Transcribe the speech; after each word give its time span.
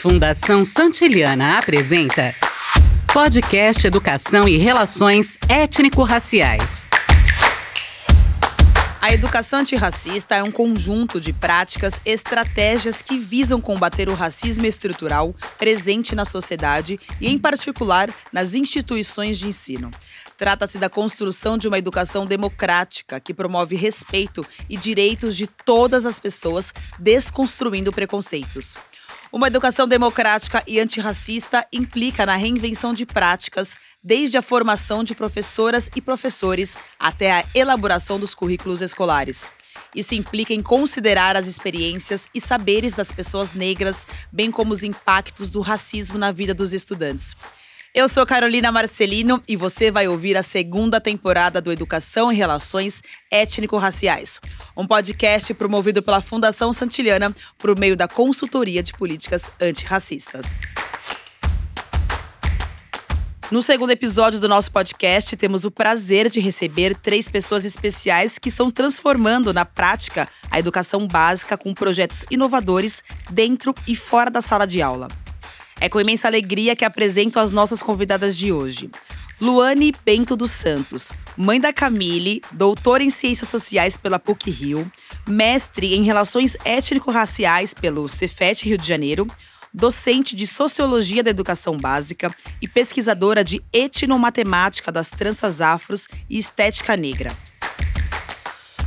Fundação 0.00 0.64
Santiliana 0.64 1.58
apresenta 1.58 2.32
Podcast 3.12 3.84
Educação 3.84 4.46
e 4.46 4.56
Relações 4.56 5.36
Étnico-Raciais. 5.48 6.88
A 9.00 9.12
educação 9.12 9.58
antirracista 9.58 10.36
é 10.36 10.42
um 10.42 10.52
conjunto 10.52 11.20
de 11.20 11.32
práticas, 11.32 12.00
estratégias 12.04 13.02
que 13.02 13.18
visam 13.18 13.60
combater 13.60 14.08
o 14.08 14.14
racismo 14.14 14.66
estrutural 14.66 15.34
presente 15.58 16.14
na 16.14 16.24
sociedade 16.24 17.00
e, 17.20 17.28
em 17.28 17.36
particular, 17.36 18.08
nas 18.32 18.54
instituições 18.54 19.36
de 19.36 19.48
ensino. 19.48 19.90
Trata-se 20.36 20.78
da 20.78 20.88
construção 20.88 21.58
de 21.58 21.66
uma 21.66 21.78
educação 21.78 22.24
democrática 22.24 23.18
que 23.18 23.34
promove 23.34 23.74
respeito 23.74 24.46
e 24.70 24.76
direitos 24.76 25.36
de 25.36 25.48
todas 25.48 26.06
as 26.06 26.20
pessoas, 26.20 26.72
desconstruindo 27.00 27.92
preconceitos. 27.92 28.76
Uma 29.30 29.48
educação 29.48 29.86
democrática 29.86 30.62
e 30.66 30.80
antirracista 30.80 31.66
implica 31.70 32.24
na 32.24 32.36
reinvenção 32.36 32.94
de 32.94 33.04
práticas, 33.04 33.76
desde 34.02 34.38
a 34.38 34.42
formação 34.42 35.04
de 35.04 35.14
professoras 35.14 35.90
e 35.94 36.00
professores 36.00 36.76
até 36.98 37.32
a 37.32 37.44
elaboração 37.54 38.18
dos 38.18 38.34
currículos 38.34 38.80
escolares. 38.80 39.50
Isso 39.94 40.14
implica 40.14 40.54
em 40.54 40.62
considerar 40.62 41.36
as 41.36 41.46
experiências 41.46 42.28
e 42.34 42.40
saberes 42.40 42.94
das 42.94 43.12
pessoas 43.12 43.52
negras, 43.52 44.06
bem 44.32 44.50
como 44.50 44.72
os 44.72 44.82
impactos 44.82 45.50
do 45.50 45.60
racismo 45.60 46.16
na 46.16 46.32
vida 46.32 46.54
dos 46.54 46.72
estudantes. 46.72 47.36
Eu 47.98 48.08
sou 48.08 48.24
Carolina 48.24 48.70
Marcelino 48.70 49.42
e 49.48 49.56
você 49.56 49.90
vai 49.90 50.06
ouvir 50.06 50.36
a 50.36 50.42
segunda 50.44 51.00
temporada 51.00 51.60
do 51.60 51.72
Educação 51.72 52.30
e 52.30 52.36
Relações 52.36 53.02
Étnico-Raciais, 53.28 54.40
um 54.76 54.86
podcast 54.86 55.52
promovido 55.52 56.00
pela 56.00 56.20
Fundação 56.20 56.72
Santiliana 56.72 57.34
por 57.58 57.76
meio 57.76 57.96
da 57.96 58.06
Consultoria 58.06 58.84
de 58.84 58.92
Políticas 58.92 59.50
Antirracistas. 59.60 60.46
No 63.50 63.64
segundo 63.64 63.90
episódio 63.90 64.38
do 64.38 64.48
nosso 64.48 64.70
podcast, 64.70 65.36
temos 65.36 65.64
o 65.64 65.70
prazer 65.72 66.30
de 66.30 66.38
receber 66.38 66.94
três 66.94 67.28
pessoas 67.28 67.64
especiais 67.64 68.38
que 68.38 68.48
estão 68.48 68.70
transformando 68.70 69.52
na 69.52 69.64
prática 69.64 70.28
a 70.48 70.56
educação 70.60 71.04
básica 71.04 71.58
com 71.58 71.74
projetos 71.74 72.24
inovadores 72.30 73.02
dentro 73.28 73.74
e 73.88 73.96
fora 73.96 74.30
da 74.30 74.40
sala 74.40 74.68
de 74.68 74.80
aula. 74.80 75.08
É 75.80 75.88
com 75.88 76.00
imensa 76.00 76.28
alegria 76.28 76.74
que 76.74 76.84
apresento 76.84 77.38
as 77.38 77.52
nossas 77.52 77.82
convidadas 77.82 78.36
de 78.36 78.52
hoje. 78.52 78.90
Luane 79.40 79.94
Bento 80.04 80.34
dos 80.34 80.50
Santos, 80.50 81.12
mãe 81.36 81.60
da 81.60 81.72
Camille, 81.72 82.42
doutora 82.50 83.04
em 83.04 83.10
Ciências 83.10 83.48
Sociais 83.48 83.96
pela 83.96 84.18
PUC-Rio, 84.18 84.90
mestre 85.28 85.94
em 85.94 86.02
Relações 86.02 86.56
Étnico-Raciais 86.64 87.72
pelo 87.72 88.08
Cefet 88.08 88.64
Rio 88.64 88.76
de 88.76 88.86
Janeiro, 88.86 89.28
docente 89.72 90.34
de 90.34 90.44
Sociologia 90.44 91.22
da 91.22 91.30
Educação 91.30 91.76
Básica 91.76 92.34
e 92.60 92.66
pesquisadora 92.66 93.44
de 93.44 93.62
Etnomatemática 93.72 94.90
das 94.90 95.08
Tranças 95.08 95.60
Afros 95.60 96.08
e 96.28 96.36
Estética 96.36 96.96
Negra. 96.96 97.36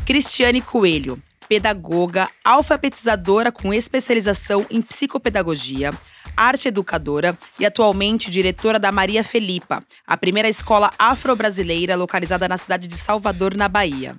Cristiane 0.06 0.60
Coelho, 0.60 1.22
pedagoga, 1.48 2.30
alfabetizadora 2.44 3.52
com 3.52 3.74
especialização 3.74 4.66
em 4.70 4.82
psicopedagogia, 4.82 5.94
arte 6.36 6.68
educadora 6.68 7.38
e 7.60 7.66
atualmente 7.66 8.32
diretora 8.32 8.80
da 8.80 8.92
Maria 8.92 9.24
Felipa, 9.24 9.84
a 10.06 10.18
primeira 10.18 10.50
escola 10.50 10.92
afro-brasileira 10.98 11.96
localizada 11.96 12.48
na 12.48 12.58
cidade 12.58 12.88
de 12.88 12.96
Salvador, 12.96 13.56
na 13.56 13.68
Bahia. 13.68 14.16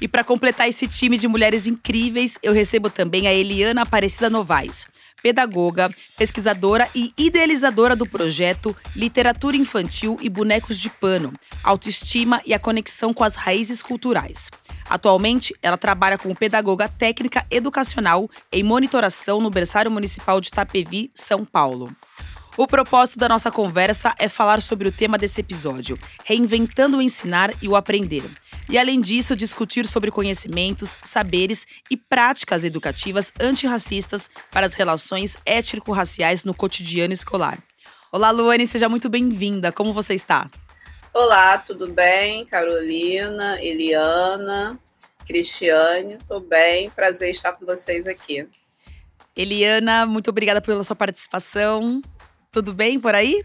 E 0.00 0.08
para 0.08 0.24
completar 0.24 0.68
esse 0.68 0.86
time 0.86 1.16
de 1.16 1.28
mulheres 1.28 1.66
incríveis, 1.66 2.38
eu 2.42 2.52
recebo 2.52 2.90
também 2.90 3.26
a 3.26 3.32
Eliana 3.32 3.82
Aparecida 3.82 4.28
Novaes, 4.28 4.86
pedagoga, 5.24 5.90
pesquisadora 6.18 6.86
e 6.94 7.10
idealizadora 7.16 7.96
do 7.96 8.06
projeto 8.06 8.76
Literatura 8.94 9.56
Infantil 9.56 10.18
e 10.20 10.28
Bonecos 10.28 10.78
de 10.78 10.90
Pano, 10.90 11.32
Autoestima 11.62 12.42
e 12.44 12.52
a 12.52 12.58
Conexão 12.58 13.14
com 13.14 13.24
as 13.24 13.34
Raízes 13.34 13.82
Culturais. 13.82 14.50
Atualmente, 14.86 15.56
ela 15.62 15.78
trabalha 15.78 16.18
como 16.18 16.36
pedagoga 16.36 16.90
técnica 16.90 17.46
educacional 17.50 18.28
em 18.52 18.62
monitoração 18.62 19.40
no 19.40 19.48
Berçário 19.48 19.90
Municipal 19.90 20.42
de 20.42 20.48
Itapevi, 20.48 21.10
São 21.14 21.42
Paulo. 21.42 21.90
O 22.56 22.66
propósito 22.66 23.18
da 23.18 23.28
nossa 23.28 23.50
conversa 23.50 24.14
é 24.18 24.28
falar 24.28 24.60
sobre 24.60 24.86
o 24.86 24.92
tema 24.92 25.16
desse 25.16 25.40
episódio, 25.40 25.98
reinventando 26.22 26.98
o 26.98 27.02
ensinar 27.02 27.50
e 27.62 27.66
o 27.66 27.74
aprender. 27.74 28.30
E 28.68 28.78
além 28.78 29.00
disso, 29.00 29.36
discutir 29.36 29.86
sobre 29.86 30.10
conhecimentos, 30.10 30.96
saberes 31.02 31.66
e 31.90 31.96
práticas 31.96 32.64
educativas 32.64 33.30
antirracistas 33.38 34.30
para 34.50 34.66
as 34.66 34.74
relações 34.74 35.36
étnico-raciais 35.44 36.44
no 36.44 36.54
cotidiano 36.54 37.12
escolar. 37.12 37.62
Olá, 38.10 38.30
Luane, 38.30 38.66
seja 38.66 38.88
muito 38.88 39.08
bem-vinda. 39.08 39.70
Como 39.70 39.92
você 39.92 40.14
está? 40.14 40.50
Olá, 41.12 41.58
tudo 41.58 41.92
bem? 41.92 42.46
Carolina, 42.46 43.62
Eliana, 43.62 44.78
Cristiane, 45.26 46.14
estou 46.14 46.40
bem. 46.40 46.88
Prazer 46.90 47.30
estar 47.30 47.52
com 47.52 47.66
vocês 47.66 48.06
aqui. 48.06 48.48
Eliana, 49.36 50.06
muito 50.06 50.30
obrigada 50.30 50.60
pela 50.60 50.82
sua 50.82 50.96
participação. 50.96 52.00
Tudo 52.50 52.72
bem 52.72 52.98
por 52.98 53.14
aí? 53.14 53.44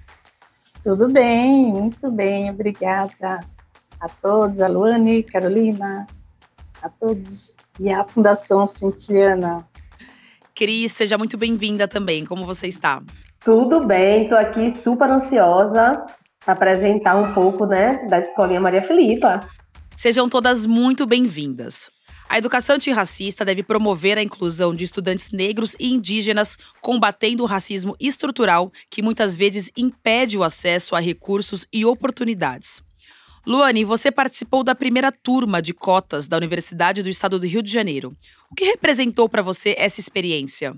Tudo 0.82 1.10
bem, 1.10 1.66
muito 1.66 2.10
bem, 2.10 2.50
obrigada 2.50 3.42
a 4.00 4.08
todos, 4.08 4.62
a 4.62 4.68
Luane, 4.68 5.24
Carolina, 5.24 6.08
a 6.82 6.90
todos 6.90 7.54
e 7.80 7.90
a 7.90 8.04
Fundação 8.06 8.66
Cintiliana. 8.68 9.68
Cris, 10.56 10.92
seja 10.92 11.18
muito 11.18 11.38
bem-vinda 11.38 11.88
também. 11.88 12.26
Como 12.26 12.46
você 12.46 12.68
está? 12.68 13.02
Tudo 13.40 13.86
bem, 13.86 14.24
estou 14.24 14.38
aqui 14.38 14.72
super 14.72 15.10
ansiosa 15.10 16.06
apresentar 16.46 17.16
um 17.16 17.34
pouco 17.34 17.66
né, 17.66 18.06
da 18.08 18.20
Escolinha 18.20 18.60
Maria 18.60 18.86
Filipa. 18.86 19.40
Sejam 19.96 20.30
todas 20.30 20.66
muito 20.66 21.06
bem-vindas. 21.06 21.90
A 22.28 22.38
educação 22.38 22.76
antirracista 22.76 23.44
deve 23.44 23.64
promover 23.64 24.18
a 24.18 24.22
inclusão 24.22 24.74
de 24.76 24.84
estudantes 24.84 25.32
negros 25.32 25.76
e 25.80 25.92
indígenas, 25.92 26.58
combatendo 26.80 27.44
o 27.44 27.48
racismo 27.48 27.96
estrutural 28.00 28.72
que 28.90 29.02
muitas 29.02 29.36
vezes 29.36 29.72
impede 29.76 30.38
o 30.38 30.44
acesso 30.44 30.96
a 30.96 31.00
recursos 31.00 31.68
e 31.74 31.86
oportunidades. 31.86 32.84
Luane, 33.50 33.84
você 33.84 34.12
participou 34.12 34.64
da 34.64 34.76
primeira 34.76 35.12
turma 35.12 35.60
de 35.60 35.74
cotas 35.74 36.28
da 36.28 36.38
Universidade 36.38 37.02
do 37.02 37.10
Estado 37.10 37.40
do 37.40 37.48
Rio 37.48 37.64
de 37.64 37.72
Janeiro. 37.72 38.16
O 38.52 38.54
que 38.54 38.64
representou 38.64 39.28
para 39.28 39.42
você 39.42 39.74
essa 39.76 40.00
experiência? 40.00 40.76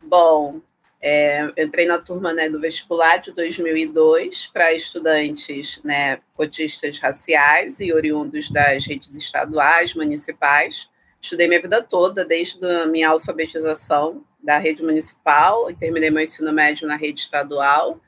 Bom, 0.00 0.60
é, 1.02 1.52
entrei 1.58 1.84
na 1.84 1.98
turma 1.98 2.32
né, 2.32 2.48
do 2.48 2.60
vestibular 2.60 3.16
de 3.16 3.32
2002 3.32 4.46
para 4.46 4.72
estudantes 4.72 5.80
né, 5.82 6.20
cotistas 6.32 6.96
raciais 7.00 7.80
e 7.80 7.92
oriundos 7.92 8.50
das 8.50 8.86
redes 8.86 9.16
estaduais, 9.16 9.92
municipais. 9.92 10.88
Estudei 11.20 11.48
minha 11.48 11.60
vida 11.60 11.82
toda, 11.82 12.24
desde 12.24 12.64
a 12.64 12.86
minha 12.86 13.08
alfabetização 13.08 14.22
da 14.40 14.58
rede 14.58 14.80
municipal, 14.84 15.66
terminei 15.74 16.08
meu 16.08 16.22
ensino 16.22 16.52
médio 16.52 16.86
na 16.86 16.94
rede 16.94 17.18
estadual. 17.18 18.00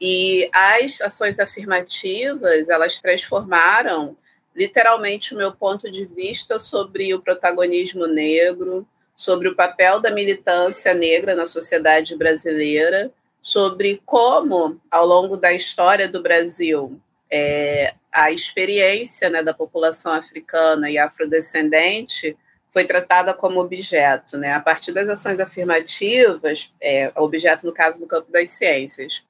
E 0.00 0.48
as 0.52 1.00
ações 1.00 1.38
afirmativas, 1.38 2.68
elas 2.68 3.00
transformaram 3.00 4.16
literalmente 4.54 5.34
o 5.34 5.38
meu 5.38 5.52
ponto 5.52 5.90
de 5.90 6.04
vista 6.04 6.58
sobre 6.58 7.14
o 7.14 7.20
protagonismo 7.20 8.06
negro, 8.06 8.86
sobre 9.14 9.48
o 9.48 9.54
papel 9.54 10.00
da 10.00 10.10
militância 10.10 10.94
negra 10.94 11.34
na 11.34 11.46
sociedade 11.46 12.16
brasileira, 12.16 13.10
sobre 13.40 14.02
como, 14.04 14.80
ao 14.90 15.06
longo 15.06 15.36
da 15.36 15.52
história 15.52 16.08
do 16.08 16.22
Brasil, 16.22 17.00
é, 17.30 17.94
a 18.12 18.30
experiência 18.32 19.28
né, 19.28 19.42
da 19.42 19.54
população 19.54 20.12
africana 20.12 20.90
e 20.90 20.98
afrodescendente 20.98 22.36
foi 22.68 22.84
tratada 22.84 23.32
como 23.32 23.60
objeto, 23.60 24.36
né, 24.36 24.52
a 24.52 24.60
partir 24.60 24.92
das 24.92 25.08
ações 25.08 25.38
afirmativas, 25.40 26.72
é, 26.80 27.10
objeto 27.16 27.64
no 27.66 27.72
caso 27.72 28.00
do 28.00 28.06
campo 28.06 28.30
das 28.30 28.50
ciências. 28.50 29.22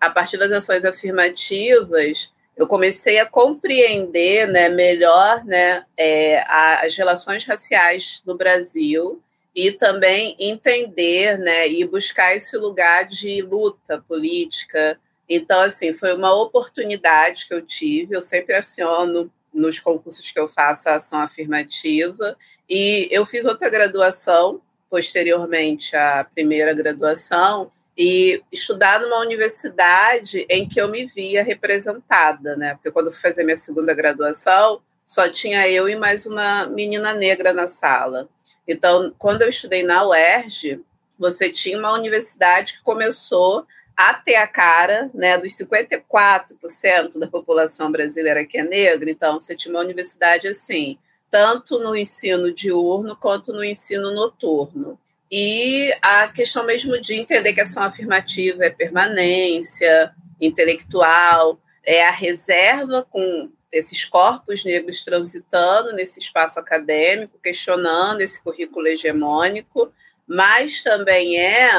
A 0.00 0.10
partir 0.10 0.36
das 0.36 0.52
ações 0.52 0.84
afirmativas, 0.84 2.32
eu 2.56 2.66
comecei 2.66 3.18
a 3.18 3.26
compreender 3.26 4.48
né, 4.48 4.68
melhor 4.68 5.44
né, 5.44 5.84
é, 5.96 6.42
as 6.48 6.96
relações 6.96 7.44
raciais 7.44 8.22
no 8.26 8.36
Brasil 8.36 9.22
e 9.54 9.70
também 9.70 10.36
entender, 10.38 11.38
né, 11.38 11.68
e 11.68 11.84
buscar 11.86 12.34
esse 12.34 12.56
lugar 12.56 13.06
de 13.06 13.42
luta 13.42 14.02
política. 14.06 14.98
Então, 15.28 15.60
assim, 15.60 15.92
foi 15.92 16.14
uma 16.14 16.32
oportunidade 16.34 17.46
que 17.46 17.54
eu 17.54 17.62
tive. 17.62 18.14
Eu 18.14 18.20
sempre 18.20 18.54
aciono 18.54 19.32
nos 19.52 19.78
concursos 19.78 20.30
que 20.30 20.38
eu 20.38 20.48
faço 20.48 20.88
a 20.88 20.94
ação 20.94 21.20
afirmativa. 21.20 22.36
E 22.68 23.08
eu 23.10 23.24
fiz 23.24 23.44
outra 23.44 23.68
graduação, 23.68 24.60
posteriormente 24.90 25.96
à 25.96 26.24
primeira 26.24 26.72
graduação, 26.72 27.70
e 27.98 28.40
estudar 28.52 29.00
numa 29.00 29.18
universidade 29.18 30.46
em 30.48 30.68
que 30.68 30.80
eu 30.80 30.86
me 30.86 31.04
via 31.04 31.42
representada, 31.42 32.56
né? 32.56 32.74
Porque 32.74 32.92
quando 32.92 33.10
fui 33.10 33.20
fazer 33.20 33.42
minha 33.42 33.56
segunda 33.56 33.92
graduação, 33.92 34.80
só 35.04 35.28
tinha 35.28 35.68
eu 35.68 35.88
e 35.88 35.96
mais 35.96 36.24
uma 36.24 36.66
menina 36.66 37.12
negra 37.12 37.52
na 37.52 37.66
sala. 37.66 38.28
Então, 38.68 39.12
quando 39.18 39.42
eu 39.42 39.48
estudei 39.48 39.82
na 39.82 40.06
UERJ, 40.06 40.80
você 41.18 41.50
tinha 41.50 41.76
uma 41.76 41.92
universidade 41.92 42.74
que 42.74 42.82
começou 42.82 43.66
a 43.96 44.14
ter 44.14 44.36
a 44.36 44.46
cara 44.46 45.10
né, 45.12 45.36
dos 45.36 45.52
54% 45.54 47.18
da 47.18 47.26
população 47.26 47.90
brasileira 47.90 48.46
que 48.46 48.58
é 48.58 48.62
negra, 48.62 49.10
então 49.10 49.40
você 49.40 49.56
tinha 49.56 49.74
uma 49.74 49.82
universidade 49.82 50.46
assim, 50.46 50.96
tanto 51.28 51.80
no 51.80 51.96
ensino 51.96 52.52
diurno 52.52 53.16
quanto 53.16 53.52
no 53.52 53.64
ensino 53.64 54.12
noturno. 54.12 54.96
E 55.30 55.94
a 56.00 56.28
questão 56.28 56.64
mesmo 56.64 56.98
de 57.00 57.14
entender 57.14 57.52
que 57.52 57.60
ação 57.60 57.82
afirmativa 57.82 58.64
é 58.64 58.70
permanência 58.70 60.12
intelectual, 60.40 61.60
é 61.84 62.04
a 62.04 62.10
reserva 62.10 63.06
com 63.08 63.50
esses 63.70 64.04
corpos 64.04 64.64
negros 64.64 65.04
transitando 65.04 65.92
nesse 65.92 66.18
espaço 66.18 66.58
acadêmico, 66.58 67.38
questionando 67.38 68.22
esse 68.22 68.42
currículo 68.42 68.86
hegemônico, 68.86 69.92
mas 70.26 70.82
também 70.82 71.38
é 71.38 71.70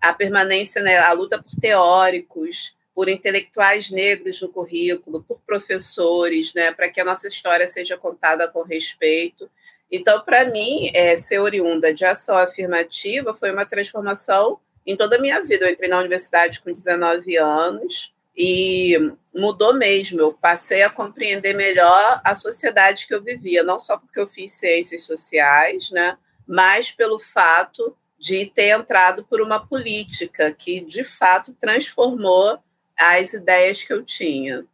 a 0.00 0.12
permanência, 0.12 0.82
né, 0.82 0.98
a 0.98 1.12
luta 1.12 1.40
por 1.40 1.50
teóricos, 1.60 2.76
por 2.94 3.08
intelectuais 3.08 3.90
negros 3.90 4.40
no 4.42 4.48
currículo, 4.48 5.22
por 5.22 5.40
professores, 5.46 6.52
né, 6.54 6.72
para 6.72 6.88
que 6.88 7.00
a 7.00 7.04
nossa 7.04 7.28
história 7.28 7.66
seja 7.66 7.96
contada 7.96 8.48
com 8.48 8.62
respeito. 8.62 9.48
Então, 9.90 10.20
para 10.20 10.44
mim, 10.44 10.90
é, 10.94 11.16
ser 11.16 11.38
oriunda 11.38 11.92
de 11.92 12.04
ação 12.04 12.36
afirmativa 12.36 13.32
foi 13.32 13.50
uma 13.50 13.64
transformação 13.64 14.60
em 14.86 14.96
toda 14.96 15.16
a 15.16 15.20
minha 15.20 15.42
vida. 15.42 15.64
Eu 15.64 15.72
entrei 15.72 15.88
na 15.88 15.98
universidade 15.98 16.60
com 16.60 16.72
19 16.72 17.36
anos 17.36 18.12
e 18.36 18.96
mudou 19.34 19.74
mesmo. 19.74 20.20
Eu 20.20 20.32
passei 20.32 20.82
a 20.82 20.90
compreender 20.90 21.54
melhor 21.54 22.20
a 22.24 22.34
sociedade 22.34 23.06
que 23.06 23.14
eu 23.14 23.22
vivia, 23.22 23.62
não 23.62 23.78
só 23.78 23.96
porque 23.96 24.20
eu 24.20 24.26
fiz 24.26 24.52
ciências 24.52 25.02
sociais, 25.02 25.90
né, 25.90 26.16
mas 26.46 26.90
pelo 26.90 27.18
fato 27.18 27.96
de 28.18 28.46
ter 28.46 28.70
entrado 28.70 29.24
por 29.24 29.40
uma 29.40 29.64
política 29.64 30.52
que, 30.52 30.80
de 30.80 31.04
fato, 31.04 31.52
transformou 31.52 32.58
as 32.96 33.32
ideias 33.32 33.82
que 33.82 33.92
eu 33.92 34.02
tinha. 34.02 34.64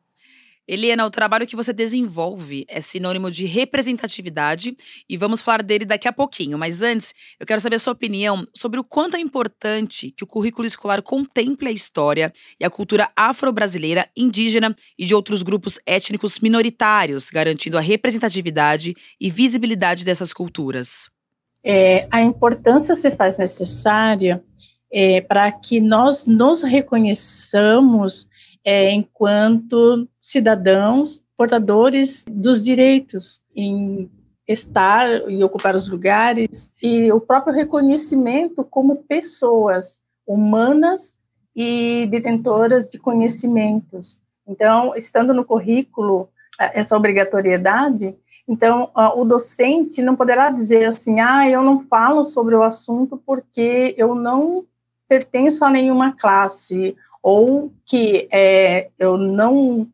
Eliana, 0.67 1.05
o 1.05 1.11
trabalho 1.11 1.47
que 1.47 1.57
você 1.57 1.73
desenvolve 1.73 2.65
é 2.69 2.81
sinônimo 2.81 3.31
de 3.31 3.45
representatividade 3.45 4.77
e 5.09 5.17
vamos 5.17 5.43
falar 5.43 5.63
dele 5.63 5.85
daqui 5.85 6.09
a 6.09 6.13
pouquinho. 6.13 6.57
Mas 6.57 6.81
antes, 6.81 7.15
eu 7.39 7.47
quero 7.47 7.61
saber 7.61 7.77
a 7.77 7.79
sua 7.79 7.93
opinião 7.93 8.45
sobre 8.57 8.81
o 8.81 8.85
quanto 8.85 9.17
é 9.17 9.21
importante 9.21 10.11
que 10.11 10.25
o 10.25 10.27
currículo 10.27 10.67
escolar 10.67 11.03
contemple 11.03 11.69
a 11.69 11.73
história 11.73 12.33
e 12.59 12.65
a 12.65 12.71
cultura 12.71 13.11
afro-brasileira, 13.17 14.09
indígena 14.17 14.75
e 14.99 15.05
de 15.05 15.15
outros 15.15 15.43
grupos 15.43 15.79
étnicos 15.87 16.39
minoritários, 16.41 17.31
garantindo 17.31 17.77
a 17.77 17.81
representatividade 17.81 18.95
e 19.21 19.31
visibilidade 19.31 20.05
dessas 20.05 20.33
culturas 20.33 21.09
é, 21.65 22.07
a 22.11 22.21
importância 22.21 22.95
se 22.95 23.11
faz 23.11 23.39
necessária 23.39 24.45
é, 24.93 25.23
para 25.23 25.51
que 25.51 25.81
nós 25.81 26.27
nos 26.27 26.63
reconheçamos 26.63 28.29
é, 28.65 28.91
enquanto 28.93 30.09
cidadãos 30.21 31.23
portadores 31.37 32.25
dos 32.29 32.63
direitos 32.63 33.43
em 33.55 34.11
estar 34.47 35.07
e 35.31 35.43
ocupar 35.43 35.75
os 35.75 35.89
lugares 35.89 36.73
e 36.83 37.11
o 37.13 37.21
próprio 37.21 37.55
reconhecimento 37.55 38.65
como 38.65 38.97
pessoas 39.05 40.01
humanas 40.27 41.17
e 41.57 42.07
detentoras 42.11 42.89
de 42.89 42.99
conhecimentos. 42.99 44.21
Então, 44.47 44.95
estando 44.95 45.33
no 45.33 45.45
currículo 45.45 46.29
essa 46.59 46.97
obrigatoriedade, 46.97 48.17
então, 48.47 48.91
uh, 48.95 49.19
o 49.19 49.25
docente 49.25 50.03
não 50.03 50.15
poderá 50.15 50.51
dizer 50.51 50.85
assim, 50.85 51.19
ah, 51.21 51.49
eu 51.49 51.63
não 51.63 51.87
falo 51.87 52.25
sobre 52.25 52.55
o 52.55 52.63
assunto 52.63 53.17
porque 53.25 53.95
eu 53.97 54.15
não 54.15 54.65
pertenço 55.09 55.65
a 55.65 55.71
nenhuma 55.71 56.13
classe, 56.13 56.97
ou 57.23 57.73
que 57.87 58.29
é, 58.31 58.91
eu 58.99 59.17
não 59.17 59.89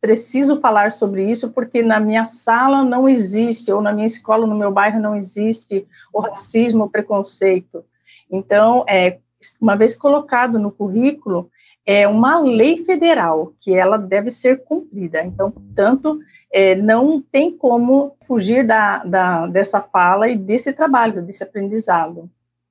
preciso 0.00 0.60
falar 0.60 0.90
sobre 0.90 1.30
isso 1.30 1.50
porque 1.52 1.82
na 1.82 2.00
minha 2.00 2.26
sala 2.26 2.82
não 2.82 3.08
existe, 3.08 3.70
ou 3.70 3.82
na 3.82 3.92
minha 3.92 4.06
escola, 4.06 4.46
no 4.46 4.54
meu 4.54 4.72
bairro 4.72 4.98
não 4.98 5.14
existe 5.14 5.86
o 6.12 6.20
racismo, 6.20 6.84
o 6.84 6.90
preconceito. 6.90 7.84
Então, 8.30 8.84
é, 8.88 9.18
uma 9.60 9.76
vez 9.76 9.94
colocado 9.94 10.58
no 10.58 10.70
currículo, 10.70 11.50
é 11.84 12.06
uma 12.06 12.38
lei 12.38 12.84
federal 12.84 13.52
que 13.58 13.74
ela 13.74 13.96
deve 13.96 14.30
ser 14.30 14.62
cumprida. 14.64 15.22
Então, 15.22 15.50
portanto, 15.50 16.20
é, 16.52 16.74
não 16.76 17.20
tem 17.20 17.50
como 17.50 18.16
fugir 18.26 18.66
da, 18.66 18.98
da, 19.04 19.46
dessa 19.46 19.80
fala 19.80 20.28
e 20.28 20.36
desse 20.36 20.72
trabalho, 20.72 21.22
desse 21.22 21.42
aprendizado. 21.42 22.30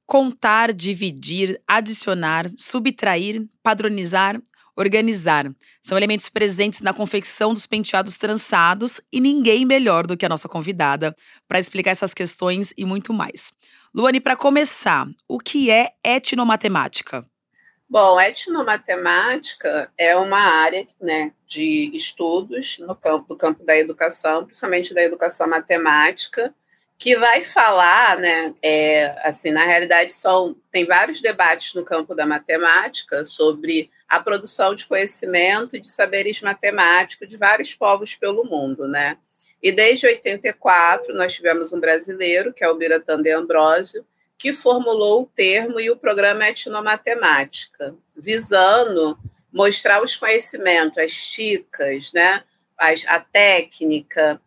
Contar, 0.10 0.74
dividir, 0.74 1.62
adicionar, 1.68 2.48
subtrair, 2.58 3.48
padronizar, 3.62 4.42
organizar. 4.76 5.46
São 5.84 5.96
elementos 5.96 6.30
presentes 6.30 6.82
na 6.82 6.92
confecção 6.92 7.54
dos 7.54 7.68
penteados 7.68 8.18
trançados 8.18 9.00
e 9.14 9.22
ninguém 9.22 9.68
melhor 9.68 10.08
do 10.08 10.18
que 10.18 10.26
a 10.26 10.30
nossa 10.30 10.50
convidada 10.50 11.16
para 11.48 11.60
explicar 11.60 11.92
essas 11.92 12.16
questões 12.16 12.74
e 12.76 12.86
muito 12.86 13.14
mais. 13.14 13.54
Luane, 13.94 14.20
para 14.20 14.36
começar, 14.36 15.08
o 15.28 15.38
que 15.38 15.70
é 15.70 15.90
etnomatemática? 16.04 17.24
Bom, 17.88 18.20
etnomatemática 18.20 19.92
é 19.96 20.16
uma 20.16 20.40
área 20.40 20.88
né, 21.00 21.34
de 21.48 21.92
estudos 21.94 22.80
no 22.80 22.96
campo, 22.96 23.28
do 23.28 23.36
campo 23.36 23.64
da 23.64 23.78
educação, 23.78 24.44
principalmente 24.44 24.92
da 24.92 25.04
educação 25.04 25.48
matemática, 25.48 26.52
que 27.00 27.16
vai 27.16 27.42
falar, 27.42 28.20
né, 28.20 28.54
é, 28.62 29.16
assim, 29.24 29.52
na 29.52 29.64
realidade 29.64 30.12
são 30.12 30.54
tem 30.70 30.86
vários 30.86 31.22
debates 31.22 31.74
no 31.74 31.86
campo 31.86 32.14
da 32.14 32.26
matemática 32.26 33.24
sobre 33.24 33.90
a 34.08 34.20
produção 34.20 34.76
de 34.76 34.86
conhecimento 34.86 35.78
e 35.78 35.80
de 35.80 35.90
saberes 35.90 36.42
matemáticos 36.42 37.26
de 37.26 37.38
vários 37.38 37.74
povos 37.74 38.16
pelo 38.16 38.44
mundo, 38.44 38.86
né? 38.86 39.18
E 39.64 39.72
desde 39.72 40.08
84 40.08 41.14
nós 41.16 41.34
tivemos 41.34 41.72
um 41.72 41.80
brasileiro, 41.80 42.52
que 42.52 42.66
é 42.66 42.70
o 42.70 42.76
Biratan 42.76 43.22
de 43.22 43.32
Ambrosio, 43.32 44.06
que 44.38 44.52
formulou 44.52 45.22
o 45.22 45.26
termo 45.26 45.80
e 45.80 45.90
o 45.90 45.96
programa 45.96 46.50
Etnomatemática, 46.50 47.96
visando 48.16 49.18
mostrar 49.54 50.04
os 50.04 50.18
conhecimentos, 50.18 50.98
as 50.98 51.12
dicas, 51.12 52.12
né, 52.12 52.44
a 52.78 53.20
técnica, 53.20 54.42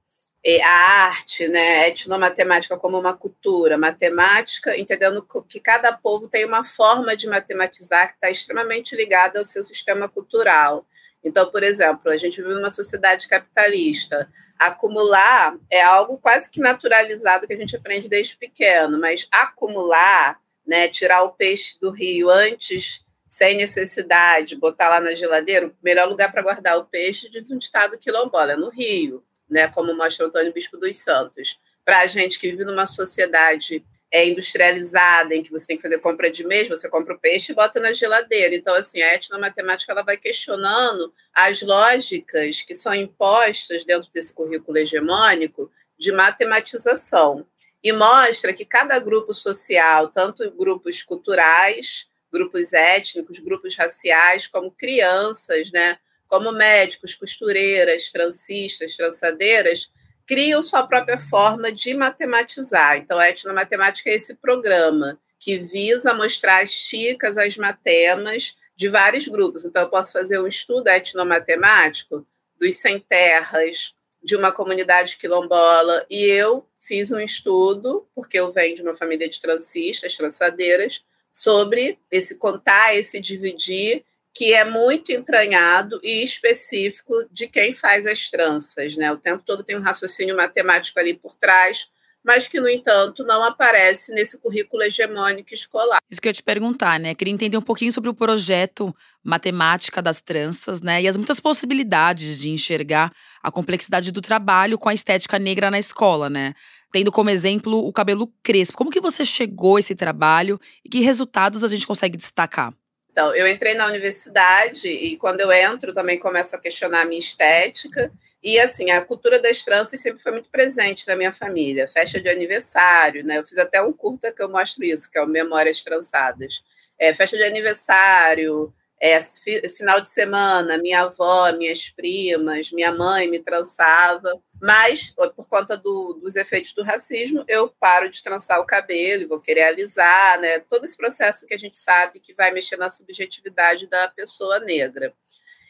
a 0.63 1.07
arte, 1.07 1.47
né, 1.49 1.89
etnomatemática 1.89 2.77
como 2.77 2.99
uma 2.99 3.17
cultura, 3.17 3.79
matemática, 3.79 4.77
entendendo 4.77 5.25
que 5.49 5.61
cada 5.61 5.93
povo 5.93 6.29
tem 6.29 6.45
uma 6.45 6.65
forma 6.65 7.17
de 7.17 7.29
matematizar 7.29 8.09
que 8.09 8.15
está 8.15 8.29
extremamente 8.29 8.97
ligada 8.97 9.39
ao 9.39 9.45
seu 9.45 9.63
sistema 9.63 10.09
cultural. 10.09 10.85
Então, 11.23 11.49
por 11.49 11.63
exemplo, 11.63 12.11
a 12.11 12.17
gente 12.17 12.43
vive 12.43 12.55
numa 12.55 12.71
sociedade 12.71 13.29
capitalista 13.29 14.29
acumular 14.59 15.57
é 15.71 15.83
algo 15.83 16.19
quase 16.19 16.51
que 16.51 16.61
naturalizado 16.61 17.47
que 17.47 17.53
a 17.53 17.57
gente 17.57 17.77
aprende 17.77 18.09
desde 18.09 18.37
pequeno, 18.37 18.99
mas 18.99 19.27
acumular, 19.31 20.41
né, 20.67 20.89
tirar 20.89 21.23
o 21.23 21.33
peixe 21.33 21.79
do 21.81 21.91
rio 21.91 22.31
antes, 22.31 23.05
sem 23.27 23.57
necessidade, 23.57 24.57
botar 24.57 24.89
lá 24.89 25.01
na 25.01 25.15
geladeira, 25.15 25.67
o 25.67 25.75
melhor 25.83 26.09
lugar 26.09 26.31
para 26.31 26.43
guardar 26.43 26.79
o 26.79 26.85
peixe 26.85 27.31
diz 27.31 27.51
um 27.51 27.59
estado 27.59 27.99
quilombola, 27.99 28.53
é 28.53 28.57
no 28.57 28.69
rio, 28.69 29.25
né, 29.53 29.69
como 29.69 29.95
mostra 29.95 30.27
Antônio 30.27 30.53
Bispo 30.53 30.79
dos 30.79 30.97
Santos. 30.97 31.61
Para 31.85 32.01
a 32.01 32.07
gente 32.07 32.39
que 32.39 32.51
vive 32.51 32.65
numa 32.65 32.87
sociedade 32.87 33.85
é 34.11 34.27
industrializada, 34.29 35.35
em 35.35 35.43
que 35.43 35.51
você 35.51 35.67
tem 35.67 35.77
que 35.77 35.83
fazer 35.83 35.99
compra 35.99 36.31
de 36.31 36.47
mês, 36.47 36.69
você 36.69 36.89
compra 36.89 37.15
o 37.15 37.19
peixe 37.19 37.53
e 37.53 37.55
bota 37.55 37.81
na 37.81 37.93
geladeira. 37.93 38.55
Então, 38.55 38.75
assim, 38.75 39.01
a 39.01 39.15
etnomatemática 39.15 39.91
ela 39.91 40.03
vai 40.03 40.19
questionando 40.19 41.13
as 41.33 41.63
lógicas 41.63 42.61
que 42.61 42.75
são 42.75 42.95
impostas 42.95 43.85
dentro 43.85 44.11
desse 44.13 44.35
currículo 44.35 44.77
hegemônico 44.77 45.71
de 45.99 46.13
matematização. 46.13 47.47
E 47.83 47.91
mostra 47.91 48.53
que 48.53 48.65
cada 48.65 48.99
grupo 48.99 49.33
social, 49.33 50.09
tanto 50.09 50.51
grupos 50.51 51.03
culturais, 51.03 52.07
grupos 52.31 52.73
étnicos, 52.73 53.39
grupos 53.39 53.77
raciais, 53.77 54.47
como 54.47 54.71
crianças, 54.71 55.71
né, 55.73 55.99
como 56.33 56.51
médicos, 56.51 57.15
costureiras, 57.15 58.11
transistas, 58.11 58.97
trançadeiras, 58.97 59.91
criam 60.27 60.63
sua 60.63 60.83
própria 60.87 61.19
forma 61.19 61.71
de 61.71 61.93
matematizar. 61.93 62.97
Então, 62.97 63.19
a 63.19 63.29
etnomatemática 63.29 64.09
é 64.09 64.15
esse 64.15 64.37
programa 64.37 65.21
que 65.39 65.59
visa 65.59 66.15
mostrar 66.15 66.63
as 66.63 66.71
chicas, 66.71 67.37
as 67.37 67.59
matemas 67.59 68.57
de 68.75 68.89
vários 68.89 69.29
grupos. 69.29 69.67
Então, 69.67 69.83
eu 69.83 69.91
posso 69.91 70.11
fazer 70.11 70.39
um 70.41 70.47
estudo 70.47 70.89
etnomatemático 70.89 72.27
dos 72.59 72.77
sem 72.77 72.99
terras, 72.99 73.95
de 74.25 74.35
uma 74.35 74.51
comunidade 74.51 75.19
quilombola, 75.19 76.07
e 76.09 76.25
eu 76.25 76.67
fiz 76.79 77.13
um 77.13 77.21
estudo, 77.21 78.09
porque 78.15 78.41
eu 78.41 78.51
venho 78.51 78.75
de 78.75 78.81
uma 78.81 78.95
família 78.95 79.29
de 79.29 79.39
transistas, 79.39 80.17
trançadeiras, 80.17 81.05
sobre 81.31 81.99
esse 82.11 82.39
contar, 82.39 82.97
esse 82.97 83.21
dividir 83.21 84.03
que 84.35 84.55
é 84.55 84.65
muito 84.65 85.13
entranhado 85.13 86.01
e 86.03 86.23
específico 86.23 87.15
de 87.31 87.47
quem 87.49 87.73
faz 87.73 88.07
as 88.07 88.31
tranças, 88.31 88.97
né? 88.97 89.13
O 89.13 89.19
tempo 89.19 89.43
todo 89.45 89.63
tem 89.63 89.77
um 89.77 89.83
raciocínio 89.83 90.37
matemático 90.37 90.99
ali 90.99 91.15
por 91.15 91.37
trás, 91.37 91.89
mas 92.25 92.47
que, 92.47 92.61
no 92.61 92.69
entanto, 92.69 93.25
não 93.25 93.43
aparece 93.43 94.13
nesse 94.15 94.41
currículo 94.41 94.83
hegemônico 94.83 95.53
escolar. 95.53 96.01
Isso 96.09 96.21
que 96.21 96.29
eu 96.29 96.31
ia 96.31 96.35
te 96.35 96.43
perguntar, 96.43 96.99
né? 96.99 97.15
Queria 97.15 97.35
entender 97.35 97.57
um 97.57 97.63
pouquinho 97.63 97.93
sobre 97.93 98.09
o 98.09 98.15
projeto 98.15 98.95
Matemática 99.23 100.01
das 100.01 100.21
Tranças, 100.21 100.81
né? 100.81 101.03
E 101.03 101.09
as 101.09 101.17
muitas 101.17 101.41
possibilidades 101.41 102.39
de 102.39 102.49
enxergar 102.49 103.13
a 103.43 103.51
complexidade 103.51 104.13
do 104.13 104.21
trabalho 104.21 104.79
com 104.79 104.89
a 104.89 104.95
estética 104.95 105.39
negra 105.39 105.71
na 105.71 105.79
escola, 105.79 106.31
né? 106.31 106.55
Tendo 106.93 107.11
como 107.11 107.29
exemplo 107.29 107.87
o 107.87 107.93
cabelo 107.93 108.33
crespo. 108.43 108.77
Como 108.77 108.91
que 108.91 109.01
você 109.01 109.25
chegou 109.25 109.77
a 109.77 109.81
esse 109.81 109.95
trabalho 109.95 110.61
e 110.85 110.89
que 110.89 111.01
resultados 111.01 111.65
a 111.65 111.69
gente 111.69 111.87
consegue 111.87 112.17
destacar? 112.17 112.73
Então, 113.13 113.35
eu 113.37 113.47
entrei 113.47 113.75
na 113.75 113.87
universidade 113.87 114.89
e 114.89 115.19
quando 115.19 115.41
eu 115.41 115.53
entro 115.53 115.93
também 115.93 116.19
começo 116.19 116.57
a 116.57 116.59
questionar 116.59 117.03
a 117.03 117.05
minha 117.05 117.21
estética. 117.21 118.11
E 118.43 118.59
assim, 118.59 118.91
a 118.91 119.03
cultura 119.03 119.39
das 119.39 119.63
tranças 119.63 120.01
sempre 120.01 120.21
foi 120.21 120.33
muito 120.33 120.49
presente 120.49 121.07
na 121.07 121.15
minha 121.15 121.31
família. 121.31 121.87
Festa 121.87 122.21
de 122.21 122.29
aniversário, 122.31 123.23
né? 123.23 123.39
Eu 123.39 123.45
fiz 123.45 123.59
até 123.59 123.81
um 123.83 123.93
curta 123.93 124.33
que 124.33 124.43
eu 124.43 124.49
mostro 124.49 124.83
isso, 124.83 125.11
que 125.11 125.19
é 125.19 125.23
o 125.23 125.27
Memórias 125.27 125.83
Trançadas. 125.83 126.65
É, 126.99 127.13
festa 127.13 127.37
de 127.37 127.45
aniversário, 127.45 128.73
é, 129.05 129.21
final 129.69 129.99
de 129.99 130.07
semana, 130.07 130.79
minha 130.79 131.03
avó, 131.03 131.51
minhas 131.51 131.91
primas, 131.91 132.71
minha 132.71 132.93
mãe 132.93 133.29
me 133.29 133.41
trançava. 133.41 134.41
Mas, 134.61 135.11
por 135.11 135.49
conta 135.49 135.77
do, 135.77 136.21
dos 136.23 136.37
efeitos 136.37 136.73
do 136.73 136.85
racismo, 136.85 137.45
eu 137.49 137.69
paro 137.69 138.09
de 138.09 138.23
trançar 138.23 138.61
o 138.61 138.65
cabelo, 138.65 139.27
vou 139.27 139.41
querer 139.41 139.65
alisar, 139.65 140.41
né? 140.41 140.61
Todo 140.61 140.85
esse 140.85 140.97
processo 140.97 141.49
que 141.49 141.55
a 141.55 141.59
gente 141.59 141.77
sabe 141.77 142.21
que 142.21 142.33
vai 142.33 142.53
mexer 142.53 142.77
na 142.77 142.89
subjetividade 142.89 143.89
da 143.89 144.07
pessoa 144.07 144.61
negra. 144.61 145.13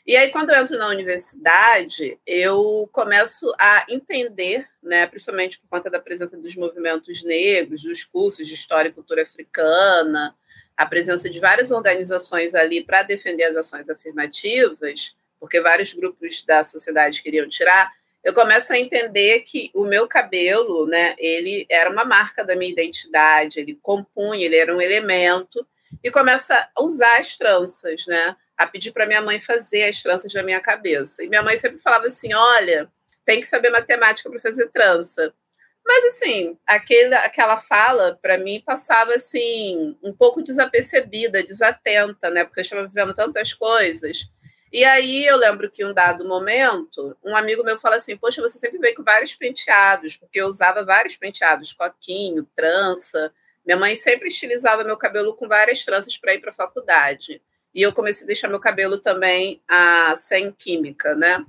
E 0.07 0.15
aí, 0.15 0.31
quando 0.31 0.51
eu 0.51 0.61
entro 0.61 0.77
na 0.77 0.89
universidade, 0.89 2.19
eu 2.27 2.87
começo 2.93 3.51
a 3.59 3.87
entender, 3.89 4.69
né, 4.83 5.07
principalmente 5.07 5.59
por 5.59 5.69
conta 5.69 5.89
da 5.89 6.01
presença 6.01 6.37
dos 6.37 6.55
movimentos 6.55 7.25
negros, 7.25 7.85
dos 7.85 8.05
cursos 8.05 8.47
de 8.47 8.53
História 8.53 8.91
e 8.91 8.93
Cultura 8.93 9.23
Africana, 9.23 10.37
a 10.77 10.87
presença 10.87 11.29
de 11.29 11.39
várias 11.39 11.71
organizações 11.71 12.55
ali 12.55 12.83
para 12.83 13.03
defender 13.03 13.45
as 13.45 13.57
ações 13.57 13.89
afirmativas, 13.89 15.17
porque 15.39 15.61
vários 15.61 15.93
grupos 15.93 16.45
da 16.45 16.63
sociedade 16.63 17.23
queriam 17.23 17.49
tirar, 17.49 17.93
eu 18.23 18.33
começo 18.33 18.73
a 18.73 18.79
entender 18.79 19.41
que 19.41 19.71
o 19.75 19.85
meu 19.85 20.07
cabelo, 20.07 20.87
né, 20.87 21.15
ele 21.19 21.67
era 21.69 21.91
uma 21.91 22.05
marca 22.05 22.45
da 22.45 22.55
minha 22.55 22.71
identidade, 22.71 23.59
ele 23.59 23.79
compunha, 23.83 24.45
ele 24.47 24.57
era 24.57 24.75
um 24.75 24.81
elemento, 24.81 25.67
e 26.03 26.11
começa 26.11 26.69
a 26.75 26.83
usar 26.83 27.19
as 27.19 27.37
tranças, 27.37 28.07
né, 28.07 28.37
a 28.57 28.67
pedir 28.67 28.93
para 28.93 29.07
minha 29.07 29.21
mãe 29.21 29.41
fazer 29.41 29.85
as 29.85 30.01
tranças 30.01 30.33
da 30.33 30.43
minha 30.43 30.61
cabeça. 30.61 31.25
E 31.25 31.29
minha 31.29 31.43
mãe 31.43 31.59
sempre 31.59 31.79
falava 31.79 32.07
assim: 32.07 32.33
olha, 32.33 32.89
tem 33.25 33.41
que 33.41 33.47
saber 33.47 33.71
matemática 33.71 34.31
para 34.31 34.41
fazer 34.41 34.69
trança. 34.69 35.35
Mas 35.85 36.05
assim, 36.07 36.57
aquele, 36.67 37.15
aquela 37.15 37.57
fala 37.57 38.19
para 38.23 38.39
mim 38.39 38.63
passava 38.65 39.15
assim 39.15 39.97
um 40.03 40.13
pouco 40.13 40.43
desapercebida, 40.43 41.43
desatenta, 41.43 42.31
né? 42.31 42.45
Porque 42.45 42.61
eu 42.61 42.63
estava 42.63 42.87
vivendo 42.87 43.15
tantas 43.15 43.53
coisas 43.53 44.31
e 44.73 44.85
aí 44.85 45.27
eu 45.27 45.37
lembro 45.37 45.71
que 45.71 45.85
um 45.85 45.93
dado 45.93 46.27
momento, 46.27 47.15
um 47.23 47.37
amigo 47.37 47.63
meu 47.63 47.79
fala 47.79 47.97
assim: 47.97 48.17
Poxa, 48.17 48.41
você 48.41 48.59
sempre 48.59 48.79
veio 48.79 48.95
com 48.95 49.03
vários 49.05 49.35
penteados, 49.35 50.17
porque 50.17 50.41
eu 50.41 50.47
usava 50.47 50.83
vários 50.83 51.15
penteados, 51.15 51.75
coquinho, 51.75 52.49
trança. 52.57 53.31
Minha 53.67 53.77
mãe 53.77 53.95
sempre 53.95 54.29
estilizava 54.29 54.83
meu 54.83 54.97
cabelo 54.97 55.37
com 55.37 55.47
várias 55.47 55.85
tranças 55.85 56.17
para 56.17 56.35
ir 56.35 56.41
para 56.41 56.51
a 56.51 56.55
faculdade. 56.55 57.43
E 57.75 57.83
eu 57.83 57.93
comecei 57.93 58.25
a 58.25 58.27
deixar 58.27 58.49
meu 58.49 58.59
cabelo 58.59 58.99
também 58.99 59.63
ah, 59.69 60.15
sem 60.17 60.51
química, 60.53 61.15
né? 61.15 61.45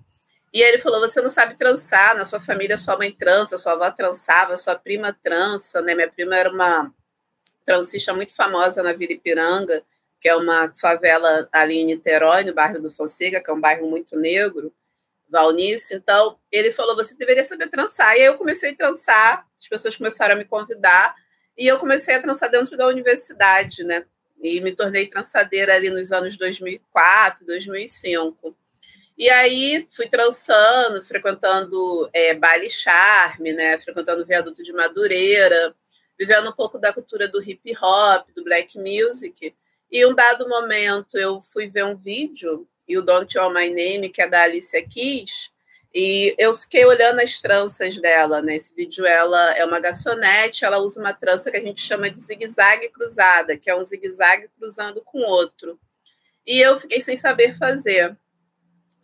E 0.53 0.61
ele 0.61 0.77
falou: 0.77 0.99
Você 0.99 1.21
não 1.21 1.29
sabe 1.29 1.55
trançar, 1.55 2.15
na 2.15 2.23
sua 2.23 2.39
família 2.39 2.77
sua 2.77 2.97
mãe 2.97 3.11
trança, 3.11 3.57
sua 3.57 3.73
avó 3.73 3.89
trançava, 3.91 4.55
sua 4.57 4.75
prima 4.75 5.17
trança, 5.21 5.81
né? 5.81 5.95
Minha 5.95 6.09
prima 6.09 6.37
era 6.37 6.51
uma 6.51 6.93
transista 7.65 8.13
muito 8.13 8.35
famosa 8.35 8.83
na 8.83 8.93
Vila 8.93 9.13
Ipiranga 9.13 9.83
que 10.23 10.29
é 10.29 10.35
uma 10.37 10.73
favela 10.73 11.49
ali 11.51 11.79
em 11.79 11.85
Niterói, 11.85 12.45
no 12.45 12.53
bairro 12.53 12.79
do 12.81 12.89
Fonseca, 12.89 13.43
que 13.43 13.49
é 13.51 13.53
um 13.53 13.59
bairro 13.59 13.89
muito 13.89 14.17
negro, 14.17 14.73
Valnice. 15.29 15.93
Então, 15.93 16.39
ele 16.49 16.71
falou: 16.71 16.95
você 16.95 17.13
deveria 17.17 17.43
saber 17.43 17.67
trançar. 17.67 18.15
E 18.15 18.21
aí 18.21 18.25
eu 18.27 18.37
comecei 18.37 18.71
a 18.71 18.75
trançar, 18.75 19.45
as 19.59 19.67
pessoas 19.67 19.97
começaram 19.97 20.35
a 20.35 20.37
me 20.37 20.45
convidar, 20.45 21.13
e 21.57 21.67
eu 21.67 21.77
comecei 21.77 22.15
a 22.15 22.21
trançar 22.21 22.49
dentro 22.49 22.77
da 22.77 22.87
universidade, 22.87 23.83
né? 23.83 24.05
E 24.41 24.61
me 24.61 24.71
tornei 24.73 25.07
trançadeira 25.07 25.75
ali 25.75 25.89
nos 25.89 26.13
anos 26.13 26.37
2004, 26.37 27.45
2005. 27.45 28.55
E 29.17 29.29
aí 29.29 29.85
fui 29.89 30.07
trançando, 30.07 31.03
frequentando 31.03 32.09
é, 32.13 32.33
baile 32.33 32.69
charme, 32.69 33.53
né? 33.53 33.77
Frequentando 33.77 34.23
o 34.23 34.25
viaduto 34.25 34.63
de 34.63 34.73
Madureira, 34.73 35.75
vivendo 36.17 36.49
um 36.49 36.53
pouco 36.53 36.79
da 36.79 36.91
cultura 36.91 37.27
do 37.27 37.41
hip 37.41 37.73
hop, 37.81 38.27
do 38.35 38.43
black 38.43 38.77
music. 38.77 39.55
E 39.91 40.05
um 40.05 40.15
dado 40.15 40.49
momento 40.49 41.17
eu 41.17 41.39
fui 41.39 41.67
ver 41.67 41.85
um 41.85 41.95
vídeo, 41.95 42.67
e 42.87 42.97
o 42.97 43.01
Don't 43.01 43.33
Call 43.33 43.53
My 43.53 43.69
Name, 43.69 44.09
que 44.09 44.21
é 44.21 44.27
da 44.27 44.43
Alicia 44.43 44.85
Keys, 44.85 45.51
e 45.93 46.33
eu 46.39 46.55
fiquei 46.55 46.83
olhando 46.85 47.19
as 47.19 47.39
tranças 47.39 47.97
dela, 47.97 48.41
né? 48.41 48.55
Esse 48.55 48.75
vídeo 48.75 49.05
ela 49.05 49.55
é 49.55 49.63
uma 49.63 49.79
garçonete, 49.79 50.65
ela 50.65 50.79
usa 50.79 50.99
uma 50.99 51.13
trança 51.13 51.51
que 51.51 51.57
a 51.57 51.61
gente 51.61 51.81
chama 51.81 52.09
de 52.09 52.19
zigue-zague 52.19 52.89
cruzada, 52.89 53.55
que 53.55 53.69
é 53.69 53.75
um 53.75 53.83
zigue-zague 53.83 54.49
cruzando 54.57 55.01
com 55.01 55.19
outro. 55.19 55.79
E 56.47 56.59
eu 56.59 56.79
fiquei 56.79 56.99
sem 56.99 57.15
saber 57.15 57.53
fazer. 57.53 58.17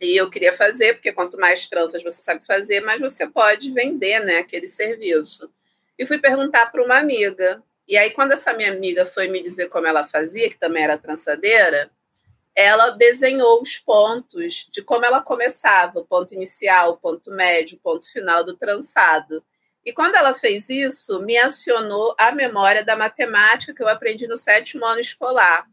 E 0.00 0.16
eu 0.16 0.30
queria 0.30 0.52
fazer, 0.52 0.94
porque 0.94 1.12
quanto 1.12 1.38
mais 1.38 1.66
tranças 1.66 2.02
você 2.02 2.22
sabe 2.22 2.44
fazer, 2.44 2.80
mais 2.80 3.00
você 3.00 3.26
pode 3.26 3.70
vender, 3.70 4.20
né, 4.20 4.38
aquele 4.38 4.66
serviço. 4.66 5.52
E 5.98 6.06
fui 6.06 6.18
perguntar 6.18 6.66
para 6.72 6.82
uma 6.82 6.98
amiga. 6.98 7.62
E 7.86 7.98
aí, 7.98 8.10
quando 8.10 8.32
essa 8.32 8.52
minha 8.54 8.72
amiga 8.72 9.04
foi 9.04 9.28
me 9.28 9.42
dizer 9.42 9.68
como 9.68 9.86
ela 9.86 10.02
fazia, 10.02 10.48
que 10.48 10.56
também 10.56 10.84
era 10.84 10.96
trançadeira, 10.96 11.90
ela 12.54 12.90
desenhou 12.90 13.60
os 13.60 13.78
pontos 13.78 14.68
de 14.72 14.82
como 14.82 15.04
ela 15.04 15.20
começava, 15.20 16.02
ponto 16.04 16.34
inicial, 16.34 16.96
ponto 16.96 17.30
médio, 17.30 17.78
ponto 17.82 18.10
final 18.10 18.42
do 18.42 18.56
trançado. 18.56 19.44
E 19.84 19.92
quando 19.92 20.14
ela 20.14 20.34
fez 20.34 20.68
isso, 20.68 21.20
me 21.22 21.36
acionou 21.38 22.14
a 22.18 22.32
memória 22.32 22.84
da 22.84 22.96
matemática 22.96 23.74
que 23.74 23.82
eu 23.82 23.88
aprendi 23.88 24.26
no 24.26 24.36
sétimo 24.36 24.84
ano 24.84 25.00
escolar. 25.00 25.66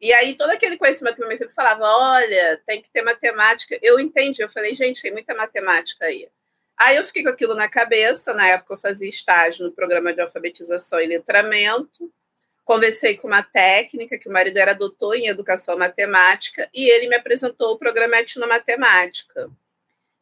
E 0.00 0.12
aí, 0.12 0.36
todo 0.36 0.50
aquele 0.50 0.76
conhecimento 0.76 1.16
que 1.16 1.26
meu 1.26 1.36
sempre 1.36 1.54
falava, 1.54 1.84
olha, 1.84 2.60
tem 2.64 2.80
que 2.80 2.90
ter 2.90 3.02
matemática, 3.02 3.78
eu 3.82 3.98
entendi. 3.98 4.42
Eu 4.42 4.48
falei, 4.48 4.74
gente, 4.74 5.02
tem 5.02 5.12
muita 5.12 5.34
matemática 5.34 6.06
aí. 6.06 6.28
Aí 6.76 6.96
eu 6.96 7.04
fiquei 7.04 7.24
com 7.24 7.28
aquilo 7.30 7.54
na 7.54 7.68
cabeça, 7.68 8.32
na 8.32 8.46
época 8.46 8.74
eu 8.74 8.78
fazia 8.78 9.08
estágio 9.08 9.66
no 9.66 9.72
programa 9.72 10.14
de 10.14 10.20
alfabetização 10.20 11.00
e 11.00 11.06
letramento. 11.06 12.12
Conversei 12.64 13.16
com 13.16 13.26
uma 13.26 13.42
técnica 13.42 14.16
que 14.18 14.28
o 14.28 14.32
marido 14.32 14.58
era 14.58 14.74
doutor 14.74 15.16
em 15.16 15.26
educação 15.26 15.76
matemática 15.76 16.68
e 16.72 16.88
ele 16.88 17.08
me 17.08 17.16
apresentou 17.16 17.72
o 17.72 17.78
programa 17.78 18.18
Etnomatemática. 18.18 19.50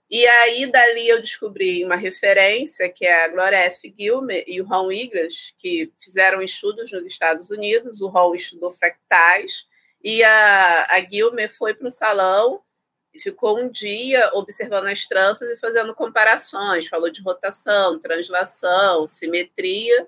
E 0.09 0.27
aí, 0.27 0.71
dali, 0.71 1.09
eu 1.09 1.21
descobri 1.21 1.85
uma 1.85 1.97
referência, 1.97 2.89
que 2.89 3.05
é 3.05 3.25
a 3.25 3.29
Gloria 3.29 3.59
F. 3.59 3.93
Gilmer 3.97 4.45
e 4.47 4.61
o 4.61 4.65
Ron 4.65 4.93
Iglas, 4.93 5.53
que 5.59 5.93
fizeram 5.99 6.41
estudos 6.41 6.93
nos 6.93 7.05
Estados 7.05 7.51
Unidos. 7.51 8.01
O 8.01 8.09
Ron 8.09 8.35
estudou 8.35 8.71
fractais 8.71 9.67
e 10.03 10.23
a, 10.23 10.87
a 10.89 11.01
Gilmer 11.01 11.49
foi 11.53 11.75
para 11.75 11.89
o 11.89 11.91
salão 11.91 12.63
ficou 13.19 13.59
um 13.59 13.69
dia 13.69 14.31
observando 14.35 14.87
as 14.87 15.07
tranças 15.07 15.51
e 15.51 15.57
fazendo 15.57 15.95
comparações, 15.95 16.87
falou 16.87 17.11
de 17.11 17.23
rotação, 17.23 17.99
translação, 17.99 19.07
simetria. 19.07 20.07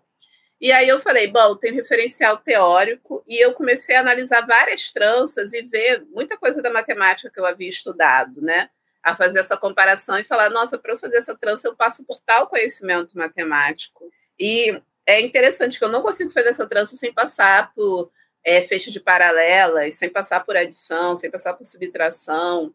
E 0.61 0.73
aí 0.73 0.88
eu 0.88 0.99
falei, 0.99 1.28
bom, 1.28 1.57
tem 1.57 1.73
referencial 1.73 2.37
teórico, 2.38 3.23
e 3.28 3.38
eu 3.43 3.52
comecei 3.52 3.95
a 3.95 4.00
analisar 4.00 4.45
várias 4.45 4.90
tranças 4.90 5.52
e 5.52 5.62
ver 5.62 6.05
muita 6.11 6.37
coisa 6.37 6.61
da 6.61 6.71
matemática 6.71 7.31
que 7.31 7.38
eu 7.38 7.47
havia 7.47 7.69
estudado, 7.69 8.43
né? 8.43 8.69
A 9.09 9.17
fazer 9.17 9.38
essa 9.38 9.57
comparação 9.57 10.19
e 10.19 10.25
falar, 10.25 10.50
nossa, 10.50 10.77
para 10.77 10.93
eu 10.93 10.99
fazer 10.99 11.17
essa 11.17 11.35
trança 11.35 11.67
eu 11.67 11.75
passo 11.75 12.05
por 12.05 12.21
tal 12.21 12.47
conhecimento 12.47 13.17
matemático. 13.17 14.11
E 14.38 14.81
é 15.07 15.21
interessante 15.21 15.79
que 15.79 15.85
eu 15.85 15.88
não 15.88 16.03
consigo 16.03 16.31
fazer 16.31 16.50
essa 16.50 16.67
trança 16.67 16.95
sem 16.95 17.12
passar 17.12 17.73
por 17.75 18.11
é, 18.45 18.61
fecho 18.61 18.91
de 18.91 19.00
paralelas, 19.00 19.95
sem 19.95 20.11
passar 20.11 20.45
por 20.45 20.57
adição, 20.57 21.17
sem 21.17 21.31
passar 21.31 21.55
por 21.55 21.65
subtração. 21.65 22.75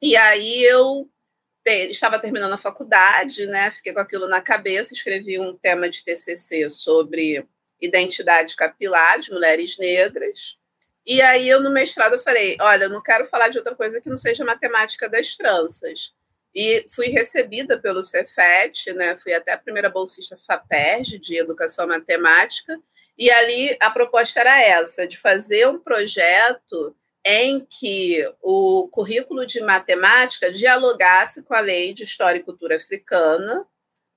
E 0.00 0.16
aí 0.16 0.62
eu 0.62 1.08
te, 1.64 1.88
estava 1.88 2.18
terminando 2.18 2.52
a 2.52 2.58
faculdade, 2.58 3.46
né? 3.46 3.70
Fiquei 3.70 3.92
com 3.92 4.00
aquilo 4.00 4.28
na 4.28 4.40
cabeça, 4.40 4.94
escrevi 4.94 5.40
um 5.40 5.56
tema 5.56 5.88
de 5.88 6.04
TCC 6.04 6.68
sobre 6.68 7.44
identidade 7.80 8.54
capilar 8.54 9.18
de 9.18 9.32
mulheres 9.32 9.76
negras. 9.78 10.56
E 11.06 11.20
aí 11.20 11.48
eu 11.48 11.60
no 11.60 11.70
mestrado 11.70 12.14
eu 12.14 12.18
falei, 12.18 12.56
olha, 12.60 12.84
eu 12.84 12.90
não 12.90 13.02
quero 13.02 13.24
falar 13.24 13.48
de 13.48 13.58
outra 13.58 13.74
coisa 13.74 14.00
que 14.00 14.08
não 14.08 14.16
seja 14.16 14.44
matemática 14.44 15.08
das 15.08 15.36
tranças. 15.36 16.12
E 16.54 16.86
fui 16.88 17.08
recebida 17.08 17.78
pelo 17.78 18.02
Cefet, 18.02 18.92
né? 18.94 19.16
Fui 19.16 19.34
até 19.34 19.52
a 19.52 19.58
primeira 19.58 19.90
bolsista 19.90 20.36
FAPERJ 20.36 21.18
de 21.18 21.36
educação 21.36 21.86
matemática, 21.86 22.78
e 23.18 23.30
ali 23.30 23.76
a 23.80 23.90
proposta 23.90 24.40
era 24.40 24.60
essa, 24.60 25.06
de 25.06 25.18
fazer 25.18 25.68
um 25.68 25.78
projeto 25.78 26.96
em 27.24 27.60
que 27.60 28.22
o 28.42 28.88
currículo 28.92 29.46
de 29.46 29.60
matemática 29.60 30.52
dialogasse 30.52 31.42
com 31.42 31.54
a 31.54 31.60
lei 31.60 31.92
de 31.94 32.04
história 32.04 32.38
e 32.38 32.42
cultura 32.42 32.76
africana, 32.76 33.66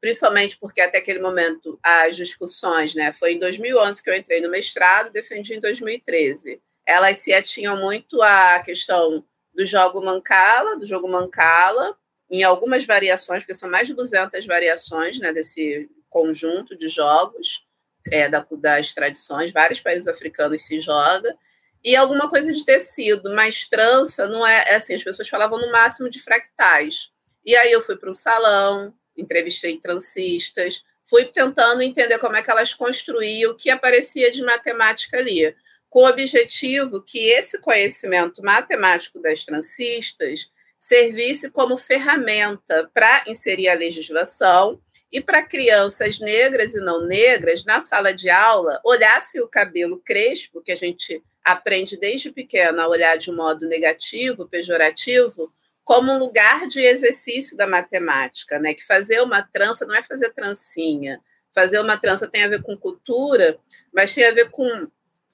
principalmente 0.01 0.57
porque 0.59 0.81
até 0.81 0.97
aquele 0.99 1.19
momento 1.19 1.79
as 1.81 2.15
discussões, 2.15 2.93
né, 2.95 3.13
foi 3.13 3.33
em 3.33 3.39
2011 3.39 4.03
que 4.03 4.09
eu 4.09 4.15
entrei 4.15 4.41
no 4.41 4.49
mestrado, 4.49 5.11
defendi 5.11 5.55
em 5.55 5.59
2013. 5.59 6.61
Elas 6.87 7.17
se 7.17 7.33
atinham 7.33 7.75
muito 7.75 8.21
à 8.21 8.59
questão 8.59 9.23
do 9.53 9.65
jogo 9.65 10.03
Mancala, 10.03 10.77
do 10.77 10.85
jogo 10.85 11.07
Mancala, 11.07 11.97
em 12.29 12.43
algumas 12.43 12.85
variações, 12.85 13.43
porque 13.43 13.53
são 13.53 13.69
mais 13.69 13.87
de 13.87 13.93
200 13.93 14.45
variações 14.45 15.19
né, 15.19 15.33
desse 15.33 15.89
conjunto 16.09 16.77
de 16.77 16.87
jogos 16.87 17.65
é, 18.09 18.29
da, 18.29 18.45
das 18.51 18.93
tradições, 18.93 19.51
vários 19.51 19.81
países 19.81 20.07
africanos 20.07 20.61
se 20.61 20.79
joga, 20.79 21.35
e 21.83 21.95
alguma 21.95 22.29
coisa 22.29 22.51
de 22.51 22.65
tecido, 22.65 23.33
mas 23.33 23.67
trança 23.67 24.27
não 24.27 24.45
é, 24.45 24.63
é 24.67 24.75
assim, 24.75 24.95
as 24.95 25.03
pessoas 25.03 25.29
falavam 25.29 25.59
no 25.59 25.71
máximo 25.71 26.09
de 26.09 26.19
fractais. 26.19 27.11
E 27.45 27.55
aí 27.55 27.71
eu 27.71 27.81
fui 27.81 27.95
para 27.95 28.09
o 28.09 28.13
salão, 28.13 28.93
entrevistei 29.15 29.77
transistas, 29.77 30.83
fui 31.03 31.25
tentando 31.25 31.81
entender 31.81 32.17
como 32.19 32.35
é 32.35 32.41
que 32.41 32.51
elas 32.51 32.73
construíam 32.73 33.51
o 33.51 33.55
que 33.55 33.69
aparecia 33.69 34.29
de 34.31 34.43
matemática 34.43 35.17
ali, 35.17 35.55
com 35.89 36.01
o 36.01 36.07
objetivo 36.07 37.01
que 37.01 37.29
esse 37.29 37.59
conhecimento 37.61 38.41
matemático 38.41 39.21
das 39.21 39.45
transistas 39.45 40.49
servisse 40.77 41.49
como 41.49 41.77
ferramenta 41.77 42.89
para 42.93 43.23
inserir 43.27 43.69
a 43.69 43.73
legislação 43.73 44.79
e 45.11 45.21
para 45.21 45.41
crianças 45.41 46.19
negras 46.19 46.75
e 46.75 46.81
não 46.81 47.05
negras, 47.05 47.63
na 47.63 47.79
sala 47.79 48.13
de 48.13 48.29
aula, 48.29 48.79
olhasse 48.83 49.39
o 49.39 49.47
cabelo 49.47 50.01
crespo, 50.03 50.61
que 50.61 50.71
a 50.71 50.75
gente 50.75 51.23
aprende 51.43 51.97
desde 51.97 52.29
pequena 52.29 52.83
a 52.83 52.87
olhar 52.87 53.17
de 53.17 53.31
modo 53.31 53.67
negativo, 53.67 54.47
pejorativo, 54.47 55.51
como 55.83 56.11
um 56.11 56.17
lugar 56.17 56.67
de 56.67 56.81
exercício 56.81 57.55
da 57.55 57.65
matemática, 57.65 58.59
né? 58.59 58.73
Que 58.73 58.83
fazer 58.83 59.21
uma 59.21 59.41
trança 59.41 59.85
não 59.85 59.95
é 59.95 60.03
fazer 60.03 60.33
trancinha. 60.33 61.21
Fazer 61.49 61.79
uma 61.79 61.97
trança 61.97 62.27
tem 62.27 62.43
a 62.43 62.49
ver 62.49 62.61
com 62.61 62.77
cultura, 62.77 63.57
mas 63.93 64.13
tem 64.13 64.25
a 64.25 64.31
ver 64.31 64.51
com 64.51 64.87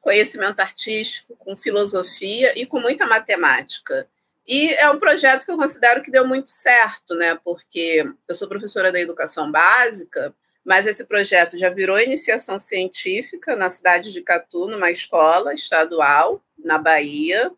conhecimento 0.04 0.60
artístico, 0.60 1.34
com 1.38 1.56
filosofia 1.56 2.52
e 2.60 2.66
com 2.66 2.78
muita 2.78 3.08
matemática. 3.08 4.06
E 4.46 4.70
é 4.74 4.90
um 4.92 5.00
projeto 5.00 5.46
que 5.46 5.52
eu 5.52 5.56
considero 5.56 6.04
que 6.04 6.12
deu 6.12 6.28
muito 6.28 6.50
certo, 6.50 7.16
né? 7.16 7.40
Porque 7.42 8.06
eu 8.28 8.36
sou 8.36 8.50
professora 8.50 8.92
da 8.92 9.00
educação 9.00 9.50
básica, 9.50 10.36
mas 10.64 10.86
esse 10.86 11.06
projeto 11.06 11.58
já 11.58 11.70
virou 11.70 11.98
iniciação 11.98 12.60
científica 12.60 13.56
na 13.56 13.70
cidade 13.70 14.12
de 14.12 14.22
Catu, 14.22 14.68
numa 14.68 14.92
escola 14.92 15.54
estadual 15.54 16.44
na 16.62 16.78
Bahia. 16.78 17.50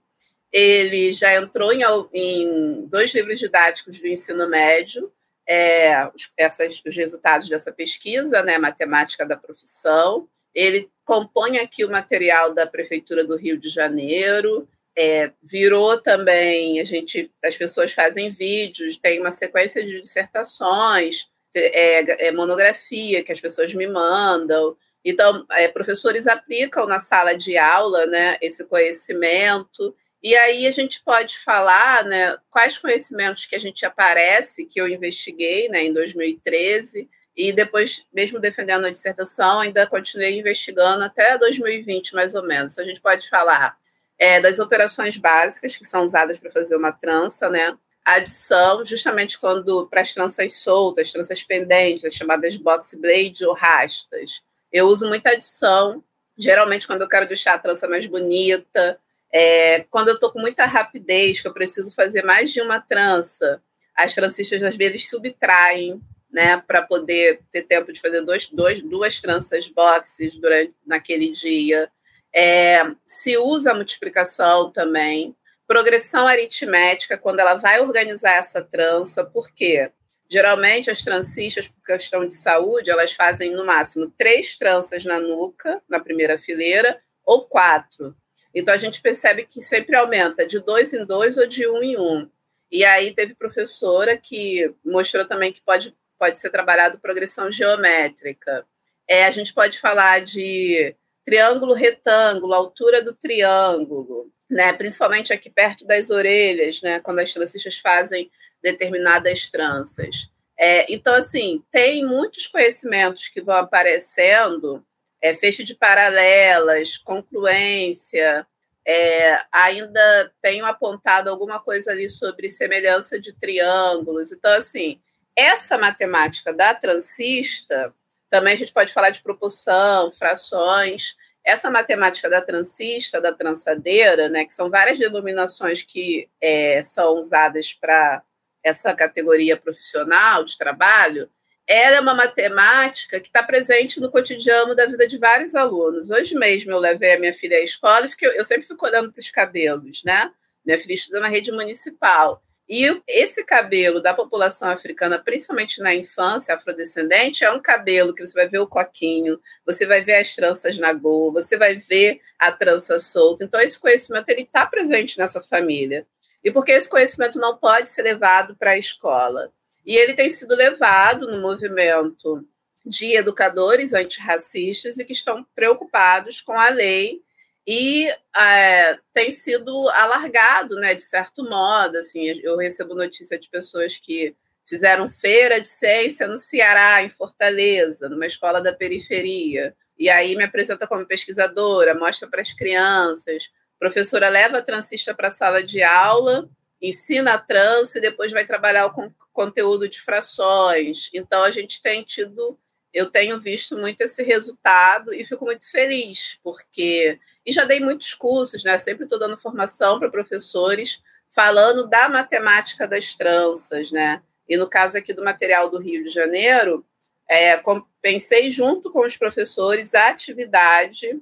Ele 0.54 1.14
já 1.14 1.36
entrou 1.36 1.74
em, 1.74 1.82
em 2.14 2.86
dois 2.86 3.12
livros 3.16 3.40
didáticos 3.40 3.98
do 4.00 4.08
ensino 4.08 4.48
médio, 4.48 5.12
é, 5.50 6.12
essas, 6.38 6.80
os 6.86 6.96
resultados 6.96 7.50
dessa 7.50 7.72
pesquisa, 7.72 8.44
né, 8.44 8.60
matemática 8.60 9.26
da 9.26 9.36
profissão. 9.36 10.30
Ele 10.56 10.90
compõe 11.04 11.58
aqui 11.58 11.84
o 11.84 11.92
material 11.92 12.54
da 12.54 12.66
prefeitura 12.66 13.26
do 13.26 13.36
Rio 13.36 13.58
de 13.58 13.68
Janeiro. 13.70 14.68
É, 14.98 15.32
virou 15.44 15.98
também, 16.02 16.80
a 16.80 16.86
gente, 16.86 17.30
as 17.44 17.58
pessoas 17.58 17.92
fazem 17.92 18.30
vídeos, 18.30 18.96
tem 18.96 19.20
uma 19.20 19.32
sequência 19.32 19.86
de 19.86 20.00
dissertações, 20.00 21.28
é, 21.54 22.28
é 22.28 22.32
monografia 22.32 23.22
que 23.22 23.32
as 23.32 23.42
pessoas 23.42 23.74
me 23.74 23.88
mandam. 23.88 24.76
Então, 25.04 25.46
é, 25.52 25.68
professores 25.68 26.28
aplicam 26.28 26.88
na 26.88 27.00
sala 27.00 27.34
de 27.34 27.58
aula 27.58 28.08
né, 28.08 28.38
esse 28.42 28.66
conhecimento. 28.66 29.96
E 30.24 30.36
aí 30.36 30.66
a 30.66 30.72
gente 30.72 31.04
pode 31.04 31.38
falar 31.38 32.04
né, 32.04 32.36
quais 32.50 32.78
conhecimentos 32.78 33.46
que 33.46 33.56
a 33.56 33.60
gente 33.60 33.86
aparece, 33.86 34.66
que 34.66 34.82
eu 34.82 34.88
investiguei 34.88 35.70
né, 35.70 35.84
em 35.84 35.94
2013, 35.94 37.08
e 37.36 37.52
depois, 37.52 38.06
mesmo 38.14 38.40
defendendo 38.40 38.86
a 38.86 38.90
dissertação, 38.90 39.60
ainda 39.60 39.86
continuei 39.86 40.40
investigando 40.40 41.04
até 41.04 41.38
2020, 41.38 42.14
mais 42.16 42.34
ou 42.34 42.44
menos. 42.44 42.80
A 42.80 42.84
gente 42.84 43.02
pode 43.02 43.28
falar 43.28 43.78
é, 44.18 44.40
das 44.40 44.58
operações 44.58 45.18
básicas 45.18 45.76
que 45.76 45.84
são 45.84 46.04
usadas 46.04 46.40
para 46.40 46.52
fazer 46.52 46.78
uma 46.78 46.94
trança, 46.94 47.50
né? 47.50 47.78
A 48.06 48.14
adição, 48.14 48.86
justamente 48.86 49.38
quando 49.38 49.88
para 49.88 50.02
as 50.02 50.14
tranças 50.14 50.54
soltas, 50.58 51.12
tranças 51.12 51.44
pendentes, 51.44 52.06
as 52.06 52.14
chamadas 52.14 52.56
box 52.56 52.96
blade 52.96 53.44
ou 53.46 53.54
rastas. 53.54 54.42
Eu 54.72 54.88
uso 54.88 55.08
muita 55.08 55.32
adição, 55.32 56.04
geralmente 56.38 56.88
quando 56.88 57.02
eu 57.02 57.10
quero 57.10 57.28
deixar 57.28 57.56
a 57.56 57.60
trança 57.60 57.88
mais 57.88 58.06
bonita, 58.06 58.98
é, 59.34 59.86
quando 59.90 60.08
eu 60.08 60.14
estou 60.14 60.32
com 60.32 60.40
muita 60.40 60.66
rapidez, 60.66 61.42
que 61.42 61.48
eu 61.48 61.54
preciso 61.54 61.94
fazer 61.94 62.24
mais 62.24 62.52
de 62.54 62.62
uma 62.62 62.80
trança, 62.80 63.62
as 63.94 64.14
trancistas 64.14 64.62
às 64.64 64.78
vezes 64.78 65.10
subtraem, 65.10 66.00
né, 66.36 66.62
para 66.68 66.82
poder 66.82 67.40
ter 67.50 67.62
tempo 67.62 67.94
de 67.94 68.02
fazer 68.02 68.20
dois, 68.20 68.50
dois, 68.50 68.82
duas 68.82 69.22
tranças 69.22 69.70
boxes 69.70 70.36
durante 70.36 70.74
naquele 70.86 71.32
dia. 71.32 71.90
É, 72.36 72.84
se 73.06 73.38
usa 73.38 73.72
a 73.72 73.74
multiplicação 73.74 74.70
também, 74.70 75.34
progressão 75.66 76.28
aritmética 76.28 77.18
quando 77.18 77.40
ela 77.40 77.56
vai 77.56 77.80
organizar 77.80 78.34
essa 78.34 78.62
trança, 78.62 79.24
por 79.24 79.50
quê? 79.50 79.90
Geralmente 80.30 80.92
as 80.92 81.02
transistas, 81.02 81.70
por 81.70 81.82
questão 81.82 82.28
de 82.28 82.34
saúde, 82.34 82.92
elas 82.92 83.14
fazem 83.14 83.54
no 83.54 83.66
máximo 83.66 84.12
três 84.18 84.58
tranças 84.58 85.06
na 85.06 85.22
nuca, 85.22 85.82
na 85.88 86.02
primeira 86.02 86.38
fileira, 86.38 87.00
ou 87.26 87.46
quatro. 87.46 88.14
Então 88.54 88.74
a 88.74 88.78
gente 88.78 89.02
percebe 89.02 89.46
que 89.46 89.62
sempre 89.62 89.96
aumenta 89.96 90.46
de 90.46 90.60
dois 90.60 90.92
em 90.92 91.06
dois 91.06 91.38
ou 91.38 91.48
de 91.48 91.66
um 91.66 91.82
em 91.82 91.98
um. 91.98 92.30
E 92.70 92.84
aí 92.84 93.14
teve 93.14 93.34
professora 93.36 94.18
que 94.18 94.74
mostrou 94.84 95.24
também 95.24 95.54
que 95.54 95.62
pode, 95.62 95.96
pode 96.18 96.38
ser 96.38 96.50
trabalhado 96.50 97.00
progressão 97.00 97.52
geométrica. 97.52 98.66
É, 99.08 99.26
a 99.26 99.32
gente 99.32 99.54
pode 99.54 99.80
falar 99.80 100.24
de 100.24 100.96
triângulo 101.24 101.74
retângulo, 101.74 102.54
altura 102.54 103.02
do 103.02 103.14
triângulo, 103.14 104.32
né? 104.50 104.74
principalmente 104.74 105.34
aqui 105.34 105.50
perto 105.50 105.86
das 105.86 106.10
orelhas, 106.10 106.82
né? 106.82 107.00
quando 107.00 107.20
as 107.20 107.34
trancistas 107.34 107.78
fazem 107.78 108.30
determinadas 108.62 109.50
tranças. 109.50 110.30
É, 110.58 110.92
então, 110.92 111.14
assim, 111.14 111.64
tem 111.72 112.06
muitos 112.06 112.48
conhecimentos 112.48 113.28
que 113.28 113.42
vão 113.42 113.56
aparecendo 113.56 114.84
é, 115.22 115.34
fecho 115.34 115.64
de 115.64 115.76
paralelas, 115.76 116.98
concluência. 116.98 118.48
É, 118.88 119.42
ainda 119.52 120.32
tenho 120.42 120.66
apontado 120.66 121.30
alguma 121.30 121.60
coisa 121.60 121.92
ali 121.92 122.08
sobre 122.08 122.50
semelhança 122.50 123.20
de 123.20 123.34
triângulos. 123.34 124.32
Então, 124.32 124.54
assim, 124.56 125.02
essa 125.36 125.78
matemática 125.78 126.54
da 126.54 126.74
transista, 126.74 127.94
também 128.30 128.54
a 128.54 128.58
gente 128.58 128.74
pode 128.74 128.94
falar 128.94 129.10
de 129.10 129.22
proporção, 129.22 130.10
frações. 130.12 131.16
Essa 131.44 131.70
matemática 131.70 132.30
da 132.30 132.42
transista, 132.42 133.22
da 133.22 133.32
trançadeira, 133.32 134.30
né, 134.30 134.46
que 134.46 134.54
são 134.54 134.70
várias 134.70 134.98
denominações 134.98 135.84
que 135.84 136.28
é, 136.42 136.82
são 136.82 137.20
usadas 137.20 137.74
para 137.74 138.24
essa 138.64 138.94
categoria 138.96 139.56
profissional 139.56 140.44
de 140.44 140.58
trabalho, 140.58 141.30
ela 141.68 141.98
é 141.98 142.00
uma 142.00 142.14
matemática 142.14 143.20
que 143.20 143.28
está 143.28 143.42
presente 143.44 144.00
no 144.00 144.12
cotidiano 144.12 144.76
da 144.76 144.86
vida 144.86 145.08
de 145.08 145.18
vários 145.18 145.56
alunos. 145.56 146.10
Hoje 146.10 146.36
mesmo 146.36 146.72
eu 146.72 146.80
levei 146.80 147.14
a 147.14 147.20
minha 147.20 147.34
filha 147.34 147.58
à 147.58 147.62
escola 147.62 148.06
e 148.06 148.10
fiquei, 148.10 148.30
eu 148.38 148.44
sempre 148.44 148.68
fico 148.68 148.86
olhando 148.86 149.12
para 149.12 149.20
os 149.20 149.30
cabelos, 149.32 150.04
né? 150.04 150.32
Minha 150.64 150.78
filha 150.78 150.94
estuda 150.94 151.20
na 151.20 151.28
rede 151.28 151.52
municipal. 151.52 152.44
E 152.68 153.00
esse 153.08 153.44
cabelo 153.44 154.02
da 154.02 154.14
população 154.14 154.70
africana, 154.70 155.20
principalmente 155.20 155.80
na 155.82 155.94
infância 155.94 156.56
afrodescendente, 156.56 157.46
é 157.46 157.52
um 157.52 157.62
cabelo 157.62 158.14
que 158.14 158.26
você 158.26 158.34
vai 158.34 158.48
ver 158.48 158.58
o 158.58 158.68
coquinho, 158.68 159.40
você 159.64 159.86
vai 159.86 160.02
ver 160.02 160.16
as 160.16 160.34
tranças 160.34 160.80
na 160.80 160.92
goa, 160.92 161.32
você 161.32 161.58
vai 161.58 161.76
ver 161.76 162.22
a 162.40 162.52
trança 162.52 162.98
solta. 162.98 163.44
Então, 163.44 163.62
esse 163.62 163.80
conhecimento 163.80 164.30
ele 164.30 164.42
está 164.42 164.66
presente 164.66 165.18
nessa 165.20 165.40
família. 165.40 166.08
E 166.44 166.52
porque 166.52 166.72
esse 166.72 166.90
conhecimento 166.90 167.40
não 167.40 167.56
pode 167.56 167.90
ser 167.90 168.02
levado 168.02 168.56
para 168.56 168.72
a 168.72 168.78
escola? 168.78 169.52
E 169.86 169.96
ele 169.96 170.16
tem 170.16 170.30
sido 170.32 170.56
levado 170.56 171.30
no 171.30 171.40
movimento 171.40 172.44
de 172.84 173.16
educadores 173.16 173.94
antirracistas 173.94 174.98
e 174.98 175.06
que 175.06 175.14
estão 175.14 175.46
preocupados 175.56 176.42
com 176.42 176.54
a 176.54 176.70
lei 176.70 177.22
e 177.68 178.08
é, 178.36 179.00
tem 179.14 179.32
sido 179.32 179.90
alargado, 179.90 180.76
né, 180.76 180.94
de 180.94 181.04
certo 181.04 181.44
modo. 181.44 181.98
Assim, 181.98 182.26
eu 182.44 182.58
recebo 182.58 182.94
notícia 182.94 183.40
de 183.40 183.50
pessoas 183.50 183.98
que 183.98 184.36
fizeram 184.64 185.08
feira 185.08 185.60
de 185.60 185.70
ciência 185.70 186.28
no 186.28 186.38
Ceará, 186.38 187.04
em 187.04 187.10
Fortaleza, 187.10 188.10
numa 188.10 188.26
escola 188.26 188.62
da 188.62 188.74
periferia. 188.74 189.76
E 189.98 190.10
aí 190.10 190.36
me 190.36 190.44
apresenta 190.44 190.88
como 190.88 191.06
pesquisadora, 191.06 191.96
mostra 191.96 192.28
para 192.28 192.42
as 192.42 192.52
crianças. 192.52 193.50
A 193.78 193.80
professora 193.80 194.30
leva 194.30 194.58
a 194.58 194.62
transista 194.62 195.14
para 195.14 195.28
a 195.28 195.32
sala 195.32 195.64
de 195.64 195.82
aula 195.82 196.50
ensina 196.82 197.34
a 197.34 197.38
trans 197.38 197.96
e 197.96 198.02
depois 198.02 198.32
vai 198.32 198.46
trabalhar 198.46 198.86
o 198.86 199.14
conteúdo 199.34 199.88
de 199.88 200.00
frações. 200.00 201.10
Então, 201.14 201.44
a 201.44 201.52
gente 201.52 201.82
tem 201.82 202.04
tido, 202.04 202.58
eu 202.96 203.12
tenho 203.12 203.38
visto 203.38 203.78
muito 203.78 204.00
esse 204.00 204.24
resultado 204.24 205.14
e 205.14 205.26
fico 205.26 205.44
muito 205.44 205.70
feliz, 205.70 206.40
porque. 206.42 207.20
E 207.46 207.52
já 207.52 207.66
dei 207.66 207.82
muitos 207.82 208.14
cursos, 208.14 208.64
né? 208.64 208.78
Sempre 208.78 209.04
estou 209.04 209.20
dando 209.20 209.38
formação 209.38 210.00
para 210.00 210.10
professores 210.10 211.04
falando 211.28 211.88
da 211.88 212.08
matemática 212.08 212.88
das 212.88 213.14
tranças, 213.14 213.92
né? 213.92 214.24
E 214.48 214.56
no 214.56 214.70
caso 214.70 214.98
aqui 214.98 215.14
do 215.14 215.24
material 215.24 215.70
do 215.70 215.78
Rio 215.78 216.06
de 216.06 216.10
Janeiro, 216.10 216.86
é, 217.30 217.62
pensei 218.02 218.50
junto 218.50 218.90
com 218.90 219.06
os 219.06 219.18
professores 219.18 219.94
a 219.94 220.08
atividade 220.08 221.20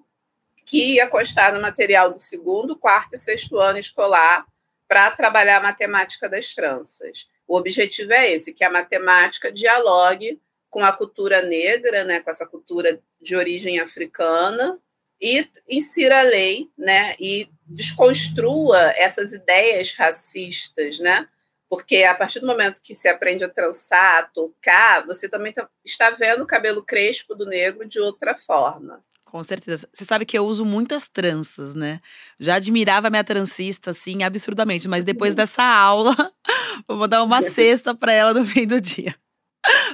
que 0.67 0.93
ia 0.93 1.07
constar 1.07 1.53
no 1.53 1.61
material 1.61 2.11
do 2.11 2.19
segundo, 2.19 2.77
quarto 2.77 3.15
e 3.15 3.17
sexto 3.17 3.57
ano 3.57 3.79
escolar 3.79 4.45
para 4.87 5.09
trabalhar 5.09 5.57
a 5.57 5.63
matemática 5.63 6.29
das 6.29 6.53
tranças. 6.53 7.27
O 7.47 7.57
objetivo 7.57 8.13
é 8.13 8.31
esse, 8.31 8.53
que 8.53 8.63
a 8.63 8.69
matemática 8.69 9.51
dialogue 9.51 10.39
com 10.73 10.83
a 10.83 10.91
cultura 10.91 11.43
negra, 11.43 12.03
né, 12.03 12.19
com 12.19 12.31
essa 12.31 12.47
cultura 12.47 12.99
de 13.21 13.35
origem 13.35 13.79
africana, 13.79 14.79
e 15.21 15.47
insira 15.69 16.21
a 16.21 16.23
lei, 16.23 16.67
né, 16.75 17.15
e 17.19 17.47
desconstrua 17.67 18.79
essas 18.97 19.33
ideias 19.33 19.93
racistas, 19.93 20.99
né, 20.99 21.27
porque 21.69 22.03
a 22.03 22.15
partir 22.15 22.39
do 22.39 22.47
momento 22.47 22.81
que 22.81 22.95
se 22.95 23.07
aprende 23.07 23.43
a 23.43 23.49
trançar, 23.49 24.19
a 24.19 24.23
tocar, 24.23 25.05
você 25.05 25.29
também 25.29 25.53
tá, 25.53 25.69
está 25.85 26.09
vendo 26.09 26.41
o 26.43 26.47
cabelo 26.47 26.83
crespo 26.83 27.35
do 27.35 27.45
negro 27.45 27.87
de 27.87 27.99
outra 27.99 28.33
forma. 28.33 29.03
Com 29.25 29.43
certeza. 29.43 29.87
Você 29.91 30.05
sabe 30.05 30.25
que 30.25 30.37
eu 30.37 30.45
uso 30.45 30.63
muitas 30.63 31.07
tranças, 31.07 31.73
né? 31.73 31.99
Já 32.39 32.55
admirava 32.55 33.09
minha 33.09 33.23
trancista, 33.23 33.89
assim, 33.89 34.21
absurdamente. 34.21 34.87
Mas 34.87 35.03
depois 35.03 35.33
dessa 35.35 35.63
aula, 35.63 36.15
vou 36.87 36.97
mandar 36.97 37.23
uma 37.23 37.41
cesta 37.41 37.95
para 37.95 38.13
ela 38.13 38.33
no 38.33 38.45
fim 38.45 38.67
do 38.67 38.79
dia. 38.79 39.15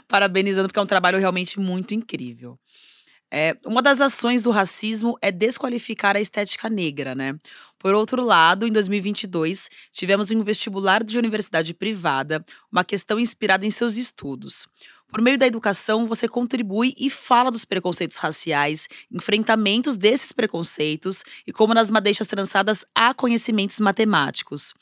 Parabenizando, 0.07 0.67
porque 0.67 0.79
é 0.79 0.83
um 0.83 0.87
trabalho 0.87 1.19
realmente 1.19 1.59
muito 1.59 1.93
incrível. 1.93 2.57
É, 3.31 3.55
uma 3.63 3.81
das 3.81 4.01
ações 4.01 4.41
do 4.41 4.49
racismo 4.49 5.15
é 5.21 5.31
desqualificar 5.31 6.15
a 6.15 6.21
estética 6.21 6.67
negra, 6.67 7.13
né? 7.13 7.37
Por 7.77 7.93
outro 7.93 8.23
lado, 8.23 8.65
em 8.65 8.71
2022, 8.71 9.69
tivemos 9.91 10.31
em 10.31 10.37
um 10.37 10.43
vestibular 10.43 11.03
de 11.03 11.17
universidade 11.17 11.73
privada 11.73 12.43
uma 12.71 12.83
questão 12.83 13.19
inspirada 13.19 13.65
em 13.65 13.71
seus 13.71 13.97
estudos. 13.97 14.67
Por 15.11 15.21
meio 15.21 15.37
da 15.37 15.47
educação, 15.47 16.07
você 16.07 16.27
contribui 16.27 16.93
e 16.97 17.09
fala 17.09 17.51
dos 17.51 17.65
preconceitos 17.65 18.17
raciais, 18.17 18.87
enfrentamentos 19.11 19.95
desses 19.95 20.31
preconceitos 20.31 21.23
e 21.45 21.51
como 21.51 21.73
nas 21.73 21.89
madeixas 21.91 22.27
trançadas 22.27 22.85
há 22.95 23.13
conhecimentos 23.13 23.79
matemáticos. 23.79 24.73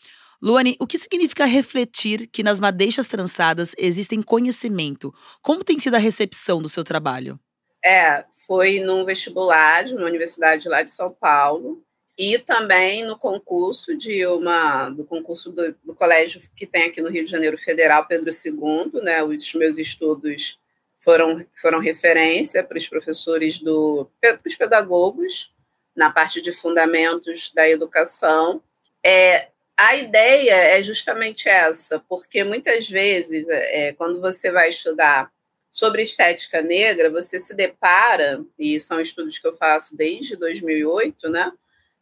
Luane, 0.41 0.75
o 0.79 0.85
que 0.85 0.97
significa 0.97 1.45
refletir 1.45 2.27
que 2.27 2.43
nas 2.43 2.59
madeixas 2.59 3.07
trançadas 3.07 3.73
existem 3.77 4.21
conhecimento? 4.21 5.13
Como 5.41 5.63
tem 5.63 5.79
sido 5.79 5.95
a 5.95 5.99
recepção 5.99 6.61
do 6.61 6.69
seu 6.69 6.83
trabalho? 6.83 7.39
É, 7.83 8.25
foi 8.45 8.79
num 8.79 9.05
vestibular 9.05 9.83
de 9.83 9.95
uma 9.95 10.05
universidade 10.05 10.67
lá 10.67 10.83
de 10.83 10.89
São 10.89 11.11
Paulo 11.11 11.83
e 12.17 12.39
também 12.39 13.05
no 13.05 13.17
concurso 13.17 13.95
de 13.95 14.25
uma 14.25 14.89
do 14.89 15.05
concurso 15.05 15.51
do, 15.51 15.75
do, 15.83 15.93
colégio 15.93 16.41
que 16.55 16.65
tem 16.65 16.83
aqui 16.83 17.01
no 17.01 17.09
Rio 17.09 17.23
de 17.23 17.31
Janeiro 17.31 17.57
Federal 17.57 18.07
Pedro 18.07 18.29
II, 18.29 19.01
né? 19.03 19.23
Os 19.23 19.53
meus 19.53 19.77
estudos 19.77 20.59
foram 20.97 21.45
foram 21.55 21.79
referência 21.79 22.63
para 22.63 22.77
os 22.77 22.89
professores 22.89 23.59
do 23.59 24.09
para 24.19 24.39
os 24.45 24.55
pedagogos 24.55 25.53
na 25.95 26.11
parte 26.11 26.41
de 26.41 26.51
fundamentos 26.51 27.51
da 27.53 27.69
educação. 27.69 28.61
É, 29.05 29.49
a 29.77 29.95
ideia 29.95 30.55
é 30.55 30.81
justamente 30.81 31.47
essa, 31.47 31.99
porque 32.09 32.43
muitas 32.43 32.89
vezes, 32.89 33.45
é, 33.47 33.93
quando 33.93 34.19
você 34.19 34.51
vai 34.51 34.69
estudar 34.69 35.31
sobre 35.69 36.01
estética 36.01 36.61
negra, 36.63 37.11
você 37.11 37.39
se 37.39 37.53
depara, 37.53 38.43
e 38.57 38.79
são 38.79 38.99
estudos 38.99 39.37
que 39.37 39.47
eu 39.47 39.53
faço 39.53 39.95
desde 39.95 40.35
2008, 40.35 41.29
né? 41.29 41.51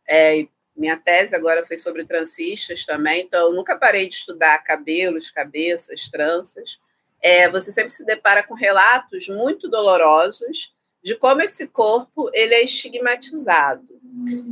É, 0.08 0.48
minha 0.76 0.96
tese 0.96 1.36
agora 1.36 1.64
foi 1.64 1.76
sobre 1.76 2.06
transistas 2.06 2.86
também, 2.86 3.24
então 3.24 3.48
eu 3.48 3.54
nunca 3.54 3.78
parei 3.78 4.08
de 4.08 4.16
estudar 4.16 4.64
cabelos, 4.64 5.30
cabeças, 5.30 6.08
tranças. 6.10 6.80
É, 7.22 7.50
você 7.50 7.72
sempre 7.72 7.92
se 7.92 8.06
depara 8.06 8.44
com 8.44 8.54
relatos 8.54 9.28
muito 9.28 9.70
dolorosos 9.70 10.75
de 11.06 11.14
como 11.14 11.40
esse 11.40 11.68
corpo 11.68 12.32
ele 12.34 12.56
é 12.56 12.64
estigmatizado. 12.64 13.88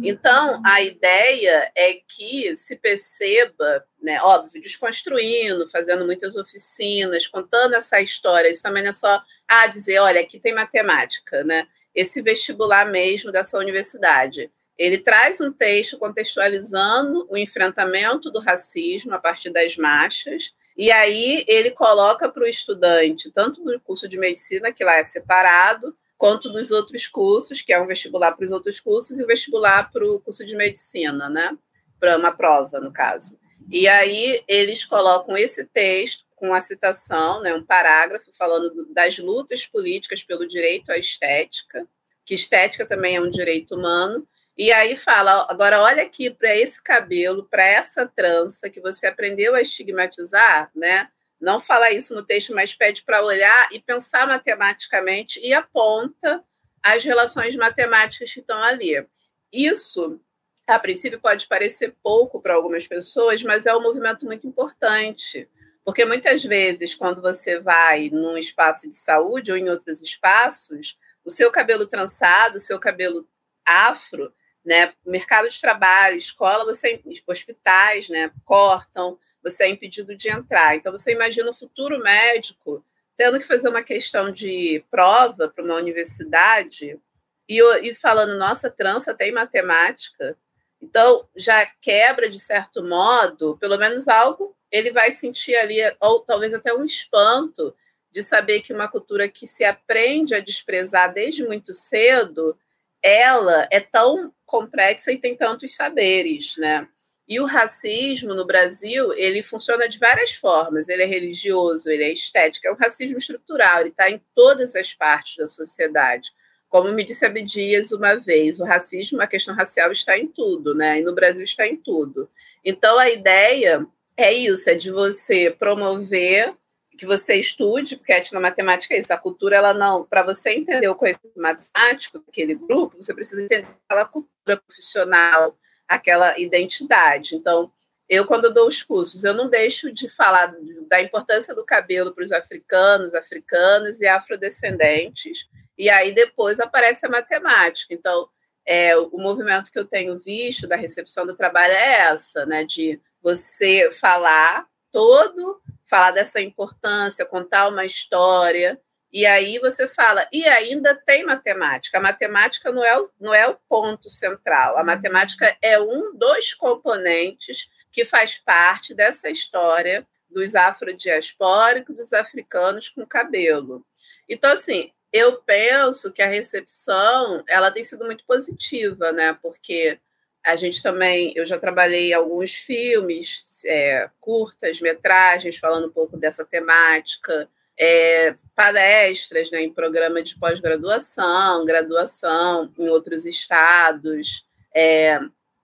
Então, 0.04 0.62
a 0.64 0.84
ideia 0.84 1.72
é 1.76 1.96
que 2.08 2.56
se 2.56 2.76
perceba, 2.76 3.84
né, 4.00 4.22
óbvio, 4.22 4.62
desconstruindo, 4.62 5.68
fazendo 5.68 6.06
muitas 6.06 6.36
oficinas, 6.36 7.26
contando 7.26 7.74
essa 7.74 8.00
história. 8.02 8.50
Isso 8.50 8.62
também 8.62 8.84
não 8.84 8.92
é 8.92 8.94
só 8.94 9.20
ah, 9.48 9.66
dizer, 9.66 9.98
olha, 9.98 10.22
aqui 10.22 10.40
tem 10.40 10.54
matemática, 10.54 11.44
né? 11.44 11.66
Esse 11.96 12.22
vestibular 12.22 12.86
mesmo 12.86 13.32
dessa 13.32 13.58
universidade. 13.58 14.52
Ele 14.78 15.00
traz 15.00 15.42
um 15.42 15.52
texto 15.52 15.98
contextualizando 15.98 17.26
o 17.32 17.36
enfrentamento 17.36 18.30
do 18.30 18.40
racismo 18.40 19.16
a 19.16 19.20
partir 19.20 19.50
das 19.50 19.76
marchas, 19.76 20.54
e 20.78 20.92
aí 20.92 21.46
ele 21.48 21.72
coloca 21.72 22.30
para 22.30 22.44
o 22.44 22.48
estudante, 22.48 23.32
tanto 23.32 23.64
do 23.64 23.80
curso 23.80 24.08
de 24.08 24.20
medicina, 24.20 24.72
que 24.72 24.84
lá 24.84 24.98
é 24.98 25.04
separado, 25.04 25.96
quanto 26.24 26.50
dos 26.50 26.72
outros 26.72 27.06
cursos, 27.06 27.62
que 27.62 27.74
é 27.74 27.82
um 27.82 27.86
vestibular 27.86 28.32
para 28.32 28.46
os 28.46 28.52
outros 28.54 28.80
cursos 28.80 29.20
e 29.20 29.24
o 29.26 29.28
vestibular 29.28 29.92
para 29.92 30.08
o 30.08 30.22
curso 30.22 30.46
de 30.46 30.56
medicina, 30.56 31.30
né? 31.30 31.58
Para 32.00 32.18
uma 32.18 32.32
prova, 32.32 32.80
no 32.80 32.94
caso. 32.94 33.38
E 33.70 33.90
aí 33.90 34.42
eles 34.48 34.86
colocam 34.86 35.36
esse 35.36 35.66
texto 35.66 36.24
com 36.34 36.54
a 36.54 36.62
citação, 36.62 37.42
né, 37.42 37.54
um 37.54 37.62
parágrafo 37.62 38.32
falando 38.32 38.88
das 38.94 39.18
lutas 39.18 39.66
políticas 39.66 40.24
pelo 40.24 40.48
direito 40.48 40.94
à 40.94 40.98
estética, 40.98 41.86
que 42.26 42.36
estética 42.36 42.86
também 42.86 43.18
é 43.18 43.22
um 43.22 43.30
direito 43.30 43.76
humano, 43.76 44.26
e 44.58 44.72
aí 44.72 44.96
fala, 44.96 45.46
agora 45.50 45.82
olha 45.82 46.04
aqui 46.04 46.30
para 46.30 46.56
esse 46.56 46.82
cabelo, 46.82 47.50
para 47.52 47.66
essa 47.66 48.06
trança 48.08 48.70
que 48.70 48.80
você 48.80 49.08
aprendeu 49.08 49.56
a 49.56 49.62
estigmatizar, 49.62 50.72
né? 50.74 51.10
Não 51.44 51.60
fala 51.60 51.92
isso 51.92 52.16
no 52.16 52.24
texto, 52.24 52.56
mas 52.56 52.74
pede 52.74 53.04
para 53.04 53.22
olhar 53.22 53.68
e 53.70 53.82
pensar 53.82 54.26
matematicamente 54.26 55.42
e 55.46 55.54
aponta 55.54 56.42
as 56.82 57.04
relações 57.04 57.54
matemáticas 57.54 58.34
que 58.34 58.40
estão 58.40 58.64
ali. 58.64 59.06
Isso, 59.52 60.22
a 60.66 60.80
princípio, 60.80 61.20
pode 61.20 61.46
parecer 61.48 61.98
pouco 62.02 62.42
para 62.42 62.54
algumas 62.54 62.88
pessoas, 62.88 63.44
mas 63.44 63.66
é 63.66 63.76
um 63.76 63.82
movimento 63.82 64.26
muito 64.26 64.48
importante. 64.48 65.50
Porque 65.84 66.06
muitas 66.06 66.46
vezes, 66.46 66.96
quando 66.96 67.22
você 67.22 67.60
vai 67.60 68.10
num 68.10 68.38
espaço 68.38 68.90
de 68.90 68.96
saúde 68.96 69.52
ou 69.52 69.58
em 69.58 69.68
outros 69.68 70.02
espaços, 70.02 70.98
o 71.26 71.30
seu 71.30 71.52
cabelo 71.52 71.86
trançado, 71.86 72.56
o 72.56 72.62
seu 72.62 72.80
cabelo 72.80 73.28
afro, 73.66 74.34
né, 74.64 74.94
mercado 75.06 75.50
de 75.50 75.60
trabalho, 75.60 76.16
escola, 76.16 76.64
você, 76.64 77.04
hospitais, 77.28 78.08
né, 78.08 78.32
cortam, 78.46 79.20
você 79.44 79.66
é 79.66 79.70
impedido 79.70 80.16
de 80.16 80.30
entrar. 80.30 80.76
Então, 80.76 80.92
você 80.92 81.12
imagina 81.12 81.50
o 81.50 81.54
futuro 81.54 82.00
médico 82.00 82.84
tendo 83.16 83.40
que 83.40 83.46
fazer 83.46 83.70
uma 83.70 83.84
questão 83.84 84.32
de 84.32 84.84
prova 84.90 85.48
para 85.48 85.64
uma 85.64 85.76
universidade 85.76 87.00
e, 87.48 87.62
e 87.88 87.94
falando, 87.94 88.38
nossa, 88.38 88.72
trança 88.72 89.14
tem 89.14 89.32
matemática. 89.32 90.36
Então, 90.82 91.28
já 91.36 91.66
quebra, 91.82 92.30
de 92.30 92.40
certo 92.40 92.84
modo, 92.84 93.58
pelo 93.58 93.78
menos 93.78 94.08
algo, 94.08 94.56
ele 94.72 94.92
vai 94.92 95.12
sentir 95.12 95.56
ali, 95.56 95.78
ou 96.00 96.22
talvez 96.22 96.54
até 96.54 96.74
um 96.74 96.84
espanto, 96.84 97.76
de 98.12 98.24
saber 98.24 98.62
que 98.62 98.74
uma 98.74 98.88
cultura 98.88 99.28
que 99.28 99.48
se 99.48 99.64
aprende 99.64 100.36
a 100.36 100.40
desprezar 100.40 101.12
desde 101.14 101.46
muito 101.46 101.74
cedo, 101.74 102.58
ela 103.02 103.68
é 103.72 103.80
tão 103.80 104.34
complexa 104.46 105.12
e 105.12 105.18
tem 105.18 105.36
tantos 105.36 105.76
saberes, 105.76 106.56
né? 106.58 106.88
E 107.28 107.40
o 107.40 107.46
racismo 107.46 108.34
no 108.34 108.46
Brasil, 108.46 109.14
ele 109.14 109.42
funciona 109.42 109.88
de 109.88 109.98
várias 109.98 110.34
formas. 110.34 110.90
Ele 110.90 111.04
é 111.04 111.06
religioso, 111.06 111.90
ele 111.90 112.04
é 112.04 112.12
estético, 112.12 112.68
é 112.68 112.72
um 112.72 112.76
racismo 112.76 113.18
estrutural, 113.18 113.80
ele 113.80 113.90
está 113.90 114.10
em 114.10 114.22
todas 114.36 114.76
as 114.76 114.94
partes 114.94 115.38
da 115.38 115.48
sociedade. 115.48 116.32
Como 116.68 116.92
me 116.92 117.04
disse 117.06 117.26
Abdias 117.26 117.92
uma 117.92 118.16
vez, 118.16 118.60
o 118.60 118.66
racismo, 118.66 119.22
a 119.22 119.28
questão 119.28 119.56
racial 119.56 119.92
está 119.92 120.18
em 120.18 120.28
tudo, 120.28 120.74
né? 120.74 121.00
E 121.00 121.04
no 121.04 121.14
Brasil 121.14 121.44
está 121.44 121.68
em 121.68 121.78
tudo. 121.78 122.30
Então 122.66 122.98
a 122.98 123.10
ideia 123.10 123.86
é 124.18 124.34
isso, 124.34 124.70
é 124.70 124.76
de 124.76 124.92
você 124.92 125.52
promover 125.52 126.54
que 126.98 127.06
você 127.06 127.36
estude, 127.36 127.98
porque 127.98 128.14
a 128.14 128.18
etnomatemática 128.20 128.94
é 128.94 129.00
isso, 129.00 129.14
a 129.14 129.18
cultura, 129.18 129.56
ela 129.56 129.74
não, 129.74 130.06
para 130.06 130.24
você 130.24 130.52
entender 130.52 130.88
o 130.88 130.96
conhecimento 130.96 131.40
matemático 131.40 132.20
daquele 132.20 132.56
grupo, 132.56 132.98
você 132.98 133.14
precisa 133.14 133.42
entender 133.42 133.68
aquela 133.88 134.06
cultura 134.06 134.58
profissional, 134.58 135.58
aquela 135.94 136.38
identidade. 136.40 137.36
Então, 137.36 137.72
eu, 138.10 138.26
quando 138.26 138.54
dou 138.54 138.68
os 138.68 138.82
cursos, 138.82 139.24
eu 139.24 139.34
não 139.34 139.50
deixo 139.50 139.92
de 139.92 140.10
falar 140.10 140.54
da 140.88 141.02
importância 141.02 141.56
do 141.56 141.64
cabelo 141.64 142.14
para 142.14 142.24
os 142.24 142.32
africanos, 142.32 143.16
africanas 143.16 144.02
e 144.02 144.08
afrodescendentes, 144.08 145.48
e 145.78 145.90
aí 145.90 146.14
depois 146.14 146.60
aparece 146.60 147.06
a 147.06 147.10
matemática. 147.10 147.94
Então, 147.94 148.28
é, 148.66 148.96
o 148.98 149.18
movimento 149.18 149.72
que 149.72 149.80
eu 149.80 149.86
tenho 149.86 150.18
visto 150.18 150.68
da 150.68 150.76
recepção 150.76 151.26
do 151.26 151.36
trabalho 151.36 151.74
é 151.74 152.02
essa, 152.12 152.46
né, 152.46 152.64
de 152.64 153.00
você 153.22 153.90
falar 153.92 154.68
todo, 154.92 155.62
falar 155.84 156.12
dessa 156.12 156.42
importância, 156.42 157.26
contar 157.26 157.68
uma 157.68 157.86
história, 157.86 158.80
e 159.14 159.28
aí 159.28 159.60
você 159.60 159.88
fala, 159.88 160.28
e 160.34 160.44
ainda 160.48 160.96
tem 160.96 161.24
matemática. 161.24 162.00
A 162.00 162.02
matemática 162.02 162.72
não 162.72 162.84
é 162.84 163.00
o, 163.00 163.10
não 163.20 163.32
é 163.32 163.48
o 163.48 163.56
ponto 163.70 164.10
central. 164.10 164.76
A 164.76 164.80
uhum. 164.80 164.88
matemática 164.88 165.56
é 165.62 165.80
um 165.80 166.18
dos 166.18 166.56
componentes 166.56 167.70
que 167.92 168.04
faz 168.04 168.40
parte 168.40 168.96
dessa 168.96 169.30
história 169.30 170.08
dos 170.32 170.56
afrodiaspóricos, 170.56 171.96
dos 171.96 172.12
africanos 172.12 172.90
com 172.90 173.06
cabelo. 173.06 173.86
Então, 174.28 174.52
assim, 174.52 174.92
eu 175.12 175.40
penso 175.44 176.12
que 176.12 176.24
a 176.24 176.28
recepção 176.28 177.44
ela 177.48 177.70
tem 177.70 177.84
sido 177.84 178.04
muito 178.06 178.26
positiva, 178.26 179.12
né? 179.12 179.38
Porque 179.44 180.00
a 180.44 180.56
gente 180.56 180.82
também, 180.82 181.32
eu 181.36 181.46
já 181.46 181.60
trabalhei 181.60 182.10
em 182.10 182.14
alguns 182.14 182.56
filmes, 182.56 183.64
é, 183.66 184.10
curtas, 184.20 184.82
metragens, 184.82 185.58
falando 185.58 185.88
um 185.88 185.92
pouco 185.92 186.18
dessa 186.18 186.44
temática, 186.44 187.48
é, 187.80 188.36
palestras 188.56 189.50
né, 189.52 189.62
em 189.62 189.74
programa 189.74 190.22
de 190.22 190.38
pós-graduação, 190.38 191.66
graduação 191.66 192.72
em 192.78 192.88
outros 192.90 193.26
estados. 193.26 194.46
É, 194.76 195.20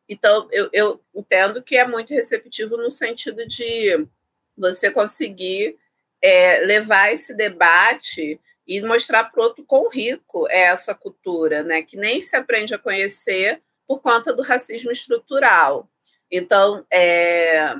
então, 0.08 0.48
eu, 0.52 0.70
eu 0.74 1.02
entendo 1.16 1.62
que 1.62 1.78
é 1.78 1.88
muito 1.88 2.14
receptivo 2.14 2.78
no 2.78 2.90
sentido 2.90 3.46
de 3.46 4.08
você 4.58 4.92
conseguir 4.92 5.78
é, 6.22 6.60
levar 6.62 7.14
esse 7.14 7.34
debate 7.34 8.40
e 8.68 8.82
mostrar 8.82 9.26
para 9.26 9.40
o 9.40 9.44
outro 9.44 9.64
quão 9.66 9.90
rico 9.90 10.48
é 10.50 10.62
essa 10.64 10.94
cultura, 10.94 11.64
né? 11.64 11.82
que 11.82 11.98
nem 11.98 12.22
se 12.22 12.36
aprende 12.36 12.74
a 12.74 12.80
conhecer 12.80 13.62
por 13.88 14.02
conta 14.02 14.34
do 14.34 14.44
racismo 14.44 14.92
estrutural. 14.92 15.90
Então, 16.32 16.86
é, 16.92 17.76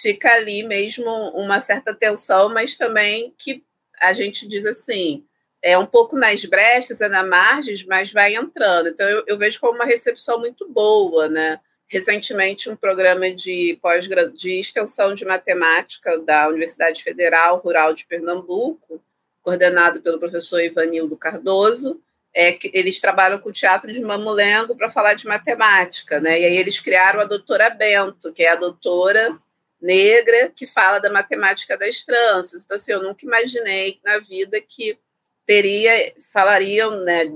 fica 0.00 0.32
ali 0.32 0.62
mesmo 0.64 1.10
uma 1.30 1.60
certa 1.60 1.94
tensão, 1.94 2.48
mas 2.48 2.76
também 2.76 3.32
que 3.38 3.62
a 4.00 4.12
gente 4.12 4.48
diz 4.48 4.64
assim, 4.66 5.24
é 5.62 5.78
um 5.78 5.86
pouco 5.86 6.16
nas 6.16 6.44
brechas, 6.44 7.00
é 7.00 7.08
na 7.08 7.24
margens, 7.24 7.84
mas 7.84 8.12
vai 8.12 8.34
entrando. 8.34 8.88
Então, 8.88 9.08
eu, 9.08 9.24
eu 9.26 9.38
vejo 9.38 9.60
como 9.60 9.74
uma 9.74 9.84
recepção 9.84 10.38
muito 10.40 10.68
boa, 10.68 11.28
né? 11.28 11.60
Recentemente, 11.86 12.68
um 12.68 12.76
programa 12.76 13.30
de 13.30 13.78
pós 13.80 14.08
de 14.34 14.58
extensão 14.58 15.14
de 15.14 15.24
matemática 15.24 16.18
da 16.18 16.48
Universidade 16.48 17.02
Federal 17.02 17.58
Rural 17.58 17.94
de 17.94 18.06
Pernambuco 18.06 19.00
coordenado 19.42 20.00
pelo 20.00 20.18
professor 20.18 20.60
Ivanildo 20.60 21.16
Cardoso. 21.16 22.00
É, 22.36 22.50
que 22.50 22.68
eles 22.74 23.00
trabalham 23.00 23.38
com 23.38 23.48
o 23.48 23.52
teatro 23.52 23.92
de 23.92 24.00
Mamulengo 24.00 24.74
para 24.74 24.90
falar 24.90 25.14
de 25.14 25.24
matemática, 25.24 26.18
né? 26.18 26.40
E 26.40 26.44
aí 26.44 26.56
eles 26.56 26.80
criaram 26.80 27.20
a 27.20 27.24
doutora 27.24 27.70
Bento, 27.70 28.32
que 28.32 28.42
é 28.42 28.50
a 28.50 28.56
doutora 28.56 29.38
negra 29.84 30.50
que 30.56 30.66
fala 30.66 30.98
da 30.98 31.12
matemática 31.12 31.76
das 31.76 32.04
tranças. 32.04 32.64
Então, 32.64 32.76
assim, 32.76 32.92
eu 32.92 33.02
nunca 33.02 33.24
imaginei 33.24 34.00
na 34.02 34.18
vida 34.18 34.60
que 34.60 34.98
teria, 35.46 36.14
falariam, 36.32 37.02
né, 37.02 37.30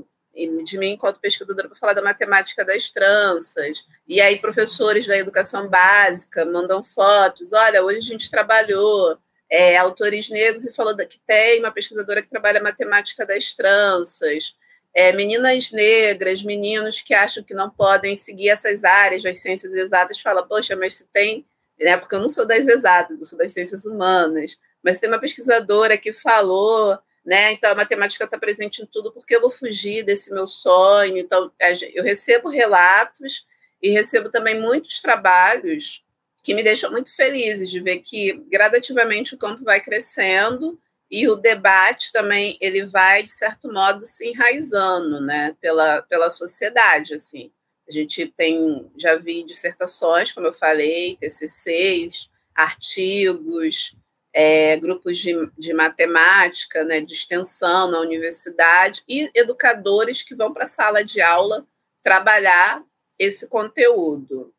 de 0.64 0.78
mim 0.78 0.90
enquanto 0.90 1.20
pesquisadora 1.20 1.68
para 1.68 1.76
falar 1.76 1.92
da 1.92 2.02
matemática 2.02 2.64
das 2.64 2.90
tranças. 2.90 3.84
E 4.06 4.20
aí 4.20 4.38
professores 4.38 5.06
da 5.06 5.18
educação 5.18 5.68
básica 5.68 6.44
mandam 6.46 6.82
fotos, 6.82 7.52
olha, 7.52 7.84
hoje 7.84 7.98
a 7.98 8.02
gente 8.02 8.30
trabalhou 8.30 9.18
é, 9.50 9.76
autores 9.76 10.30
negros 10.30 10.64
e 10.64 10.74
falou 10.74 10.96
que 10.96 11.18
tem 11.26 11.60
uma 11.60 11.72
pesquisadora 11.72 12.22
que 12.22 12.28
trabalha 12.28 12.62
matemática 12.62 13.26
das 13.26 13.52
tranças, 13.54 14.54
é, 14.94 15.12
meninas 15.12 15.70
negras, 15.72 16.42
meninos 16.42 17.00
que 17.02 17.14
acham 17.14 17.42
que 17.42 17.54
não 17.54 17.68
podem 17.68 18.16
seguir 18.16 18.50
essas 18.50 18.84
áreas 18.84 19.22
das 19.22 19.38
ciências 19.40 19.74
exatas, 19.74 20.20
fala, 20.20 20.46
poxa, 20.46 20.76
mas 20.76 20.96
se 20.96 21.06
tem, 21.06 21.46
né, 21.80 21.96
porque 21.96 22.14
eu 22.14 22.20
não 22.20 22.28
sou 22.28 22.46
das 22.46 22.66
exatas, 22.66 23.20
eu 23.20 23.26
sou 23.26 23.38
das 23.38 23.52
ciências 23.52 23.84
humanas, 23.86 24.58
mas 24.82 25.00
tem 25.00 25.08
uma 25.08 25.20
pesquisadora 25.20 25.98
que 25.98 26.12
falou, 26.12 26.98
né, 27.24 27.52
então 27.52 27.70
a 27.70 27.74
matemática 27.74 28.24
está 28.24 28.38
presente 28.38 28.82
em 28.82 28.86
tudo, 28.86 29.12
porque 29.12 29.36
eu 29.36 29.40
vou 29.40 29.50
fugir 29.50 30.04
desse 30.04 30.32
meu 30.32 30.46
sonho, 30.46 31.18
então 31.18 31.50
eu 31.94 32.02
recebo 32.02 32.48
relatos 32.48 33.46
e 33.82 33.90
recebo 33.90 34.30
também 34.30 34.60
muitos 34.60 35.00
trabalhos 35.00 36.04
que 36.42 36.54
me 36.54 36.62
deixam 36.62 36.90
muito 36.90 37.14
felizes 37.14 37.70
de 37.70 37.80
ver 37.80 37.98
que 37.98 38.32
gradativamente 38.50 39.34
o 39.34 39.38
campo 39.38 39.62
vai 39.64 39.80
crescendo 39.80 40.80
e 41.10 41.28
o 41.28 41.36
debate 41.36 42.12
também 42.12 42.56
ele 42.60 42.84
vai 42.84 43.22
de 43.22 43.32
certo 43.32 43.72
modo 43.72 44.04
se 44.04 44.26
enraizando, 44.26 45.20
né, 45.20 45.54
pela 45.60 46.02
pela 46.02 46.30
sociedade 46.30 47.14
assim. 47.14 47.52
A 47.88 47.92
gente 47.92 48.26
tem 48.36 48.90
já 48.96 49.16
vi 49.16 49.44
dissertações, 49.44 50.32
como 50.32 50.46
eu 50.46 50.52
falei, 50.52 51.16
TCCs, 51.16 52.30
artigos, 52.54 53.96
é, 54.32 54.76
grupos 54.76 55.18
de, 55.18 55.34
de 55.56 55.72
matemática, 55.72 56.84
né, 56.84 57.00
de 57.00 57.14
extensão 57.14 57.90
na 57.90 58.00
universidade 58.00 59.02
e 59.08 59.30
educadores 59.34 60.22
que 60.22 60.34
vão 60.34 60.52
para 60.52 60.64
a 60.64 60.68
sala 60.68 61.02
de 61.02 61.20
aula 61.20 61.66
trabalhar 62.02 62.84
esse 63.18 63.48
conteúdo 63.48 64.54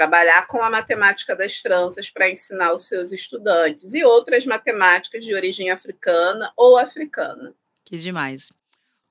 trabalhar 0.00 0.46
com 0.46 0.62
a 0.62 0.70
matemática 0.70 1.36
das 1.36 1.60
tranças 1.60 2.08
para 2.08 2.30
ensinar 2.30 2.72
os 2.72 2.86
seus 2.86 3.12
estudantes 3.12 3.92
e 3.92 4.02
outras 4.02 4.46
matemáticas 4.46 5.22
de 5.22 5.34
origem 5.34 5.70
africana 5.70 6.50
ou 6.56 6.78
africana. 6.78 7.54
Que 7.84 7.98
demais. 7.98 8.50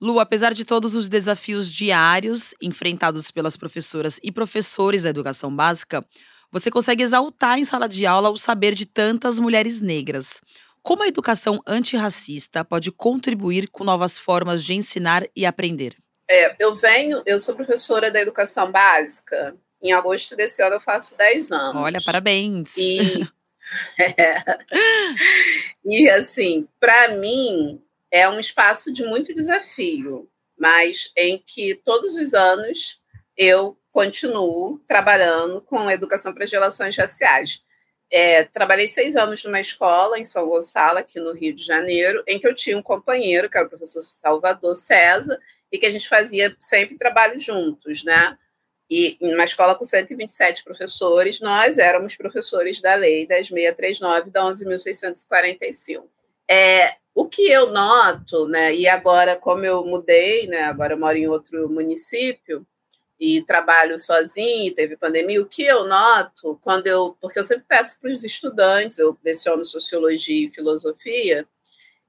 Lu, 0.01 0.19
apesar 0.19 0.53
de 0.53 0.63
todos 0.63 0.95
os 0.95 1.09
desafios 1.09 1.69
diários 1.71 2.53
enfrentados 2.62 3.31
pelas 3.31 3.57
professoras 3.57 4.19
e 4.23 4.31
professores 4.31 5.03
da 5.03 5.09
educação 5.09 5.53
básica, 5.53 6.05
você 6.51 6.71
consegue 6.71 7.03
exaltar 7.03 7.59
em 7.59 7.65
sala 7.65 7.88
de 7.88 8.05
aula 8.05 8.29
o 8.29 8.38
saber 8.38 8.73
de 8.73 8.85
tantas 8.85 9.39
mulheres 9.39 9.81
negras. 9.81 10.41
Como 10.81 11.03
a 11.03 11.07
educação 11.07 11.62
antirracista 11.67 12.63
pode 12.63 12.91
contribuir 12.91 13.67
com 13.67 13.83
novas 13.83 14.17
formas 14.17 14.63
de 14.63 14.73
ensinar 14.73 15.25
e 15.35 15.45
aprender? 15.45 15.95
É, 16.29 16.55
eu 16.59 16.73
venho, 16.75 17.21
eu 17.25 17.39
sou 17.39 17.55
professora 17.55 18.09
da 18.09 18.21
educação 18.21 18.71
básica 18.71 19.55
em 19.81 19.93
agosto 19.93 20.35
desse 20.35 20.62
ano 20.62 20.75
eu 20.75 20.79
faço 20.79 21.15
10 21.15 21.51
anos. 21.51 21.81
Olha, 21.81 22.01
parabéns. 22.01 22.75
E, 22.77 23.27
é, 23.99 24.43
e 25.85 26.09
assim, 26.09 26.67
para 26.79 27.15
mim, 27.15 27.81
é 28.11 28.27
um 28.27 28.39
espaço 28.39 28.91
de 28.91 29.03
muito 29.03 29.33
desafio, 29.33 30.29
mas 30.57 31.11
em 31.15 31.41
que 31.45 31.75
todos 31.75 32.15
os 32.15 32.33
anos 32.33 32.99
eu 33.37 33.77
continuo 33.91 34.79
trabalhando 34.87 35.61
com 35.61 35.89
educação 35.89 36.33
para 36.33 36.43
as 36.43 36.51
relações 36.51 36.95
raciais. 36.95 37.63
É, 38.11 38.43
trabalhei 38.43 38.87
seis 38.87 39.15
anos 39.15 39.43
numa 39.43 39.59
escola 39.59 40.19
em 40.19 40.25
São 40.25 40.47
Gonçalo, 40.47 40.97
aqui 40.97 41.19
no 41.19 41.31
Rio 41.31 41.53
de 41.53 41.63
Janeiro, 41.63 42.23
em 42.27 42.39
que 42.39 42.47
eu 42.47 42.55
tinha 42.55 42.77
um 42.77 42.81
companheiro, 42.81 43.49
que 43.49 43.57
era 43.57 43.67
o 43.67 43.69
professor 43.69 44.01
Salvador 44.01 44.75
César, 44.75 45.39
e 45.71 45.77
que 45.77 45.85
a 45.85 45.91
gente 45.91 46.09
fazia 46.09 46.55
sempre 46.59 46.97
trabalho 46.97 47.39
juntos, 47.39 48.03
né? 48.03 48.37
E 48.89 49.17
uma 49.21 49.43
escola 49.43 49.75
com 49.75 49.85
127 49.85 50.63
professores, 50.63 51.39
nós 51.39 51.77
éramos 51.77 52.15
professores 52.15 52.81
da 52.81 52.95
lei 52.95 53.27
10639 53.27 54.31
da 54.31 54.41
11.645. 54.41 56.05
É, 56.49 56.95
o 57.13 57.27
que 57.27 57.47
eu 57.47 57.71
noto, 57.71 58.47
né, 58.47 58.73
e 58.73 58.88
agora, 58.88 59.35
como 59.35 59.63
eu 59.65 59.85
mudei, 59.85 60.47
né, 60.47 60.63
agora 60.63 60.93
eu 60.93 60.97
moro 60.99 61.15
em 61.17 61.27
outro 61.27 61.69
município 61.69 62.65
e 63.19 63.41
trabalho 63.43 63.99
sozinho, 63.99 64.73
teve 64.73 64.97
pandemia, 64.97 65.41
o 65.41 65.45
que 65.45 65.63
eu 65.63 65.85
noto, 65.85 66.59
quando 66.63 66.88
eu, 66.88 67.15
porque 67.21 67.38
eu 67.38 67.43
sempre 67.43 67.65
peço 67.67 67.99
para 67.99 68.12
os 68.12 68.23
estudantes, 68.23 68.97
eu 68.97 69.17
leciono 69.23 69.63
sociologia 69.63 70.45
e 70.45 70.49
filosofia, 70.49 71.47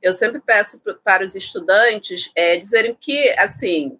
eu 0.00 0.14
sempre 0.14 0.40
peço 0.40 0.80
para 1.04 1.24
os 1.24 1.34
estudantes 1.34 2.30
é, 2.34 2.56
dizerem 2.56 2.96
que, 2.98 3.30
assim, 3.38 3.98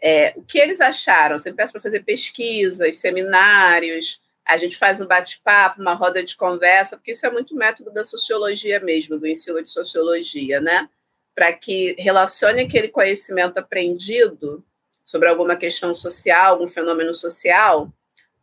é, 0.00 0.32
o 0.36 0.42
que 0.42 0.58
eles 0.58 0.80
acharam? 0.80 1.38
Você 1.38 1.52
peço 1.52 1.72
para 1.72 1.82
fazer 1.82 2.04
pesquisas, 2.04 2.96
seminários, 2.96 4.21
a 4.44 4.56
gente 4.56 4.76
faz 4.76 5.00
um 5.00 5.06
bate-papo, 5.06 5.80
uma 5.80 5.94
roda 5.94 6.22
de 6.22 6.36
conversa, 6.36 6.96
porque 6.96 7.12
isso 7.12 7.24
é 7.24 7.30
muito 7.30 7.54
método 7.54 7.90
da 7.90 8.04
sociologia 8.04 8.80
mesmo, 8.80 9.18
do 9.18 9.26
ensino 9.26 9.62
de 9.62 9.70
sociologia, 9.70 10.60
né? 10.60 10.88
Para 11.34 11.52
que 11.52 11.94
relacione 11.98 12.60
aquele 12.60 12.88
conhecimento 12.88 13.58
aprendido 13.58 14.64
sobre 15.04 15.28
alguma 15.28 15.56
questão 15.56 15.94
social, 15.94 16.52
algum 16.52 16.68
fenômeno 16.68 17.14
social, 17.14 17.90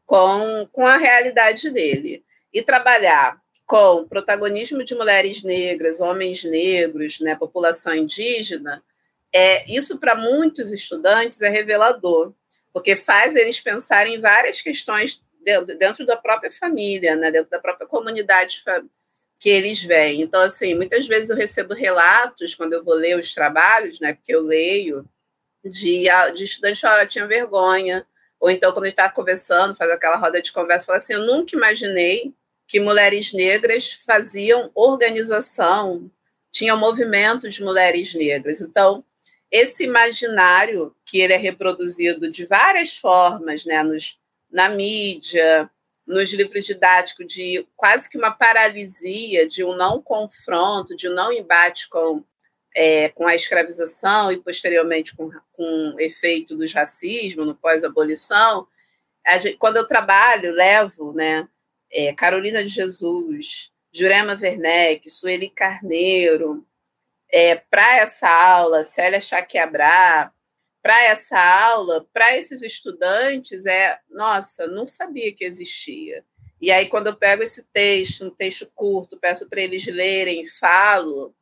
com, 0.05 0.67
com 0.71 0.87
a 0.87 0.97
realidade 0.97 1.69
dele. 1.69 2.23
E 2.51 2.61
trabalhar 2.61 3.39
com 3.65 4.07
protagonismo 4.07 4.83
de 4.83 4.95
mulheres 4.95 5.43
negras, 5.43 6.01
homens 6.01 6.43
negros, 6.43 7.19
né, 7.19 7.35
população 7.35 7.93
indígena, 7.93 8.83
é, 9.31 9.71
isso 9.71 9.99
para 9.99 10.15
muitos 10.15 10.71
estudantes 10.71 11.41
é 11.41 11.49
revelador, 11.49 12.33
porque 12.73 12.95
faz 12.95 13.35
eles 13.35 13.59
pensarem 13.59 14.15
em 14.15 14.19
várias 14.19 14.61
questões 14.61 15.21
dentro, 15.39 15.77
dentro 15.77 16.05
da 16.05 16.17
própria 16.17 16.51
família, 16.51 17.15
né, 17.15 17.31
dentro 17.31 17.49
da 17.49 17.59
própria 17.59 17.87
comunidade 17.87 18.61
que 19.39 19.49
eles 19.49 19.81
veem. 19.81 20.21
Então, 20.21 20.41
assim, 20.41 20.75
muitas 20.75 21.07
vezes 21.07 21.29
eu 21.29 21.35
recebo 21.35 21.73
relatos 21.73 22.55
quando 22.55 22.73
eu 22.73 22.83
vou 22.83 22.93
ler 22.93 23.17
os 23.17 23.33
trabalhos, 23.33 23.99
né, 23.99 24.13
porque 24.13 24.35
eu 24.35 24.41
leio, 24.41 25.05
de, 25.63 26.05
de 26.35 26.43
estudantes 26.43 26.79
falar, 26.79 27.07
tinha 27.07 27.27
vergonha, 27.27 28.05
ou 28.39 28.49
então 28.49 28.71
quando 28.71 28.85
a 28.85 28.87
gente 28.87 28.93
está 28.99 29.09
conversando, 29.09 29.75
faz 29.75 29.91
aquela 29.91 30.17
roda 30.17 30.41
de 30.41 30.51
conversa, 30.51 30.85
fala 30.85 30.97
assim, 30.97 31.13
eu 31.13 31.25
nunca 31.25 31.55
imaginei 31.55 32.33
que 32.67 32.79
mulheres 32.79 33.33
negras 33.33 33.91
faziam 33.93 34.71
organização, 34.75 36.09
tinham 36.51 36.77
movimento 36.77 37.49
de 37.49 37.63
mulheres 37.63 38.13
negras. 38.13 38.61
Então, 38.61 39.03
esse 39.51 39.83
imaginário 39.83 40.95
que 41.03 41.19
ele 41.19 41.33
é 41.33 41.37
reproduzido 41.37 42.29
de 42.29 42.45
várias 42.45 42.95
formas, 42.95 43.65
né, 43.65 43.81
nos, 43.83 44.18
na 44.51 44.69
mídia, 44.69 45.69
nos 46.05 46.33
livros 46.33 46.65
didáticos 46.65 47.27
de 47.27 47.67
quase 47.75 48.09
que 48.09 48.17
uma 48.17 48.31
paralisia, 48.31 49.47
de 49.47 49.63
um 49.63 49.75
não 49.75 50.01
confronto, 50.01 50.95
de 50.95 51.07
um 51.07 51.13
não 51.13 51.31
embate 51.31 51.87
com, 51.87 52.23
é, 52.75 53.09
com 53.09 53.27
a 53.27 53.35
escravização 53.35 54.31
e 54.31 54.37
posteriormente 54.37 55.15
com, 55.15 55.29
com 55.51 55.93
o 55.95 55.99
efeito 55.99 56.55
dos 56.55 56.73
racismo 56.73 57.45
no 57.45 57.53
pós-abolição, 57.53 58.67
quando 59.59 59.77
eu 59.77 59.85
trabalho, 59.85 60.51
levo 60.51 61.13
né, 61.13 61.47
é, 61.91 62.11
Carolina 62.13 62.63
de 62.63 62.69
Jesus, 62.69 63.71
Jurema 63.91 64.37
Werneck, 64.39 65.07
Sueli 65.09 65.49
Carneiro, 65.49 66.65
é, 67.31 67.55
para 67.55 67.97
essa 67.97 68.27
aula, 68.27 68.83
Célia 68.83 69.19
Chaquiabrá, 69.19 70.33
para 70.81 71.03
essa 71.03 71.37
aula, 71.37 72.07
para 72.13 72.37
esses 72.37 72.61
estudantes, 72.61 73.65
é, 73.65 73.99
nossa, 74.09 74.67
não 74.67 74.87
sabia 74.87 75.33
que 75.33 75.43
existia. 75.43 76.23
E 76.61 76.71
aí, 76.71 76.87
quando 76.87 77.07
eu 77.07 77.15
pego 77.15 77.43
esse 77.43 77.63
texto, 77.71 78.25
um 78.25 78.29
texto 78.29 78.69
curto, 78.75 79.17
peço 79.17 79.47
para 79.47 79.61
eles 79.61 79.85
lerem, 79.87 80.45
falo, 80.45 81.33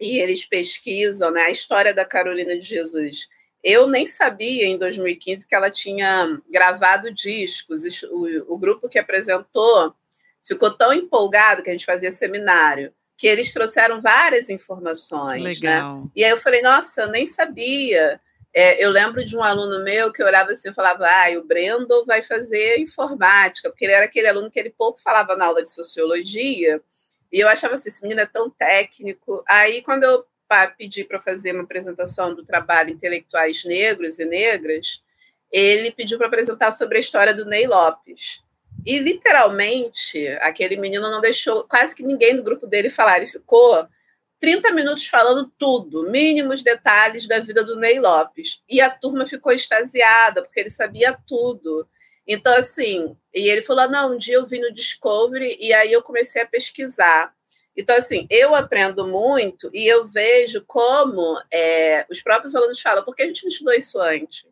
e 0.00 0.18
eles 0.18 0.46
pesquisam 0.46 1.30
né, 1.30 1.42
a 1.42 1.50
história 1.50 1.92
da 1.92 2.04
Carolina 2.04 2.58
de 2.58 2.64
Jesus. 2.64 3.28
Eu 3.62 3.86
nem 3.86 4.06
sabia 4.06 4.66
em 4.66 4.78
2015 4.78 5.46
que 5.46 5.54
ela 5.54 5.70
tinha 5.70 6.40
gravado 6.50 7.12
discos. 7.12 7.82
O, 8.04 8.54
o 8.54 8.58
grupo 8.58 8.88
que 8.88 8.98
apresentou 8.98 9.94
ficou 10.42 10.74
tão 10.74 10.92
empolgado 10.92 11.62
que 11.62 11.68
a 11.68 11.72
gente 11.72 11.84
fazia 11.84 12.10
seminário 12.10 12.94
que 13.20 13.26
eles 13.26 13.52
trouxeram 13.52 14.00
várias 14.00 14.48
informações. 14.48 15.42
Né? 15.42 15.50
Legal. 15.50 16.00
Né? 16.00 16.10
E 16.16 16.24
aí 16.24 16.30
eu 16.30 16.38
falei, 16.38 16.62
nossa, 16.62 17.02
eu 17.02 17.08
nem 17.10 17.26
sabia. 17.26 18.18
É, 18.52 18.84
eu 18.84 18.90
lembro 18.90 19.22
de 19.24 19.36
um 19.36 19.42
aluno 19.42 19.84
meu 19.84 20.12
que 20.12 20.22
orava 20.22 20.50
assim, 20.50 20.72
falava, 20.72 21.06
ah, 21.06 21.38
o 21.38 21.44
Brendo 21.44 22.04
vai 22.04 22.20
fazer 22.20 22.78
informática, 22.78 23.70
porque 23.70 23.84
ele 23.84 23.92
era 23.92 24.06
aquele 24.06 24.26
aluno 24.26 24.50
que 24.50 24.58
ele 24.58 24.70
pouco 24.70 25.00
falava 25.00 25.36
na 25.36 25.46
aula 25.46 25.62
de 25.62 25.70
sociologia, 25.70 26.82
e 27.32 27.38
eu 27.38 27.48
achava 27.48 27.74
assim, 27.74 27.88
esse 27.88 28.02
menino 28.02 28.20
é 28.20 28.26
tão 28.26 28.50
técnico. 28.50 29.44
Aí, 29.48 29.82
quando 29.82 30.02
eu 30.02 30.26
pedi 30.76 31.04
para 31.04 31.20
fazer 31.20 31.52
uma 31.52 31.62
apresentação 31.62 32.34
do 32.34 32.44
trabalho 32.44 32.90
Intelectuais 32.90 33.64
Negros 33.64 34.18
e 34.18 34.24
Negras, 34.24 35.00
ele 35.52 35.92
pediu 35.92 36.18
para 36.18 36.26
apresentar 36.26 36.72
sobre 36.72 36.96
a 36.96 37.00
história 37.00 37.32
do 37.32 37.44
Ney 37.44 37.68
Lopes. 37.68 38.42
E, 38.84 38.98
literalmente, 38.98 40.26
aquele 40.40 40.76
menino 40.76 41.08
não 41.08 41.20
deixou 41.20 41.64
quase 41.68 41.94
que 41.94 42.02
ninguém 42.02 42.34
do 42.34 42.42
grupo 42.42 42.66
dele 42.66 42.90
falar. 42.90 43.18
Ele 43.18 43.26
ficou 43.26 43.86
30 44.40 44.72
minutos 44.72 45.06
falando 45.06 45.52
tudo, 45.58 46.10
mínimos 46.10 46.62
detalhes 46.62 47.28
da 47.28 47.38
vida 47.38 47.62
do 47.62 47.76
Ney 47.76 48.00
Lopes. 48.00 48.62
E 48.66 48.80
a 48.80 48.88
turma 48.88 49.26
ficou 49.26 49.52
extasiada, 49.52 50.42
porque 50.42 50.60
ele 50.60 50.70
sabia 50.70 51.16
tudo. 51.26 51.86
Então, 52.26 52.56
assim, 52.56 53.14
e 53.34 53.48
ele 53.48 53.60
falou: 53.60 53.88
não, 53.88 54.14
um 54.14 54.18
dia 54.18 54.36
eu 54.36 54.46
vi 54.46 54.58
no 54.58 54.72
Discovery 54.72 55.58
e 55.60 55.74
aí 55.74 55.92
eu 55.92 56.02
comecei 56.02 56.40
a 56.40 56.46
pesquisar. 56.46 57.34
Então, 57.76 57.94
assim, 57.96 58.26
eu 58.30 58.54
aprendo 58.54 59.06
muito 59.06 59.70
e 59.74 59.86
eu 59.86 60.06
vejo 60.06 60.64
como 60.66 61.40
é, 61.52 62.06
os 62.10 62.22
próprios 62.22 62.54
alunos 62.54 62.80
falam: 62.80 63.04
por 63.04 63.14
que 63.14 63.22
a 63.22 63.26
gente 63.26 63.42
não 63.42 63.50
estudou 63.50 63.74
isso 63.74 64.00
antes? 64.00 64.46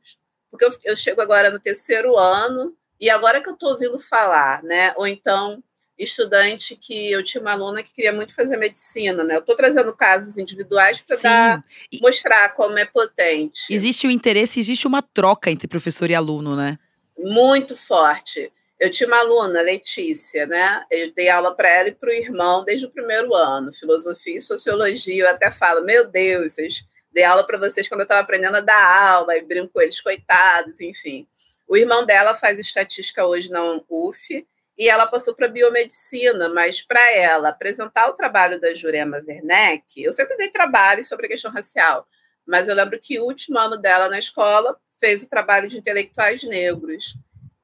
Porque 0.51 0.66
eu, 0.66 0.72
eu 0.85 0.96
chego 0.96 1.22
agora 1.22 1.51
no 1.51 1.59
terceiro 1.59 2.16
ano 2.16 2.77
e 3.01 3.09
agora 3.09 3.40
que 3.40 3.48
eu 3.48 3.55
estou 3.55 3.70
ouvindo 3.70 3.98
falar, 3.98 4.62
né? 4.62 4.92
Ou 4.96 5.07
então 5.07 5.62
estudante 5.98 6.76
que 6.76 7.11
eu 7.11 7.22
tinha 7.22 7.40
uma 7.40 7.52
aluna 7.52 7.82
que 7.82 7.92
queria 7.92 8.12
muito 8.12 8.34
fazer 8.34 8.56
medicina, 8.56 9.24
né? 9.24 9.34
Eu 9.34 9.40
estou 9.40 9.56
trazendo 9.56 9.92
casos 9.94 10.38
individuais 10.38 11.02
para 11.02 11.64
mostrar 12.00 12.50
como 12.54 12.78
é 12.78 12.84
potente. 12.84 13.62
Existe 13.70 14.06
um 14.06 14.11
interesse, 14.11 14.61
existe 14.61 14.87
uma 14.87 15.02
troca 15.02 15.50
entre 15.50 15.66
professor 15.66 16.08
e 16.11 16.14
aluno, 16.14 16.54
né? 16.54 16.78
Muito 17.18 17.76
forte. 17.76 18.52
Eu 18.78 18.90
tinha 18.92 19.08
uma 19.08 19.18
aluna, 19.18 19.61
Letícia, 19.61 20.46
né? 20.46 20.84
Eu 20.88 21.12
dei 21.12 21.28
aula 21.28 21.54
para 21.54 21.68
ela 21.68 21.88
e 21.88 21.94
para 21.94 22.11
o 22.11 22.12
irmão 22.12 22.64
desde 22.64 22.87
o 22.87 22.90
primeiro 22.90 23.34
ano, 23.34 23.72
filosofia 23.72 24.37
e 24.37 24.40
sociologia. 24.40 25.24
Eu 25.24 25.28
até 25.28 25.50
falo, 25.50 25.84
meu 25.84 26.06
Deus, 26.08 26.52
vocês 26.52 26.84
dei 27.12 27.24
aula 27.24 27.44
para 27.44 27.58
vocês 27.58 27.88
quando 27.88 28.00
eu 28.00 28.04
estava 28.04 28.20
aprendendo 28.20 28.56
a 28.56 28.61
dar 28.61 29.11
aula 29.11 29.37
e 29.37 29.42
brinco 29.42 29.72
com 29.72 29.80
eles, 29.80 30.00
coitados, 30.00 30.80
enfim. 30.80 31.26
O 31.66 31.76
irmão 31.76 32.06
dela 32.06 32.34
faz 32.34 32.58
estatística 32.61 33.26
hoje 33.26 33.50
na 33.50 33.61
UF 33.88 34.46
e 34.78 34.88
ela 34.88 35.08
passou 35.08 35.34
para 35.34 35.48
biomedicina, 35.48 36.48
mas 36.48 36.80
para 36.80 37.12
ela 37.12 37.48
apresentar 37.48 38.08
o 38.08 38.14
trabalho 38.14 38.60
da 38.60 38.72
Jurema 38.72 39.20
Werneck, 39.26 40.00
eu 40.00 40.12
sempre 40.12 40.36
dei 40.36 40.48
trabalho 40.48 41.02
sobre 41.02 41.26
a 41.26 41.28
questão 41.28 41.50
racial, 41.50 42.06
mas 42.46 42.68
eu 42.68 42.76
lembro 42.76 42.98
que 43.00 43.18
o 43.18 43.24
último 43.24 43.58
ano 43.58 43.76
dela 43.76 44.08
na 44.08 44.20
escola 44.20 44.78
fez 45.00 45.24
o 45.24 45.28
trabalho 45.28 45.68
de 45.68 45.76
intelectuais 45.76 46.44
negros. 46.44 47.14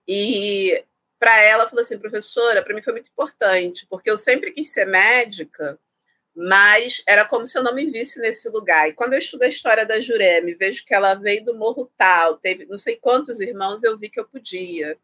E 0.06 0.84
para 1.18 1.40
ela 1.40 1.68
falou 1.68 1.82
assim, 1.82 1.98
professora, 1.98 2.62
para 2.62 2.74
mim 2.74 2.82
foi 2.82 2.92
muito 2.92 3.10
importante, 3.10 3.86
porque 3.88 4.10
eu 4.10 4.16
sempre 4.16 4.50
quis 4.50 4.70
ser 4.70 4.84
médica, 4.84 5.78
mas 6.34 7.02
era 7.06 7.24
como 7.24 7.46
se 7.46 7.56
eu 7.56 7.62
não 7.62 7.74
me 7.74 7.86
visse 7.86 8.20
nesse 8.20 8.48
lugar. 8.48 8.88
E 8.88 8.92
quando 8.92 9.12
eu 9.12 9.18
estudo 9.20 9.42
a 9.44 9.48
história 9.48 9.86
da 9.86 10.00
Jurema 10.00 10.50
vejo 10.58 10.84
que 10.84 10.92
ela 10.92 11.14
veio 11.14 11.44
do 11.44 11.54
Morro 11.54 11.90
Tal, 11.96 12.36
teve 12.38 12.66
não 12.66 12.76
sei 12.76 12.96
quantos 12.96 13.38
irmãos, 13.40 13.84
eu 13.84 13.96
vi 13.96 14.10
que 14.10 14.18
eu 14.18 14.26
podia. 14.26 14.98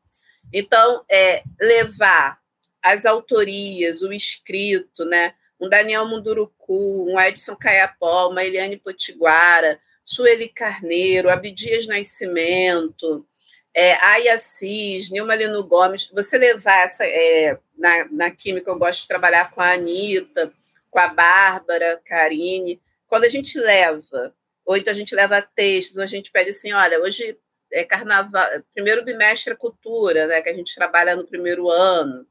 Então, 0.52 1.04
é, 1.10 1.42
levar 1.60 2.38
as 2.82 3.04
autorias, 3.04 4.02
o 4.02 4.12
escrito, 4.12 5.04
né? 5.04 5.34
um 5.60 5.68
Daniel 5.68 6.08
Munduruku, 6.08 7.06
um 7.08 7.20
Edson 7.20 7.54
Caiapó, 7.54 8.30
uma 8.30 8.42
Eliane 8.42 8.78
Potiguara, 8.78 9.78
Sueli 10.04 10.48
Carneiro, 10.48 11.28
Abdias 11.28 11.86
Nascimento, 11.86 13.26
é, 13.74 13.92
Aya 14.04 14.38
Cis, 14.38 15.10
Nilma 15.10 15.34
Lino 15.34 15.62
Gomes, 15.62 16.10
você 16.12 16.38
levar 16.38 16.84
essa. 16.84 17.04
É, 17.04 17.58
na, 17.76 18.08
na 18.10 18.30
Química, 18.30 18.70
eu 18.70 18.78
gosto 18.78 19.02
de 19.02 19.08
trabalhar 19.08 19.50
com 19.50 19.60
a 19.60 19.72
Anitta, 19.72 20.52
com 20.90 20.98
a 20.98 21.08
Bárbara, 21.08 22.00
Karine. 22.04 22.80
Quando 23.06 23.24
a 23.24 23.28
gente 23.28 23.58
leva, 23.58 24.34
ou 24.64 24.76
então 24.76 24.90
a 24.90 24.94
gente 24.94 25.14
leva 25.14 25.42
textos, 25.42 25.98
ou 25.98 26.02
a 26.02 26.06
gente 26.06 26.32
pede 26.32 26.50
assim: 26.50 26.72
olha, 26.72 27.00
hoje 27.00 27.38
é 27.72 27.84
carnaval, 27.84 28.46
primeiro 28.74 29.04
bimestre 29.04 29.52
é 29.52 29.56
cultura, 29.56 30.26
né, 30.26 30.42
que 30.42 30.48
a 30.48 30.54
gente 30.54 30.74
trabalha 30.74 31.16
no 31.16 31.26
primeiro 31.26 31.70
ano, 31.70 32.26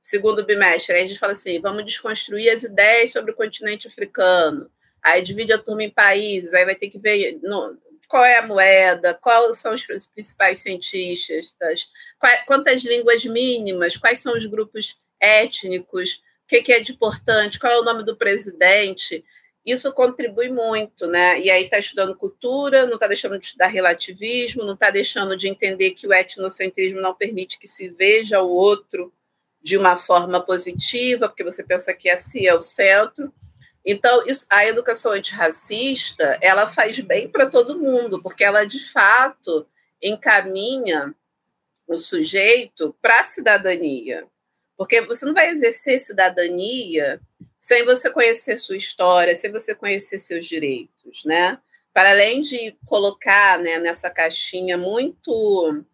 segundo 0.00 0.44
bimestre, 0.44 0.94
aí 0.94 1.04
a 1.04 1.06
gente 1.06 1.18
fala 1.18 1.32
assim, 1.32 1.60
vamos 1.60 1.84
desconstruir 1.84 2.50
as 2.50 2.62
ideias 2.62 3.12
sobre 3.12 3.32
o 3.32 3.34
continente 3.34 3.88
africano, 3.88 4.70
aí 5.02 5.22
divide 5.22 5.52
a 5.52 5.58
turma 5.58 5.82
em 5.82 5.90
países, 5.90 6.54
aí 6.54 6.64
vai 6.64 6.74
ter 6.74 6.88
que 6.88 6.98
ver 6.98 7.38
no, 7.42 7.76
qual 8.08 8.24
é 8.24 8.38
a 8.38 8.46
moeda, 8.46 9.14
quais 9.14 9.58
são 9.58 9.74
os 9.74 9.84
principais 10.14 10.58
cientistas, 10.58 11.88
quantas 12.46 12.84
línguas 12.84 13.24
mínimas, 13.24 13.96
quais 13.96 14.20
são 14.20 14.36
os 14.36 14.46
grupos 14.46 14.96
étnicos, 15.20 16.22
o 16.44 16.48
que, 16.48 16.62
que 16.62 16.72
é 16.72 16.80
de 16.80 16.92
importante, 16.92 17.58
qual 17.58 17.72
é 17.72 17.78
o 17.80 17.84
nome 17.84 18.04
do 18.04 18.16
presidente, 18.16 19.24
isso 19.66 19.92
contribui 19.92 20.48
muito, 20.48 21.08
né? 21.08 21.40
E 21.40 21.50
aí 21.50 21.64
está 21.64 21.76
estudando 21.76 22.14
cultura, 22.14 22.86
não 22.86 22.94
está 22.94 23.08
deixando 23.08 23.36
de 23.36 23.46
estudar 23.46 23.66
relativismo, 23.66 24.64
não 24.64 24.74
está 24.74 24.90
deixando 24.90 25.36
de 25.36 25.48
entender 25.48 25.90
que 25.90 26.06
o 26.06 26.14
etnocentrismo 26.14 27.00
não 27.00 27.12
permite 27.12 27.58
que 27.58 27.66
se 27.66 27.88
veja 27.88 28.40
o 28.40 28.48
outro 28.48 29.12
de 29.60 29.76
uma 29.76 29.96
forma 29.96 30.40
positiva, 30.40 31.28
porque 31.28 31.42
você 31.42 31.64
pensa 31.64 31.92
que 31.92 32.08
assim 32.08 32.46
é 32.46 32.54
o 32.54 32.62
centro. 32.62 33.34
Então, 33.84 34.24
isso, 34.24 34.46
a 34.48 34.64
educação 34.64 35.10
antirracista, 35.10 36.38
ela 36.40 36.68
faz 36.68 37.00
bem 37.00 37.28
para 37.28 37.46
todo 37.46 37.78
mundo, 37.78 38.22
porque 38.22 38.44
ela, 38.44 38.64
de 38.64 38.78
fato, 38.78 39.66
encaminha 40.00 41.12
o 41.88 41.98
sujeito 41.98 42.96
para 43.02 43.18
a 43.20 43.24
cidadania. 43.24 44.28
Porque 44.76 45.00
você 45.00 45.26
não 45.26 45.34
vai 45.34 45.48
exercer 45.48 45.98
cidadania 45.98 47.20
sem 47.60 47.84
você 47.84 48.10
conhecer 48.10 48.58
sua 48.58 48.76
história, 48.76 49.34
sem 49.34 49.50
você 49.50 49.74
conhecer 49.74 50.18
seus 50.18 50.46
direitos, 50.46 51.24
né? 51.24 51.58
Para 51.92 52.10
além 52.10 52.42
de 52.42 52.76
colocar 52.86 53.58
né, 53.58 53.78
nessa 53.78 54.10
caixinha 54.10 54.76
muito 54.76 55.84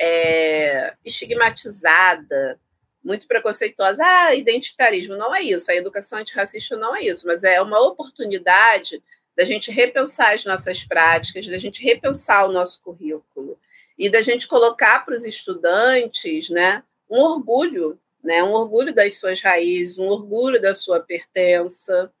é, 0.00 0.94
estigmatizada, 1.04 2.58
muito 3.02 3.26
preconceituosa, 3.26 4.02
ah, 4.04 4.34
identitarismo, 4.34 5.16
não 5.16 5.34
é 5.34 5.42
isso, 5.42 5.70
a 5.70 5.74
educação 5.74 6.18
antirracista 6.18 6.76
não 6.76 6.94
é 6.94 7.02
isso, 7.02 7.26
mas 7.26 7.42
é 7.42 7.60
uma 7.60 7.80
oportunidade 7.80 9.02
da 9.36 9.44
gente 9.44 9.70
repensar 9.70 10.34
as 10.34 10.44
nossas 10.44 10.84
práticas, 10.84 11.46
da 11.46 11.58
gente 11.58 11.82
repensar 11.82 12.46
o 12.46 12.52
nosso 12.52 12.80
currículo 12.82 13.58
e 13.98 14.08
da 14.08 14.20
gente 14.20 14.46
colocar 14.46 15.00
para 15.00 15.14
os 15.14 15.24
estudantes 15.24 16.50
né, 16.50 16.82
um 17.08 17.20
orgulho 17.20 17.98
né? 18.22 18.42
um 18.42 18.52
orgulho 18.52 18.94
das 18.94 19.18
suas 19.18 19.40
raízes, 19.40 19.98
um 19.98 20.08
orgulho 20.08 20.60
da 20.60 20.74
sua 20.74 21.00
pertença, 21.00 22.12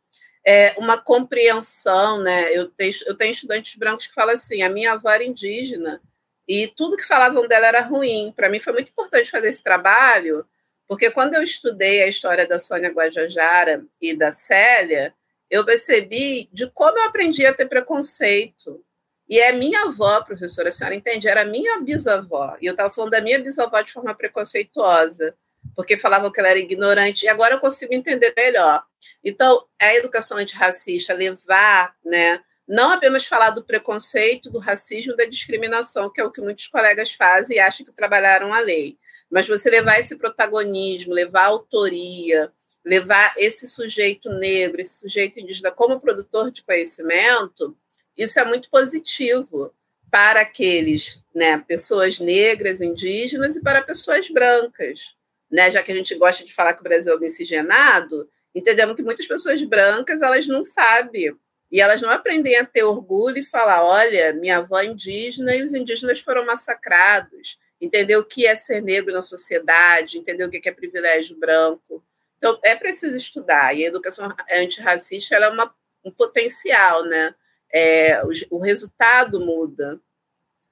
é, 0.44 0.74
uma 0.78 0.98
compreensão. 0.98 2.22
Né? 2.22 2.56
Eu, 2.56 2.68
tenho, 2.68 2.92
eu 3.06 3.14
tenho 3.16 3.30
estudantes 3.30 3.76
brancos 3.76 4.06
que 4.06 4.14
falam 4.14 4.34
assim: 4.34 4.62
a 4.62 4.68
minha 4.68 4.92
avó 4.92 5.10
era 5.10 5.24
indígena 5.24 6.00
e 6.48 6.66
tudo 6.66 6.96
que 6.96 7.06
falavam 7.06 7.46
dela 7.46 7.68
era 7.68 7.80
ruim. 7.80 8.32
Para 8.34 8.48
mim 8.48 8.58
foi 8.58 8.72
muito 8.72 8.90
importante 8.90 9.30
fazer 9.30 9.48
esse 9.48 9.62
trabalho, 9.62 10.44
porque 10.88 11.08
quando 11.08 11.34
eu 11.34 11.42
estudei 11.44 12.02
a 12.02 12.08
história 12.08 12.44
da 12.44 12.58
Sônia 12.58 12.90
Guajajara 12.90 13.84
e 14.00 14.16
da 14.16 14.32
Célia, 14.32 15.14
eu 15.48 15.64
percebi 15.64 16.48
de 16.52 16.68
como 16.70 16.98
eu 16.98 17.04
aprendi 17.04 17.46
a 17.46 17.54
ter 17.54 17.66
preconceito. 17.66 18.84
E 19.28 19.38
é 19.38 19.52
minha 19.52 19.82
avó, 19.82 20.20
professora, 20.22 20.70
a 20.70 20.72
senhora 20.72 20.96
entende? 20.96 21.28
Era 21.28 21.44
minha 21.44 21.78
bisavó. 21.80 22.56
E 22.60 22.66
eu 22.66 22.72
estava 22.72 22.90
falando 22.90 23.12
da 23.12 23.20
minha 23.20 23.38
bisavó 23.38 23.80
de 23.80 23.92
forma 23.92 24.12
preconceituosa, 24.12 25.36
porque 25.74 25.96
falavam 25.96 26.30
que 26.30 26.40
ela 26.40 26.50
era 26.50 26.58
ignorante, 26.58 27.24
e 27.24 27.28
agora 27.28 27.54
eu 27.54 27.60
consigo 27.60 27.94
entender 27.94 28.32
melhor. 28.36 28.82
Então, 29.22 29.64
a 29.80 29.94
educação 29.94 30.38
antirracista, 30.38 31.14
levar, 31.14 31.94
né, 32.04 32.40
não 32.66 32.92
apenas 32.92 33.26
falar 33.26 33.50
do 33.50 33.64
preconceito, 33.64 34.50
do 34.50 34.58
racismo, 34.58 35.16
da 35.16 35.24
discriminação, 35.24 36.10
que 36.10 36.20
é 36.20 36.24
o 36.24 36.30
que 36.30 36.40
muitos 36.40 36.68
colegas 36.68 37.12
fazem 37.12 37.56
e 37.56 37.60
acham 37.60 37.84
que 37.84 37.92
trabalharam 37.92 38.54
a 38.54 38.60
lei, 38.60 38.96
mas 39.30 39.48
você 39.48 39.68
levar 39.68 39.98
esse 39.98 40.16
protagonismo, 40.16 41.12
levar 41.12 41.46
autoria, 41.46 42.52
levar 42.84 43.34
esse 43.36 43.66
sujeito 43.66 44.30
negro, 44.30 44.80
esse 44.80 45.00
sujeito 45.00 45.38
indígena 45.38 45.70
como 45.70 46.00
produtor 46.00 46.50
de 46.50 46.62
conhecimento, 46.62 47.76
isso 48.16 48.38
é 48.38 48.44
muito 48.44 48.70
positivo 48.70 49.74
para 50.10 50.40
aqueles, 50.40 51.24
né, 51.34 51.58
pessoas 51.66 52.18
negras, 52.18 52.80
indígenas 52.80 53.56
e 53.56 53.62
para 53.62 53.82
pessoas 53.82 54.28
brancas, 54.28 55.14
né? 55.50 55.70
Já 55.70 55.82
que 55.82 55.92
a 55.92 55.94
gente 55.94 56.14
gosta 56.14 56.44
de 56.44 56.52
falar 56.52 56.74
que 56.74 56.80
o 56.80 56.84
Brasil 56.84 57.14
é 57.14 57.18
miscigenado, 57.18 58.28
entendemos 58.54 58.96
que 58.96 59.02
muitas 59.02 59.26
pessoas 59.26 59.62
brancas 59.62 60.22
elas 60.22 60.46
não 60.46 60.64
sabem 60.64 61.34
e 61.70 61.80
elas 61.80 62.00
não 62.00 62.10
aprendem 62.10 62.56
a 62.56 62.64
ter 62.64 62.82
orgulho 62.82 63.38
e 63.38 63.44
falar, 63.44 63.84
olha, 63.84 64.32
minha 64.32 64.58
avó 64.58 64.80
é 64.80 64.86
indígena 64.86 65.54
e 65.54 65.62
os 65.62 65.72
indígenas 65.72 66.18
foram 66.20 66.44
massacrados, 66.44 67.58
entender 67.80 68.16
o 68.16 68.24
que 68.24 68.46
é 68.46 68.54
ser 68.54 68.82
negro 68.82 69.12
na 69.12 69.22
sociedade, 69.22 70.18
entender 70.18 70.44
o 70.44 70.50
que 70.50 70.68
é 70.68 70.72
privilégio 70.72 71.38
branco. 71.38 72.04
Então, 72.38 72.58
é 72.64 72.74
preciso 72.74 73.16
estudar, 73.16 73.76
e 73.76 73.84
a 73.84 73.88
educação 73.88 74.34
antirracista 74.50 75.36
é 75.36 75.48
uma, 75.48 75.72
um 76.04 76.10
potencial, 76.10 77.04
né? 77.04 77.34
é, 77.72 78.22
o, 78.24 78.56
o, 78.56 78.58
resultado 78.58 79.40
muda, 79.40 80.00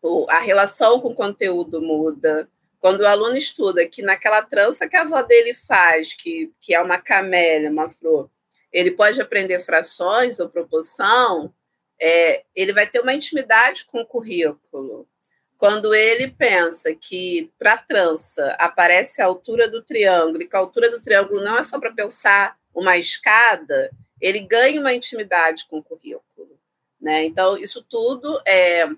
o, 0.03 0.27
a 0.29 0.39
relação 0.39 1.01
com 1.01 1.09
o 1.09 1.15
conteúdo 1.15 1.81
muda. 1.81 2.49
Quando 2.81 3.01
o 3.01 3.07
aluno 3.07 3.37
estuda 3.37 3.87
que 3.87 4.03
naquela 4.03 4.43
trança 4.43 4.89
que 4.89 4.97
a 4.97 5.03
avó 5.03 5.23
dele 5.23 5.53
faz, 5.53 6.15
que, 6.15 6.53
que 6.61 6.75
é 6.75 6.81
uma 6.81 6.99
camélia, 6.99 7.71
uma 7.71 7.89
flor, 7.89 8.31
ele 8.73 8.93
pode 8.93 9.21
aprender 9.21 9.59
frações 9.61 10.39
ou 10.39 10.49
proporção, 10.49 11.53
é, 12.01 12.45
ele 12.55 12.73
vai 12.73 12.87
ter 12.87 13.01
uma 13.01 13.15
intimidade 13.15 13.85
com 13.87 14.01
o 14.01 14.07
currículo. 14.07 15.09
Quando 15.57 15.93
ele 15.93 16.31
pensa 16.31 16.95
que 16.95 17.51
para 17.59 17.77
trança 17.77 18.55
aparece 18.61 19.21
a 19.21 19.27
altura 19.27 19.69
do 19.69 19.83
triângulo, 19.83 20.43
e 20.43 20.47
que 20.47 20.55
a 20.55 20.61
altura 20.61 20.89
do 20.89 21.01
triângulo 21.01 21.43
não 21.43 21.59
é 21.59 21.65
só 21.65 21.81
para 21.81 21.93
pensar 21.93 22.57
uma 22.73 22.97
escada, 22.97 23.91
ele 24.21 24.39
ganha 24.41 24.81
uma 24.81 24.95
intimidade 24.95 25.67
com 25.69 25.79
o 25.79 25.83
currículo. 25.83 26.59
Né? 27.01 27.25
Então, 27.25 27.59
isso 27.59 27.83
tudo 27.83 28.41
é 28.47 28.89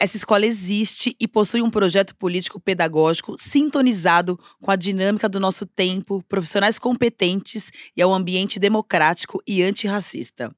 Essa 0.00 0.16
escola 0.16 0.46
existe 0.46 1.16
e 1.18 1.26
possui 1.26 1.60
um 1.60 1.70
projeto 1.70 2.14
político 2.14 2.60
pedagógico 2.60 3.36
sintonizado 3.36 4.38
com 4.62 4.70
a 4.70 4.76
dinâmica 4.76 5.28
do 5.28 5.40
nosso 5.40 5.66
tempo, 5.66 6.22
profissionais 6.28 6.78
competentes 6.78 7.72
e 7.96 8.00
ao 8.00 8.14
ambiente 8.14 8.60
democrático 8.60 9.42
e 9.44 9.60
antirracista. 9.60 10.54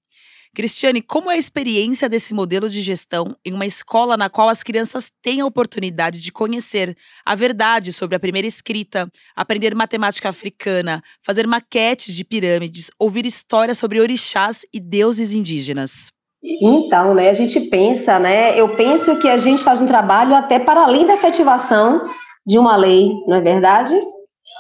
Cristiane, 0.55 1.01
como 1.01 1.31
é 1.31 1.35
a 1.35 1.39
experiência 1.39 2.09
desse 2.09 2.35
modelo 2.35 2.69
de 2.69 2.83
gestão 2.83 3.35
em 3.45 3.53
uma 3.55 3.65
escola 3.65 4.17
na 4.17 4.29
qual 4.29 4.49
as 4.49 4.63
crianças 4.63 5.11
têm 5.23 5.41
a 5.41 5.47
oportunidade 5.47 6.21
de 6.21 6.33
conhecer 6.33 6.95
a 7.25 7.35
verdade 7.37 7.93
sobre 7.93 8.17
a 8.17 8.21
primeira 8.21 8.49
escrita, 8.49 9.11
aprender 9.35 9.75
matemática 9.77 10.29
africana, 10.29 11.01
fazer 11.25 11.47
maquetes 11.47 12.15
de 12.15 12.25
pirâmides, 12.25 12.91
ouvir 12.99 13.25
histórias 13.25 13.79
sobre 13.79 14.01
orixás 14.01 14.67
e 14.75 14.81
deuses 14.81 15.33
indígenas? 15.33 16.13
Então, 16.43 17.15
né, 17.15 17.29
a 17.29 17.35
gente 17.35 17.61
pensa, 17.61 18.19
né, 18.19 18.59
eu 18.59 18.75
penso 18.75 19.17
que 19.17 19.29
a 19.29 19.37
gente 19.37 19.63
faz 19.63 19.83
um 19.83 19.87
trabalho 19.87 20.35
até 20.35 20.59
para 20.59 20.83
além 20.85 21.07
da 21.07 21.15
efetivação 21.15 22.09
de 22.47 22.59
uma 22.59 22.77
lei, 22.77 23.11
não 23.27 23.37
é 23.37 23.41
verdade? 23.41 23.95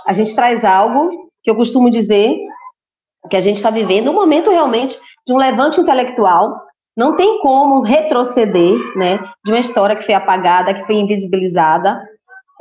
A 0.06 0.12
gente 0.12 0.34
traz 0.34 0.64
algo 0.64 1.30
que 1.42 1.50
eu 1.50 1.56
costumo 1.56 1.88
dizer 1.88 2.36
que 3.30 3.36
a 3.36 3.40
gente 3.40 3.56
está 3.56 3.70
vivendo 3.70 4.10
um 4.10 4.14
momento 4.14 4.50
realmente 4.50 4.98
de 5.26 5.32
um 5.32 5.36
levante 5.36 5.80
intelectual. 5.80 6.60
Não 6.96 7.16
tem 7.16 7.40
como 7.40 7.82
retroceder, 7.82 8.74
né, 8.96 9.18
de 9.44 9.52
uma 9.52 9.60
história 9.60 9.96
que 9.96 10.04
foi 10.04 10.14
apagada, 10.14 10.74
que 10.74 10.86
foi 10.86 10.96
invisibilizada. 10.96 12.00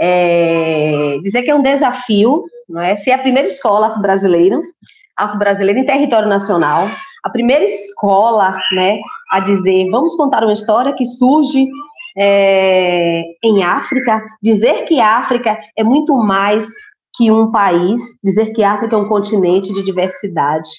É, 0.02 1.18
dizer 1.22 1.44
que 1.44 1.52
é 1.52 1.56
um 1.56 1.62
desafio, 1.62 2.46
não 2.70 2.82
é? 2.82 2.96
Ser 2.96 3.12
a 3.12 3.18
primeira 3.18 3.48
escola 3.48 3.88
afro-brasileira, 3.88 4.58
afro-brasileira 5.18 5.80
em 5.80 5.86
território 5.86 6.30
nacional, 6.30 6.90
a 7.24 7.30
primeira 7.30 7.64
escola, 7.64 8.58
né, 8.74 9.00
a 9.32 9.40
dizer, 9.40 9.90
vamos 9.90 10.16
contar 10.16 10.44
uma 10.44 10.54
história 10.54 10.94
que 10.94 11.06
surge 11.06 11.68
é, 12.18 13.24
em 13.44 13.64
África, 13.64 14.22
dizer 14.42 14.86
que 14.86 15.00
África 15.00 15.58
é 15.78 15.84
muito 15.84 16.14
mais 16.16 16.68
que 17.16 17.32
um 17.32 17.52
país, 17.52 18.00
dizer 18.24 18.54
que 18.54 18.64
África 18.64 18.96
é 18.96 19.00
um 19.00 19.08
continente 19.08 19.74
de 19.74 19.84
diversidade, 19.84 20.70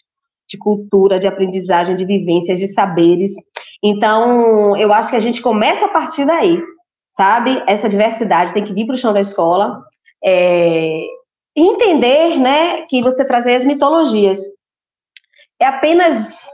de 0.49 0.59
cultura, 0.59 1.19
de 1.19 1.29
aprendizagem, 1.29 1.95
de 1.95 2.05
vivências, 2.05 2.59
de 2.59 2.67
saberes. 2.67 3.33
Então, 3.83 4.77
eu 4.77 4.93
acho 4.93 5.11
que 5.11 5.17
a 5.17 5.21
gente 5.21 5.41
começa 5.41 5.87
a 5.87 5.89
partir 5.89 6.25
daí, 6.25 6.61
sabe? 7.11 7.63
Essa 7.67 7.89
diversidade 7.89 8.53
tem 8.53 8.65
que 8.65 8.73
vir 8.73 8.87
para 8.87 8.95
o 8.95 8.99
chão 8.99 9.13
da 9.13 9.21
escola. 9.21 9.83
É, 10.25 11.03
entender, 11.57 12.39
né, 12.39 12.83
que 12.89 13.03
você 13.03 13.25
trazer 13.25 13.55
as 13.55 13.65
mitologias 13.65 14.39
é 15.61 15.67
apenas 15.67 16.49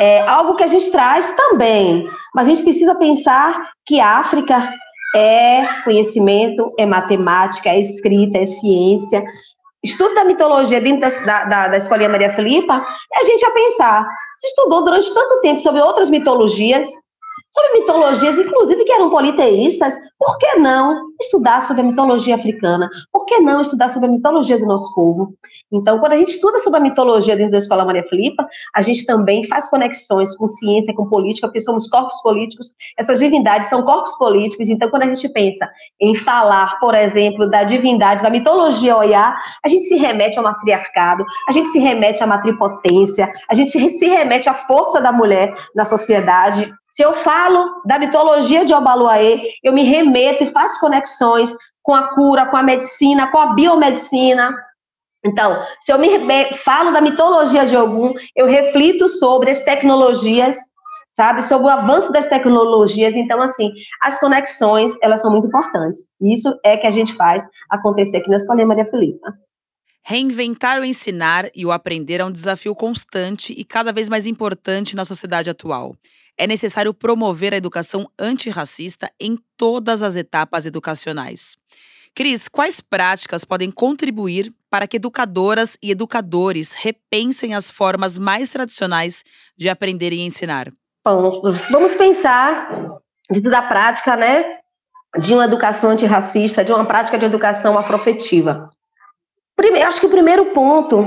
é, 0.00 0.20
algo 0.22 0.56
que 0.56 0.64
a 0.64 0.66
gente 0.66 0.90
traz 0.90 1.30
também, 1.36 2.08
mas 2.34 2.46
a 2.46 2.50
gente 2.50 2.62
precisa 2.62 2.94
pensar 2.94 3.70
que 3.86 4.00
a 4.00 4.18
África 4.18 4.72
é 5.14 5.66
conhecimento, 5.84 6.72
é 6.78 6.86
matemática, 6.86 7.68
é 7.68 7.78
escrita, 7.78 8.38
é 8.38 8.44
ciência. 8.44 9.22
Estudo 9.82 10.14
da 10.14 10.24
mitologia 10.24 10.80
dentro 10.80 11.08
da, 11.24 11.44
da, 11.44 11.68
da 11.68 11.76
Escolinha 11.76 12.08
Maria 12.08 12.32
Filipa 12.32 12.84
é 13.14 13.20
a 13.20 13.22
gente 13.22 13.44
a 13.44 13.50
pensar. 13.50 14.06
Se 14.36 14.48
estudou 14.48 14.84
durante 14.84 15.12
tanto 15.12 15.40
tempo 15.40 15.60
sobre 15.60 15.80
outras 15.80 16.10
mitologias, 16.10 16.86
sobre 17.50 17.80
mitologias, 17.80 18.38
inclusive 18.38 18.84
que 18.84 18.92
eram 18.92 19.10
politeístas, 19.10 19.96
por 20.20 20.36
que 20.36 20.56
não 20.56 21.06
estudar 21.18 21.62
sobre 21.62 21.80
a 21.80 21.84
mitologia 21.84 22.34
africana? 22.34 22.90
Por 23.10 23.24
que 23.24 23.38
não 23.38 23.62
estudar 23.62 23.88
sobre 23.88 24.06
a 24.06 24.12
mitologia 24.12 24.58
do 24.58 24.66
nosso 24.66 24.94
povo? 24.94 25.32
Então, 25.72 25.98
quando 25.98 26.12
a 26.12 26.16
gente 26.18 26.34
estuda 26.34 26.58
sobre 26.58 26.78
a 26.78 26.82
mitologia 26.82 27.34
dentro 27.34 27.52
da 27.52 27.56
Escola 27.56 27.86
Maria 27.86 28.04
Filipa, 28.06 28.46
a 28.74 28.82
gente 28.82 29.06
também 29.06 29.44
faz 29.44 29.70
conexões 29.70 30.36
com 30.36 30.46
ciência, 30.46 30.94
com 30.94 31.08
política, 31.08 31.46
porque 31.46 31.62
somos 31.62 31.88
corpos 31.88 32.20
políticos, 32.20 32.74
essas 32.98 33.18
divindades 33.18 33.70
são 33.70 33.82
corpos 33.82 34.14
políticos, 34.18 34.68
então 34.68 34.90
quando 34.90 35.04
a 35.04 35.06
gente 35.06 35.26
pensa 35.30 35.66
em 35.98 36.14
falar, 36.14 36.78
por 36.80 36.94
exemplo, 36.94 37.48
da 37.48 37.64
divindade, 37.64 38.22
da 38.22 38.28
mitologia 38.28 38.98
Oiá, 38.98 39.34
a 39.64 39.68
gente 39.68 39.84
se 39.84 39.96
remete 39.96 40.36
ao 40.36 40.44
matriarcado, 40.44 41.24
a 41.48 41.52
gente 41.52 41.68
se 41.68 41.78
remete 41.78 42.22
à 42.22 42.26
matripotência, 42.26 43.32
a 43.48 43.54
gente 43.54 43.70
se 43.70 44.06
remete 44.06 44.50
à 44.50 44.54
força 44.54 45.00
da 45.00 45.12
mulher 45.12 45.54
na 45.74 45.86
sociedade, 45.86 46.70
se 46.90 47.04
eu 47.04 47.14
falo 47.14 47.82
da 47.86 48.00
mitologia 48.00 48.64
de 48.64 48.74
Obaluaê, 48.74 49.40
eu 49.62 49.72
me 49.72 49.84
remeto 49.84 50.09
e 50.44 50.50
faço 50.50 50.80
conexões 50.80 51.54
com 51.82 51.94
a 51.94 52.08
cura, 52.14 52.46
com 52.46 52.56
a 52.56 52.62
medicina, 52.62 53.30
com 53.30 53.38
a 53.38 53.54
biomedicina. 53.54 54.54
Então, 55.24 55.62
se 55.80 55.92
eu 55.92 55.98
me 55.98 56.08
falo 56.56 56.92
da 56.92 57.00
mitologia 57.00 57.66
de 57.66 57.76
Ogum, 57.76 58.14
eu 58.34 58.46
reflito 58.46 59.08
sobre 59.08 59.50
as 59.50 59.60
tecnologias, 59.60 60.56
sabe, 61.10 61.42
sobre 61.42 61.66
o 61.66 61.70
avanço 61.70 62.10
das 62.10 62.26
tecnologias. 62.26 63.14
Então, 63.16 63.42
assim, 63.42 63.70
as 64.02 64.18
conexões, 64.18 64.96
elas 65.02 65.20
são 65.20 65.30
muito 65.30 65.46
importantes. 65.46 66.08
Isso 66.20 66.58
é 66.64 66.76
que 66.76 66.86
a 66.86 66.90
gente 66.90 67.14
faz 67.16 67.46
acontecer 67.68 68.16
aqui 68.16 68.30
na 68.30 68.36
Escolinha 68.36 68.66
Maria 68.66 68.86
Filipa. 68.86 69.32
Reinventar 70.02 70.80
o 70.80 70.84
ensinar 70.84 71.50
e 71.54 71.64
o 71.64 71.72
aprender 71.72 72.20
é 72.20 72.24
um 72.24 72.32
desafio 72.32 72.74
constante 72.74 73.52
e 73.56 73.64
cada 73.64 73.92
vez 73.92 74.08
mais 74.08 74.26
importante 74.26 74.96
na 74.96 75.04
sociedade 75.04 75.50
atual. 75.50 75.94
É 76.36 76.46
necessário 76.46 76.94
promover 76.94 77.52
a 77.52 77.56
educação 77.56 78.10
antirracista 78.18 79.10
em 79.20 79.38
todas 79.56 80.02
as 80.02 80.16
etapas 80.16 80.64
educacionais. 80.66 81.56
Cris, 82.14 82.48
quais 82.48 82.80
práticas 82.80 83.44
podem 83.44 83.70
contribuir 83.70 84.52
para 84.68 84.86
que 84.86 84.96
educadoras 84.96 85.76
e 85.82 85.90
educadores 85.90 86.74
repensem 86.74 87.54
as 87.54 87.70
formas 87.70 88.18
mais 88.18 88.50
tradicionais 88.50 89.24
de 89.56 89.68
aprender 89.68 90.12
e 90.12 90.20
ensinar? 90.20 90.72
Bom, 91.06 91.42
vamos 91.70 91.94
pensar 91.94 93.00
dentro 93.30 93.50
da 93.50 93.62
prática, 93.62 94.16
né, 94.16 94.58
de 95.18 95.34
uma 95.34 95.44
educação 95.44 95.90
antirracista, 95.90 96.64
de 96.64 96.72
uma 96.72 96.84
prática 96.84 97.18
de 97.18 97.24
educação 97.24 97.78
afroafetiva. 97.78 98.68
Primeiro, 99.60 99.88
acho 99.88 100.00
que 100.00 100.06
o 100.06 100.10
primeiro 100.10 100.46
ponto 100.54 101.04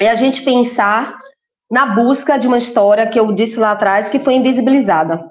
é 0.00 0.08
a 0.08 0.14
gente 0.14 0.42
pensar 0.42 1.14
na 1.70 1.84
busca 1.84 2.38
de 2.38 2.48
uma 2.48 2.56
história 2.56 3.06
que 3.06 3.20
eu 3.20 3.30
disse 3.34 3.60
lá 3.60 3.72
atrás 3.72 4.08
que 4.08 4.18
foi 4.18 4.32
invisibilizada, 4.32 5.22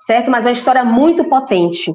certo? 0.00 0.28
Mas 0.28 0.44
uma 0.44 0.50
história 0.50 0.84
muito 0.84 1.22
potente. 1.28 1.94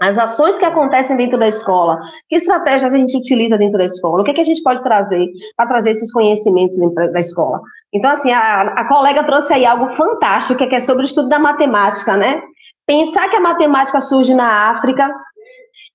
As 0.00 0.18
ações 0.18 0.58
que 0.58 0.64
acontecem 0.64 1.16
dentro 1.16 1.38
da 1.38 1.46
escola, 1.46 2.00
que 2.28 2.34
estratégias 2.34 2.92
a 2.92 2.98
gente 2.98 3.16
utiliza 3.16 3.56
dentro 3.56 3.78
da 3.78 3.84
escola, 3.84 4.22
o 4.22 4.24
que, 4.24 4.32
é 4.32 4.34
que 4.34 4.40
a 4.40 4.44
gente 4.44 4.60
pode 4.60 4.82
trazer 4.82 5.24
para 5.56 5.68
trazer 5.68 5.92
esses 5.92 6.12
conhecimentos 6.12 6.76
dentro 6.76 7.12
da 7.12 7.18
escola. 7.20 7.60
Então, 7.92 8.10
assim, 8.10 8.32
a, 8.32 8.62
a 8.62 8.88
colega 8.88 9.22
trouxe 9.22 9.52
aí 9.52 9.64
algo 9.64 9.94
fantástico, 9.94 10.68
que 10.68 10.74
é 10.74 10.80
sobre 10.80 11.04
o 11.04 11.06
estudo 11.06 11.28
da 11.28 11.38
matemática, 11.38 12.16
né? 12.16 12.42
Pensar 12.84 13.28
que 13.28 13.36
a 13.36 13.40
matemática 13.40 14.00
surge 14.00 14.34
na 14.34 14.72
África 14.72 15.14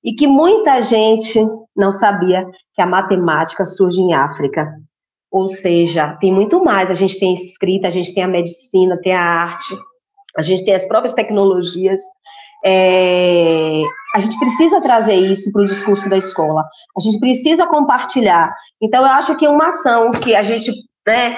e 0.03 0.13
que 0.13 0.27
muita 0.27 0.81
gente 0.81 1.39
não 1.75 1.91
sabia 1.91 2.45
que 2.73 2.81
a 2.81 2.85
matemática 2.85 3.65
surge 3.65 4.01
em 4.01 4.13
África. 4.13 4.73
Ou 5.31 5.47
seja, 5.47 6.17
tem 6.19 6.31
muito 6.31 6.63
mais. 6.63 6.89
A 6.89 6.93
gente 6.93 7.19
tem 7.19 7.33
escrita, 7.33 7.87
a 7.87 7.91
gente 7.91 8.13
tem 8.13 8.23
a 8.23 8.27
medicina, 8.27 8.99
tem 9.01 9.13
a 9.13 9.21
arte, 9.21 9.77
a 10.37 10.41
gente 10.41 10.63
tem 10.63 10.73
as 10.73 10.87
próprias 10.87 11.13
tecnologias. 11.13 12.01
É, 12.65 13.83
a 14.15 14.19
gente 14.19 14.37
precisa 14.39 14.81
trazer 14.81 15.15
isso 15.15 15.51
para 15.51 15.61
o 15.61 15.65
discurso 15.65 16.09
da 16.09 16.17
escola. 16.17 16.63
A 16.97 17.01
gente 17.01 17.19
precisa 17.19 17.67
compartilhar. 17.67 18.53
Então, 18.81 19.05
eu 19.05 19.11
acho 19.11 19.35
que 19.35 19.47
uma 19.47 19.67
ação 19.67 20.11
que 20.11 20.35
a 20.35 20.41
gente 20.41 20.71
né, 21.07 21.37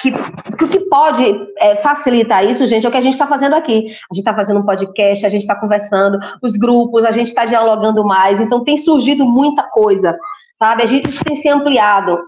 que, 0.00 0.12
que 0.12 0.64
o 0.64 0.68
que 0.68 0.80
pode 0.80 1.24
é, 1.58 1.76
facilitar 1.76 2.44
isso, 2.44 2.66
gente, 2.66 2.84
é 2.84 2.88
o 2.88 2.92
que 2.92 2.98
a 2.98 3.02
gente 3.02 3.14
está 3.14 3.26
fazendo 3.26 3.54
aqui. 3.54 3.86
A 4.10 4.14
gente 4.14 4.18
está 4.18 4.34
fazendo 4.34 4.60
um 4.60 4.64
podcast, 4.64 5.24
a 5.24 5.28
gente 5.28 5.42
está 5.42 5.54
conversando, 5.54 6.18
os 6.42 6.54
grupos, 6.54 7.04
a 7.04 7.10
gente 7.10 7.28
está 7.28 7.44
dialogando 7.44 8.04
mais, 8.04 8.40
então 8.40 8.64
tem 8.64 8.76
surgido 8.76 9.24
muita 9.24 9.62
coisa, 9.64 10.16
sabe? 10.54 10.82
A 10.82 10.86
gente 10.86 11.08
tem 11.24 11.36
se 11.36 11.48
ampliado. 11.48 12.18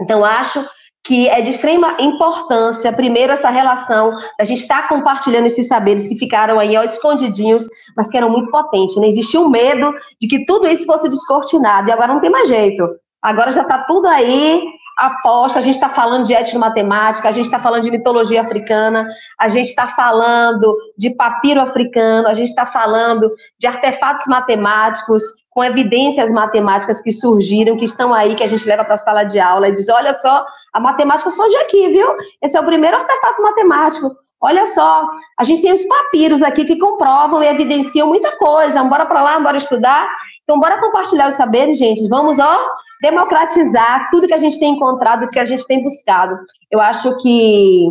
Então, 0.00 0.24
acho 0.24 0.64
que 1.06 1.28
é 1.28 1.40
de 1.40 1.52
extrema 1.52 1.96
importância, 2.00 2.92
primeiro, 2.92 3.32
essa 3.32 3.48
relação 3.48 4.16
da 4.36 4.44
gente 4.44 4.62
estar 4.62 4.82
tá 4.82 4.88
compartilhando 4.88 5.46
esses 5.46 5.68
saberes 5.68 6.08
que 6.08 6.18
ficaram 6.18 6.58
aí 6.58 6.76
ó, 6.76 6.82
escondidinhos, 6.82 7.68
mas 7.96 8.10
que 8.10 8.16
eram 8.16 8.28
muito 8.28 8.50
potentes. 8.50 8.96
Né? 8.96 9.06
Existia 9.06 9.40
um 9.40 9.48
medo 9.48 9.94
de 10.20 10.26
que 10.26 10.44
tudo 10.44 10.66
isso 10.66 10.84
fosse 10.84 11.08
descortinado, 11.08 11.88
e 11.88 11.92
agora 11.92 12.12
não 12.12 12.20
tem 12.20 12.30
mais 12.30 12.48
jeito. 12.48 12.84
Agora 13.22 13.52
já 13.52 13.62
está 13.62 13.84
tudo 13.84 14.06
aí 14.06 14.62
aposta, 14.96 15.58
a 15.58 15.62
gente 15.62 15.74
está 15.74 15.88
falando 15.88 16.24
de 16.24 16.32
etnomatemática, 16.32 17.28
a 17.28 17.32
gente 17.32 17.44
está 17.44 17.60
falando 17.60 17.82
de 17.82 17.90
mitologia 17.90 18.40
africana, 18.40 19.06
a 19.38 19.48
gente 19.48 19.68
está 19.68 19.88
falando 19.88 20.76
de 20.96 21.10
papiro 21.10 21.60
africano, 21.60 22.26
a 22.26 22.34
gente 22.34 22.48
está 22.48 22.64
falando 22.64 23.30
de 23.58 23.66
artefatos 23.66 24.26
matemáticos 24.26 25.22
com 25.50 25.64
evidências 25.64 26.30
matemáticas 26.30 27.00
que 27.00 27.10
surgiram, 27.10 27.76
que 27.76 27.84
estão 27.84 28.12
aí, 28.12 28.34
que 28.34 28.42
a 28.42 28.46
gente 28.46 28.66
leva 28.66 28.84
para 28.84 28.94
a 28.94 28.98
sala 28.98 29.24
de 29.24 29.38
aula 29.40 29.68
e 29.68 29.72
diz: 29.72 29.88
olha 29.88 30.14
só, 30.14 30.46
a 30.72 30.80
matemática 30.80 31.30
surge 31.30 31.56
aqui, 31.56 31.88
viu? 31.88 32.08
Esse 32.42 32.56
é 32.56 32.60
o 32.60 32.64
primeiro 32.64 32.96
artefato 32.96 33.42
matemático. 33.42 34.14
Olha 34.38 34.66
só, 34.66 35.08
a 35.38 35.44
gente 35.44 35.62
tem 35.62 35.72
os 35.72 35.84
papiros 35.84 36.42
aqui 36.42 36.64
que 36.66 36.78
comprovam 36.78 37.42
e 37.42 37.48
evidenciam 37.48 38.06
muita 38.06 38.36
coisa. 38.36 38.84
Bora 38.84 39.06
para 39.06 39.22
lá, 39.22 39.40
bora 39.40 39.56
estudar. 39.56 40.08
Então, 40.44 40.60
bora 40.60 40.78
compartilhar 40.78 41.28
os 41.28 41.34
saberes, 41.36 41.78
gente. 41.78 42.06
Vamos, 42.06 42.38
ó, 42.38 42.68
democratizar 43.02 44.08
tudo 44.10 44.26
que 44.26 44.34
a 44.34 44.38
gente 44.38 44.58
tem 44.58 44.74
encontrado, 44.74 45.28
que 45.30 45.38
a 45.38 45.44
gente 45.44 45.66
tem 45.66 45.82
buscado. 45.82 46.36
Eu 46.70 46.80
acho 46.80 47.16
que 47.18 47.88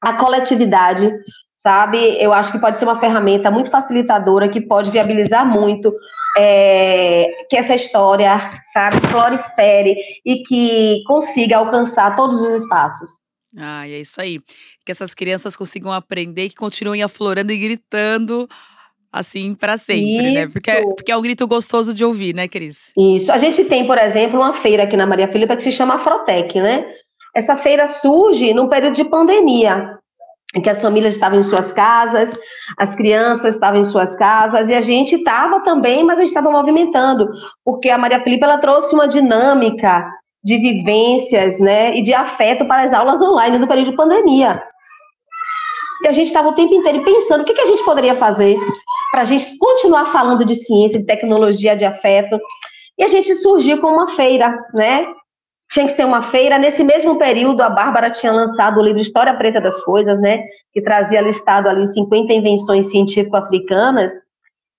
a 0.00 0.14
coletividade, 0.14 1.12
sabe, 1.54 1.98
eu 2.20 2.32
acho 2.32 2.50
que 2.50 2.58
pode 2.58 2.76
ser 2.76 2.84
uma 2.84 3.00
ferramenta 3.00 3.50
muito 3.50 3.70
facilitadora, 3.70 4.48
que 4.48 4.60
pode 4.60 4.90
viabilizar 4.90 5.46
muito 5.46 5.94
é, 6.36 7.26
que 7.48 7.56
essa 7.56 7.74
história, 7.74 8.50
sabe, 8.72 9.00
prolifere 9.00 9.96
e 10.24 10.42
que 10.42 11.02
consiga 11.06 11.58
alcançar 11.58 12.16
todos 12.16 12.40
os 12.40 12.62
espaços. 12.62 13.20
Ah, 13.56 13.86
é 13.86 14.00
isso 14.00 14.20
aí. 14.20 14.40
Que 14.84 14.92
essas 14.92 15.14
crianças 15.14 15.56
consigam 15.56 15.92
aprender, 15.92 16.48
que 16.48 16.54
continuem 16.54 17.02
aflorando 17.02 17.52
e 17.52 17.58
gritando 17.58 18.48
assim 19.12 19.54
para 19.54 19.76
sempre, 19.76 20.26
Isso. 20.26 20.34
né? 20.34 20.46
Porque, 20.52 20.70
é, 20.70 20.82
porque 20.82 21.12
é 21.12 21.16
um 21.16 21.22
grito 21.22 21.46
gostoso 21.46 21.92
de 21.92 22.04
ouvir, 22.04 22.34
né, 22.34 22.48
Cris? 22.48 22.92
Isso. 22.96 23.30
A 23.30 23.38
gente 23.38 23.64
tem, 23.64 23.86
por 23.86 23.98
exemplo, 23.98 24.40
uma 24.40 24.54
feira 24.54 24.84
aqui 24.84 24.96
na 24.96 25.06
Maria 25.06 25.28
Filipa 25.28 25.54
que 25.54 25.62
se 25.62 25.70
chama 25.70 25.94
Afrotec, 25.94 26.58
né? 26.60 26.86
Essa 27.34 27.56
feira 27.56 27.86
surge 27.86 28.52
num 28.54 28.68
período 28.68 28.94
de 28.94 29.04
pandemia, 29.04 29.98
em 30.54 30.60
que 30.60 30.68
as 30.68 30.82
famílias 30.82 31.14
estavam 31.14 31.38
em 31.38 31.42
suas 31.42 31.72
casas, 31.72 32.36
as 32.78 32.94
crianças 32.94 33.54
estavam 33.54 33.80
em 33.80 33.84
suas 33.84 34.14
casas, 34.16 34.68
e 34.68 34.74
a 34.74 34.80
gente 34.80 35.16
estava 35.16 35.60
também, 35.60 36.04
mas 36.04 36.16
a 36.16 36.20
gente 36.20 36.28
estava 36.28 36.50
movimentando, 36.50 37.28
porque 37.64 37.88
a 37.88 37.96
Maria 37.96 38.20
Filipa 38.20 38.46
ela 38.46 38.58
trouxe 38.58 38.94
uma 38.94 39.08
dinâmica 39.08 40.06
de 40.44 40.58
vivências, 40.58 41.58
né, 41.60 41.96
e 41.96 42.02
de 42.02 42.12
afeto 42.12 42.66
para 42.66 42.82
as 42.82 42.92
aulas 42.92 43.22
online 43.22 43.58
no 43.58 43.68
período 43.68 43.92
de 43.92 43.96
pandemia. 43.96 44.62
E 46.02 46.08
a 46.08 46.12
gente 46.12 46.26
estava 46.26 46.48
o 46.48 46.54
tempo 46.54 46.74
inteiro 46.74 47.04
pensando 47.04 47.42
o 47.42 47.44
que, 47.44 47.54
que 47.54 47.60
a 47.60 47.66
gente 47.66 47.84
poderia 47.84 48.16
fazer 48.16 48.58
para 49.12 49.20
a 49.20 49.24
gente 49.24 49.58
continuar 49.58 50.06
falando 50.06 50.42
de 50.42 50.54
ciência, 50.54 50.98
de 50.98 51.04
tecnologia, 51.04 51.76
de 51.76 51.84
afeto. 51.84 52.40
E 52.98 53.04
a 53.04 53.08
gente 53.08 53.34
surgiu 53.34 53.78
com 53.78 53.88
uma 53.88 54.08
feira, 54.08 54.58
né? 54.74 55.06
Tinha 55.70 55.86
que 55.86 55.92
ser 55.92 56.06
uma 56.06 56.22
feira. 56.22 56.58
Nesse 56.58 56.82
mesmo 56.82 57.18
período, 57.18 57.60
a 57.60 57.68
Bárbara 57.68 58.10
tinha 58.10 58.32
lançado 58.32 58.80
o 58.80 58.82
livro 58.82 59.00
História 59.00 59.34
Preta 59.34 59.60
das 59.60 59.82
Coisas, 59.82 60.18
né? 60.18 60.42
Que 60.72 60.80
trazia 60.80 61.20
listado 61.20 61.68
ali 61.68 61.86
50 61.86 62.32
invenções 62.32 62.90
científico-africanas. 62.90 64.12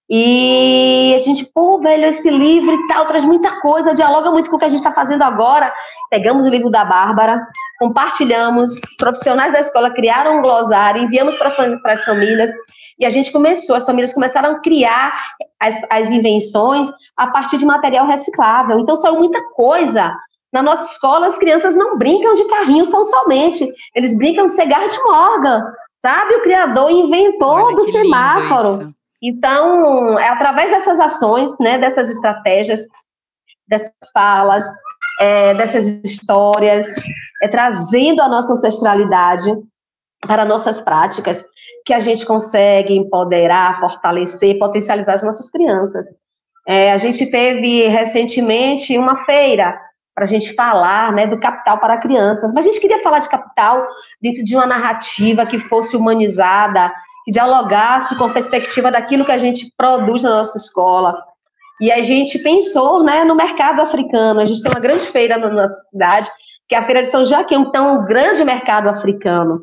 E 0.10 1.14
a 1.16 1.22
gente, 1.22 1.46
pô, 1.54 1.80
velho, 1.80 2.06
esse 2.06 2.30
livro 2.30 2.74
e 2.74 2.88
tal, 2.88 3.06
traz 3.06 3.24
muita 3.24 3.62
coisa, 3.62 3.94
dialoga 3.94 4.32
muito 4.32 4.50
com 4.50 4.56
o 4.58 4.60
que 4.60 4.66
a 4.66 4.70
gente 4.70 4.80
está 4.80 4.92
fazendo 4.92 5.22
agora. 5.22 5.72
Pegamos 6.10 6.46
o 6.46 6.50
livro 6.50 6.72
da 6.72 6.84
Bárbara, 6.84 7.42
compartilhamos, 7.80 8.80
profissionais 8.98 9.54
da 9.54 9.60
escola 9.60 9.92
criaram 9.92 10.40
um 10.40 10.42
glossário, 10.42 11.04
enviamos 11.04 11.38
para 11.38 11.56
as 11.86 12.04
famílias, 12.04 12.52
e 13.00 13.06
a 13.06 13.10
gente 13.10 13.32
começou, 13.32 13.76
as 13.76 13.86
famílias 13.86 14.14
começaram 14.14 14.52
a 14.52 14.60
criar 14.60 15.14
as, 15.60 15.80
as 15.90 16.12
invenções 16.12 16.90
a 17.18 17.28
partir 17.28 17.58
de 17.58 17.66
material 17.66 18.06
reciclável. 18.06 18.80
Então 18.80 18.96
saiu 18.96 19.18
muita 19.18 19.42
coisa. 19.54 20.16
Na 20.52 20.62
nossa 20.62 20.92
escola, 20.92 21.26
as 21.26 21.38
crianças 21.38 21.76
não 21.76 21.98
brincam 21.98 22.36
de 22.36 22.48
carrinho 22.48 22.86
são 22.86 23.04
somente, 23.04 23.68
eles 23.96 24.16
brincam 24.16 24.46
de 24.46 24.52
ser 24.52 24.68
Garrett 24.68 24.98
Morgan, 25.04 25.64
sabe? 26.00 26.36
O 26.36 26.44
criador 26.44 26.92
inventou 26.92 27.56
Olha, 27.56 27.76
do 27.76 27.92
semáforo. 27.92 28.94
Então, 29.22 30.20
é 30.20 30.28
através 30.28 30.70
dessas 30.70 31.00
ações, 31.00 31.58
né, 31.60 31.80
dessas 31.80 32.10
estratégias, 32.10 32.82
dessas 33.68 33.94
falas, 34.14 34.66
é, 35.20 35.54
dessas 35.56 35.86
histórias, 36.04 36.86
é, 37.42 37.48
trazendo 37.48 38.22
a 38.22 38.30
nossa 38.30 38.54
ancestralidade 38.54 39.52
para 40.28 40.46
nossas 40.46 40.80
práticas, 40.82 41.46
que 41.86 41.94
a 41.94 42.00
gente 42.00 42.26
consegue 42.26 42.96
empoderar, 42.96 43.80
fortalecer, 43.80 44.58
potencializar 44.58 45.14
as 45.14 45.24
nossas 45.24 45.50
crianças. 45.50 46.06
É, 46.68 46.92
a 46.92 46.98
gente 46.98 47.26
teve 47.26 47.88
recentemente 47.88 48.98
uma 48.98 49.18
feira 49.26 49.78
para 50.16 50.26
a 50.26 50.28
gente 50.28 50.54
falar 50.54 51.12
né, 51.12 51.28
do 51.28 51.40
capital 51.40 51.78
para 51.80 51.98
crianças, 51.98 52.54
mas 52.54 52.66
a 52.66 52.72
gente 52.72 52.80
queria 52.80 53.02
falar 53.02 53.20
de 53.20 53.30
capital 53.30 53.86
dentro 54.22 54.44
de 54.44 54.56
uma 54.56 54.66
narrativa 54.66 55.46
que 55.46 55.60
fosse 55.60 55.98
humanizada, 55.98 56.94
que 57.26 57.32
dialogasse 57.32 58.16
com 58.16 58.26
a 58.26 58.34
perspectiva 58.34 58.92
daquilo 58.92 59.26
que 59.26 59.32
a 59.32 59.38
gente 59.38 59.74
produz 59.76 60.24
na 60.24 60.30
nossa 60.30 60.58
escola. 60.58 61.18
E 61.82 61.92
a 61.92 62.02
gente 62.02 62.40
pensou 62.40 63.04
né, 63.04 63.24
no 63.24 63.36
mercado 63.36 63.82
africano. 63.82 64.40
A 64.40 64.46
gente 64.46 64.62
tem 64.62 64.72
uma 64.72 64.80
grande 64.80 65.06
feira 65.08 65.38
na 65.38 65.50
nossa 65.50 65.80
cidade, 65.90 66.30
que 66.70 66.76
é 66.76 66.78
a 66.78 66.86
Feira 66.86 67.02
de 67.02 67.10
São 67.10 67.26
Joaquim, 67.26 67.56
então 67.56 67.98
um 67.98 68.06
grande 68.06 68.44
mercado 68.44 68.88
africano. 68.88 69.62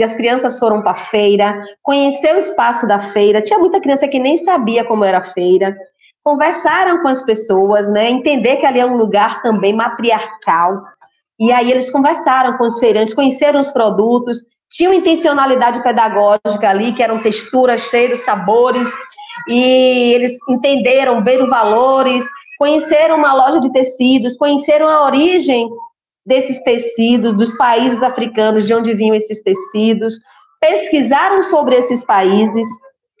E 0.00 0.02
as 0.02 0.16
crianças 0.16 0.58
foram 0.58 0.80
para 0.80 0.92
a 0.92 0.94
feira, 0.94 1.62
conhecer 1.82 2.34
o 2.34 2.38
espaço 2.38 2.88
da 2.88 3.12
feira. 3.12 3.42
Tinha 3.42 3.58
muita 3.58 3.78
criança 3.82 4.08
que 4.08 4.18
nem 4.18 4.34
sabia 4.38 4.82
como 4.82 5.04
era 5.04 5.18
a 5.18 5.32
feira. 5.34 5.76
Conversaram 6.24 7.02
com 7.02 7.08
as 7.08 7.20
pessoas, 7.20 7.90
né? 7.90 8.08
Entender 8.10 8.56
que 8.56 8.64
ali 8.64 8.80
é 8.80 8.86
um 8.86 8.96
lugar 8.96 9.42
também 9.42 9.74
matriarcal. 9.74 10.80
E 11.38 11.52
aí 11.52 11.70
eles 11.70 11.90
conversaram 11.90 12.56
com 12.56 12.64
os 12.64 12.78
feirantes, 12.78 13.12
conheceram 13.12 13.60
os 13.60 13.70
produtos, 13.70 14.38
tinham 14.70 14.94
intencionalidade 14.94 15.82
pedagógica 15.82 16.70
ali, 16.70 16.94
que 16.94 17.02
eram 17.02 17.22
texturas, 17.22 17.82
cheiros, 17.82 18.20
sabores, 18.20 18.90
e 19.50 20.14
eles 20.14 20.32
entenderam, 20.48 21.22
viram 21.22 21.46
valores, 21.46 22.24
conheceram 22.58 23.18
uma 23.18 23.34
loja 23.34 23.60
de 23.60 23.70
tecidos, 23.70 24.38
conheceram 24.38 24.86
a 24.86 25.04
origem 25.04 25.68
desses 26.30 26.62
tecidos, 26.62 27.34
dos 27.34 27.56
países 27.56 28.00
africanos, 28.04 28.64
de 28.64 28.72
onde 28.72 28.94
vinham 28.94 29.16
esses 29.16 29.42
tecidos, 29.42 30.14
pesquisaram 30.60 31.42
sobre 31.42 31.74
esses 31.74 32.04
países 32.04 32.68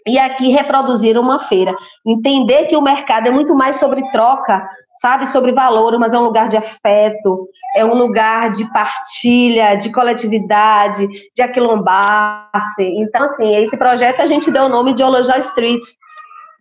e 0.06 0.16
aqui 0.16 0.50
reproduziram 0.50 1.20
uma 1.20 1.40
feira. 1.40 1.74
Entender 2.06 2.66
que 2.66 2.76
o 2.76 2.80
mercado 2.80 3.26
é 3.26 3.30
muito 3.32 3.52
mais 3.52 3.76
sobre 3.80 4.08
troca, 4.12 4.64
sabe, 4.94 5.26
sobre 5.26 5.50
valor, 5.50 5.98
mas 5.98 6.12
é 6.12 6.18
um 6.20 6.22
lugar 6.22 6.46
de 6.46 6.56
afeto, 6.56 7.48
é 7.76 7.84
um 7.84 7.94
lugar 7.94 8.52
de 8.52 8.64
partilha, 8.72 9.74
de 9.74 9.90
coletividade, 9.90 11.04
de 11.34 11.42
aquilombar-se. 11.42 12.84
Então, 12.84 13.24
assim, 13.24 13.56
esse 13.56 13.76
projeto 13.76 14.20
a 14.20 14.26
gente 14.26 14.52
deu 14.52 14.66
o 14.66 14.68
nome 14.68 14.94
de 14.94 15.02
Olojó 15.02 15.34
Street. 15.38 15.82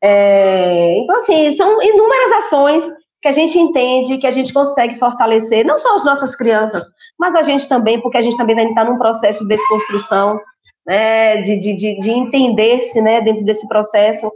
É, 0.01 0.97
então, 0.97 1.15
assim, 1.17 1.51
são 1.51 1.79
inúmeras 1.83 2.31
ações 2.31 2.91
que 3.21 3.27
a 3.27 3.31
gente 3.31 3.57
entende, 3.57 4.17
que 4.17 4.27
a 4.27 4.31
gente 4.31 4.53
consegue 4.53 4.97
fortalecer, 4.97 5.65
não 5.65 5.77
só 5.77 5.95
as 5.95 6.05
nossas 6.05 6.35
crianças, 6.35 6.83
mas 7.19 7.35
a 7.35 7.41
gente 7.41 7.67
também, 7.67 7.99
porque 8.01 8.17
a 8.17 8.21
gente 8.21 8.37
também 8.37 8.69
está 8.69 8.85
num 8.85 8.97
processo 8.97 9.41
de 9.41 9.49
desconstrução, 9.49 10.39
né, 10.85 11.41
de, 11.41 11.57
de, 11.59 11.75
de, 11.75 11.99
de 11.99 12.11
entender-se 12.11 13.01
né, 13.01 13.21
dentro 13.21 13.43
desse 13.43 13.67
processo. 13.67 14.31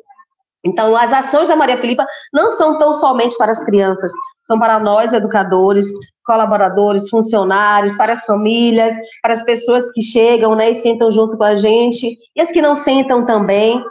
Então, 0.66 0.96
as 0.96 1.12
ações 1.12 1.48
da 1.48 1.56
Maria 1.56 1.80
Filipa 1.80 2.06
não 2.34 2.50
são 2.50 2.78
tão 2.78 2.94
somente 2.94 3.38
para 3.38 3.52
as 3.52 3.64
crianças, 3.64 4.12
são 4.44 4.60
para 4.60 4.80
nós, 4.80 5.14
educadores, 5.14 5.88
colaboradores, 6.26 7.10
funcionários, 7.10 7.96
para 7.96 8.14
as 8.14 8.26
famílias, 8.26 8.94
para 9.22 9.34
as 9.34 9.44
pessoas 9.44 9.92
que 9.92 10.02
chegam 10.02 10.56
né, 10.56 10.72
e 10.72 10.76
sentam 10.76 11.12
junto 11.12 11.38
com 11.38 11.44
a 11.44 11.56
gente, 11.56 12.18
e 12.36 12.42
as 12.42 12.52
que 12.52 12.62
não 12.62 12.76
sentam 12.76 13.26
também. 13.26 13.84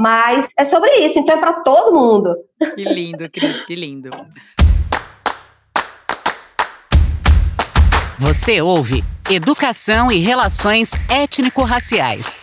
Mas 0.00 0.48
é 0.56 0.64
sobre 0.64 0.90
isso, 1.04 1.18
então 1.18 1.36
é 1.36 1.38
para 1.38 1.52
todo 1.60 1.92
mundo. 1.92 2.34
Que 2.74 2.84
lindo, 2.84 3.28
Cris, 3.28 3.60
que 3.60 3.74
lindo. 3.74 4.08
Você 8.18 8.62
ouve 8.62 9.04
Educação 9.28 10.10
e 10.10 10.20
Relações 10.20 10.92
Étnico-Raciais. 11.06 12.38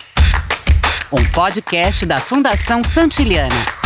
Um 1.12 1.24
podcast 1.32 2.06
da 2.06 2.18
Fundação 2.18 2.80
Santiliana. 2.84 3.77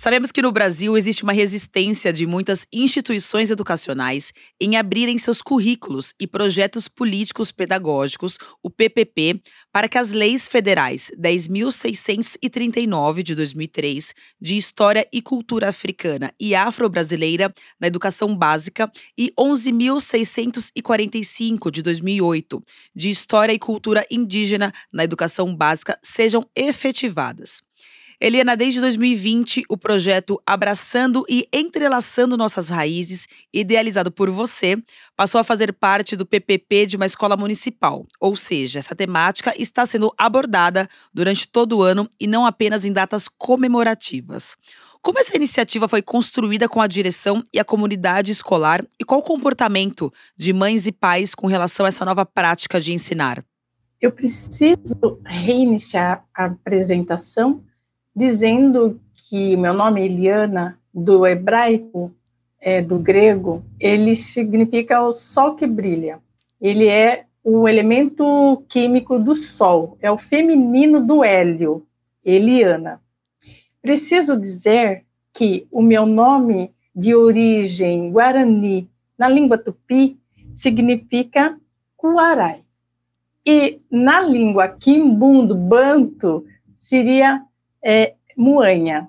Sabemos 0.00 0.30
que 0.30 0.40
no 0.40 0.52
Brasil 0.52 0.96
existe 0.96 1.24
uma 1.24 1.32
resistência 1.32 2.12
de 2.12 2.24
muitas 2.24 2.64
instituições 2.72 3.50
educacionais 3.50 4.32
em 4.60 4.76
abrirem 4.76 5.18
seus 5.18 5.42
currículos 5.42 6.14
e 6.20 6.26
projetos 6.26 6.86
políticos 6.86 7.50
pedagógicos, 7.50 8.38
o 8.62 8.70
PPP, 8.70 9.42
para 9.72 9.88
que 9.88 9.98
as 9.98 10.12
leis 10.12 10.46
federais 10.46 11.10
10.639 11.18 13.24
de 13.24 13.34
2003 13.34 14.14
de 14.40 14.56
História 14.56 15.04
e 15.12 15.20
Cultura 15.20 15.70
Africana 15.70 16.32
e 16.38 16.54
Afro-Brasileira 16.54 17.52
na 17.80 17.88
Educação 17.88 18.36
Básica 18.36 18.88
e 19.18 19.32
11.645 19.36 21.72
de 21.72 21.82
2008 21.82 22.62
de 22.94 23.10
História 23.10 23.52
e 23.52 23.58
Cultura 23.58 24.06
Indígena 24.08 24.72
na 24.92 25.02
Educação 25.02 25.56
Básica 25.56 25.98
sejam 26.04 26.48
efetivadas. 26.54 27.66
Eliana, 28.20 28.56
desde 28.56 28.80
2020, 28.80 29.62
o 29.68 29.76
projeto 29.76 30.42
Abraçando 30.44 31.24
e 31.28 31.48
Entrelaçando 31.52 32.36
Nossas 32.36 32.68
Raízes, 32.68 33.28
idealizado 33.54 34.10
por 34.10 34.28
você, 34.28 34.76
passou 35.16 35.40
a 35.40 35.44
fazer 35.44 35.72
parte 35.72 36.16
do 36.16 36.26
PPP 36.26 36.86
de 36.86 36.96
uma 36.96 37.06
escola 37.06 37.36
municipal. 37.36 38.04
Ou 38.18 38.34
seja, 38.34 38.80
essa 38.80 38.96
temática 38.96 39.52
está 39.56 39.86
sendo 39.86 40.12
abordada 40.18 40.88
durante 41.14 41.46
todo 41.46 41.78
o 41.78 41.82
ano 41.82 42.08
e 42.18 42.26
não 42.26 42.44
apenas 42.44 42.84
em 42.84 42.92
datas 42.92 43.28
comemorativas. 43.28 44.56
Como 45.00 45.20
essa 45.20 45.36
iniciativa 45.36 45.86
foi 45.86 46.02
construída 46.02 46.68
com 46.68 46.80
a 46.80 46.88
direção 46.88 47.40
e 47.54 47.60
a 47.60 47.64
comunidade 47.64 48.32
escolar 48.32 48.84
e 49.00 49.04
qual 49.04 49.20
o 49.20 49.22
comportamento 49.22 50.12
de 50.36 50.52
mães 50.52 50.88
e 50.88 50.92
pais 50.92 51.36
com 51.36 51.46
relação 51.46 51.86
a 51.86 51.88
essa 51.88 52.04
nova 52.04 52.26
prática 52.26 52.80
de 52.80 52.92
ensinar? 52.92 53.44
Eu 54.00 54.10
preciso 54.10 55.20
reiniciar 55.24 56.24
a 56.34 56.46
apresentação 56.46 57.64
dizendo 58.18 59.00
que 59.28 59.56
meu 59.56 59.72
nome 59.72 60.04
Eliana, 60.04 60.76
do 60.92 61.24
hebraico, 61.24 62.12
é, 62.60 62.82
do 62.82 62.98
grego, 62.98 63.64
ele 63.78 64.16
significa 64.16 65.00
o 65.00 65.12
sol 65.12 65.54
que 65.54 65.66
brilha. 65.66 66.18
Ele 66.60 66.88
é 66.88 67.26
o 67.44 67.68
elemento 67.68 68.64
químico 68.68 69.18
do 69.18 69.36
sol, 69.36 69.96
é 70.00 70.10
o 70.10 70.18
feminino 70.18 71.06
do 71.06 71.22
hélio, 71.22 71.86
Eliana. 72.24 73.00
Preciso 73.80 74.38
dizer 74.38 75.04
que 75.32 75.68
o 75.70 75.80
meu 75.80 76.04
nome 76.04 76.72
de 76.94 77.14
origem 77.14 78.10
guarani, 78.10 78.90
na 79.16 79.28
língua 79.28 79.56
tupi, 79.56 80.18
significa 80.52 81.56
Kuarai. 81.96 82.64
E 83.46 83.80
na 83.90 84.20
língua 84.20 84.68
quimbundo, 84.68 85.54
banto, 85.54 86.44
seria 86.74 87.42
é 87.90 88.16
Muanha. 88.36 89.08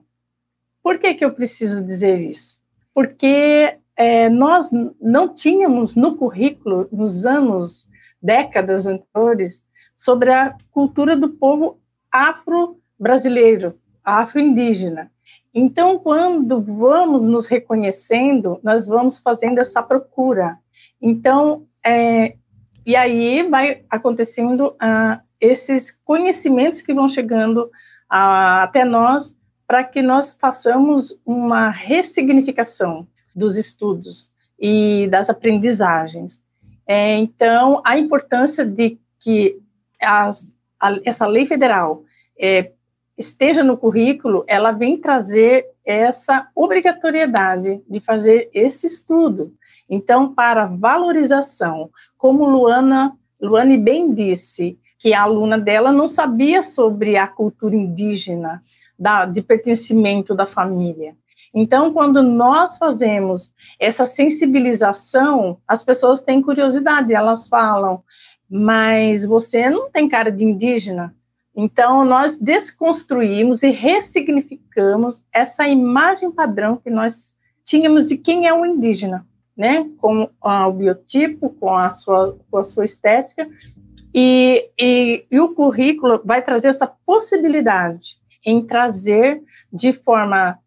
Por 0.82 0.98
que, 0.98 1.14
que 1.14 1.26
eu 1.26 1.34
preciso 1.34 1.86
dizer 1.86 2.18
isso? 2.18 2.62
Porque 2.94 3.78
é, 3.98 4.30
nós 4.30 4.72
não 5.02 5.28
tínhamos 5.34 5.98
no 5.98 6.16
currículo, 6.16 6.88
nos 6.90 7.26
anos, 7.26 7.90
décadas 8.22 8.88
anteriores, 8.88 9.68
sobre 9.94 10.32
a 10.32 10.56
cultura 10.72 11.18
do 11.18 11.28
povo 11.28 11.78
afro-brasileiro, 12.10 13.78
afro-indígena. 14.02 15.12
Então, 15.54 16.00
quando 16.00 16.62
vamos 16.62 17.28
nos 17.28 17.48
reconhecendo, 17.48 18.62
nós 18.64 18.88
vamos 18.88 19.20
fazendo 19.20 19.60
essa 19.60 19.84
procura. 19.84 20.58
Então, 21.02 21.68
é, 21.86 22.38
e 22.86 22.96
aí 22.96 23.44
vai 23.44 23.84
acontecendo 23.90 24.74
ah, 24.80 25.20
esses 25.40 26.00
conhecimentos 26.06 26.82
que 26.82 26.94
vão 26.94 27.10
chegando 27.10 27.70
até 28.10 28.84
nós 28.84 29.36
para 29.68 29.84
que 29.84 30.02
nós 30.02 30.34
façamos 30.34 31.22
uma 31.24 31.70
ressignificação 31.70 33.06
dos 33.36 33.56
estudos 33.56 34.34
e 34.60 35.08
das 35.12 35.30
aprendizagens. 35.30 36.42
É, 36.88 37.16
então, 37.18 37.80
a 37.86 37.96
importância 37.96 38.66
de 38.66 38.98
que 39.20 39.60
as, 40.02 40.56
a, 40.80 40.98
essa 41.06 41.28
lei 41.28 41.46
federal 41.46 42.04
é, 42.40 42.72
esteja 43.16 43.64
no 43.64 43.78
currículo, 43.78 44.44
ela 44.48 44.72
vem 44.72 44.98
trazer 44.98 45.68
essa 45.86 46.48
obrigatoriedade 46.56 47.80
de 47.88 48.00
fazer 48.00 48.50
esse 48.54 48.88
estudo. 48.88 49.54
Então, 49.88 50.34
para 50.34 50.66
valorização, 50.66 51.92
como 52.18 52.50
Luana, 52.50 53.16
Luane 53.40 53.78
bem 53.78 54.14
disse, 54.14 54.80
que 55.00 55.14
a 55.14 55.24
aluna 55.24 55.58
dela 55.58 55.92
não 55.92 56.08
sabia 56.08 56.62
sobre 56.62 57.18
a 57.18 57.28
cultura 57.28 57.76
indígena, 57.76 58.62
da, 59.00 59.26
de 59.26 59.42
pertencimento 59.42 60.36
da 60.36 60.46
família. 60.46 61.16
Então, 61.54 61.92
quando 61.94 62.22
nós 62.22 62.78
fazemos 62.78 63.54
essa 63.80 64.06
sensibilização, 64.06 65.58
as 65.68 65.84
pessoas 65.84 66.22
têm 66.22 66.42
curiosidade, 66.42 67.14
elas 67.14 67.48
falam, 67.48 68.04
mas 68.50 69.26
você 69.26 69.70
não 69.70 69.90
tem 69.90 70.08
cara 70.08 70.32
de 70.32 70.44
indígena. 70.44 71.16
Então, 71.56 72.06
nós 72.06 72.38
desconstruímos 72.38 73.64
e 73.64 73.70
ressignificamos 73.70 75.24
essa 75.34 75.68
imagem 75.68 76.32
padrão 76.32 76.78
que 76.78 76.90
nós 76.90 77.34
tínhamos 77.64 78.06
de 78.06 78.18
quem 78.18 78.48
é 78.48 78.54
o 78.54 78.66
indígena, 78.66 79.26
né? 79.58 79.90
Com 79.98 80.30
o 80.42 80.72
biotipo, 80.72 81.50
com 81.50 81.76
a 81.76 81.92
sua, 81.92 82.38
com 82.50 82.58
a 82.58 82.64
sua 82.64 82.86
estética, 82.86 83.50
e, 84.14 84.70
e, 84.80 85.26
e 85.30 85.40
o 85.40 85.54
currículo 85.54 86.22
vai 86.24 86.42
trazer 86.42 86.70
essa 86.70 86.88
possibilidade 86.88 88.18
em 88.46 88.66
trazer 88.66 89.42
de 89.72 89.94
forma 89.94 90.58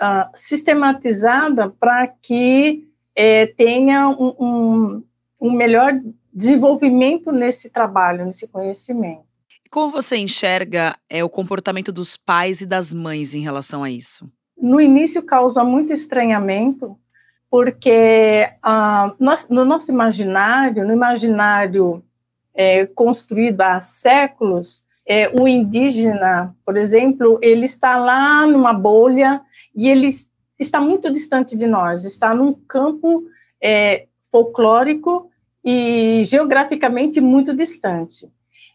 uh, 0.00 0.30
sistematizada 0.34 1.70
para 1.70 2.06
que 2.06 2.88
é, 3.14 3.46
tenha 3.46 4.08
um, 4.08 4.34
um, 4.38 5.04
um 5.40 5.52
melhor 5.52 5.92
desenvolvimento 6.32 7.30
nesse 7.32 7.68
trabalho, 7.68 8.24
nesse 8.24 8.48
conhecimento. 8.48 9.24
Como 9.70 9.90
você 9.90 10.16
enxerga 10.16 10.94
é, 11.08 11.24
o 11.24 11.30
comportamento 11.30 11.90
dos 11.90 12.16
pais 12.16 12.60
e 12.60 12.66
das 12.66 12.92
mães 12.92 13.34
em 13.34 13.40
relação 13.40 13.82
a 13.82 13.90
isso? 13.90 14.30
No 14.56 14.80
início 14.80 15.22
causa 15.22 15.64
muito 15.64 15.92
estranhamento, 15.92 16.96
porque 17.50 18.48
uh, 18.64 19.14
nós, 19.18 19.48
no 19.48 19.64
nosso 19.64 19.90
imaginário, 19.90 20.86
no 20.86 20.92
imaginário 20.92 22.02
é, 22.54 22.86
construído 22.86 23.60
há 23.60 23.80
séculos, 23.80 24.82
é, 25.06 25.28
o 25.40 25.48
indígena, 25.48 26.54
por 26.64 26.76
exemplo, 26.76 27.38
ele 27.42 27.66
está 27.66 27.96
lá 27.96 28.46
numa 28.46 28.72
bolha 28.72 29.40
e 29.74 29.88
ele 29.88 30.10
está 30.58 30.80
muito 30.80 31.10
distante 31.12 31.56
de 31.56 31.66
nós, 31.66 32.04
está 32.04 32.34
num 32.34 32.52
campo 32.52 33.24
é, 33.60 34.06
folclórico 34.30 35.28
e 35.64 36.22
geograficamente 36.24 37.20
muito 37.20 37.54
distante. 37.54 38.28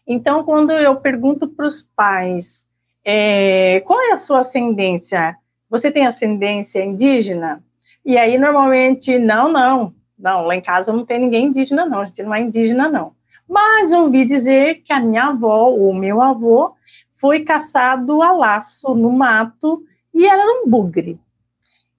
Então, 0.06 0.42
quando 0.44 0.72
eu 0.72 0.96
pergunto 0.96 1.48
para 1.48 1.66
os 1.66 1.82
pais 1.82 2.68
é, 3.10 3.80
qual 3.86 3.98
é 4.02 4.12
a 4.12 4.18
sua 4.18 4.40
ascendência? 4.40 5.34
Você 5.70 5.90
tem 5.90 6.06
ascendência 6.06 6.84
indígena? 6.84 7.64
E 8.04 8.18
aí, 8.18 8.36
normalmente, 8.36 9.18
não, 9.18 9.50
não, 9.50 9.94
não, 10.18 10.42
lá 10.44 10.54
em 10.54 10.60
casa 10.60 10.92
não 10.92 11.06
tem 11.06 11.18
ninguém 11.18 11.46
indígena, 11.46 11.86
não, 11.86 12.00
a 12.00 12.04
gente 12.04 12.22
não 12.22 12.34
é 12.34 12.42
indígena, 12.42 12.86
não. 12.86 13.12
Mas 13.48 13.92
ouvi 13.92 14.24
dizer 14.26 14.82
que 14.82 14.92
a 14.92 15.00
minha 15.00 15.28
avó, 15.28 15.70
ou 15.70 15.94
meu 15.94 16.20
avô, 16.20 16.74
foi 17.20 17.40
caçado 17.40 18.22
a 18.22 18.32
laço 18.32 18.94
no 18.94 19.10
mato 19.10 19.82
e 20.12 20.26
era 20.26 20.44
um 20.44 20.68
bugre. 20.68 21.18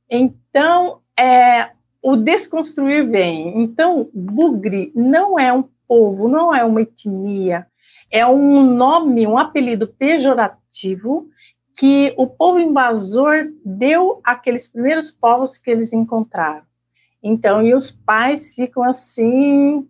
Então, 0.10 1.00
é, 1.18 1.72
o 2.02 2.16
desconstruir 2.16 3.10
vem. 3.10 3.62
Então, 3.62 4.10
bugre 4.14 4.92
não 4.96 5.40
é 5.40 5.52
um 5.52 5.64
povo, 5.88 6.28
não 6.28 6.54
é 6.54 6.64
uma 6.64 6.82
etnia, 6.82 7.68
é 8.12 8.26
um 8.26 8.64
nome, 8.64 9.28
um 9.28 9.38
apelido 9.38 9.88
pejorativo 9.88 11.28
que 11.76 12.14
o 12.18 12.28
povo 12.28 12.60
invasor 12.60 13.52
deu 13.64 14.20
àqueles 14.24 14.68
primeiros 14.68 15.12
povos 15.12 15.58
que 15.58 15.70
eles 15.72 15.94
encontraram. 15.94 16.64
Então, 17.24 17.62
e 17.66 17.74
os 17.74 17.92
pais 17.92 18.54
ficam 18.54 18.84
assim 18.84 19.88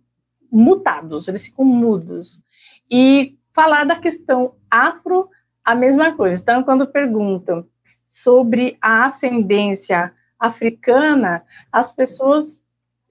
mutados, 0.52 1.28
eles 1.28 1.46
ficam 1.46 1.66
mudos. 1.66 2.44
E 2.90 3.38
falar 3.54 3.84
da 3.86 3.96
questão 3.96 4.56
afro, 4.70 5.30
a 5.64 5.76
mesma 5.76 6.14
coisa. 6.14 6.42
Então, 6.42 6.64
quando 6.64 6.88
perguntam 6.88 7.66
sobre 8.08 8.78
a 8.82 9.06
ascendência 9.06 10.14
africana, 10.40 11.44
as 11.72 11.92
pessoas 11.92 12.64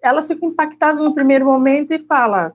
elas 0.02 0.28
ficam 0.28 0.50
impactadas 0.50 1.00
no 1.00 1.14
primeiro 1.14 1.44
momento 1.44 1.92
e 1.92 1.98
falam: 1.98 2.52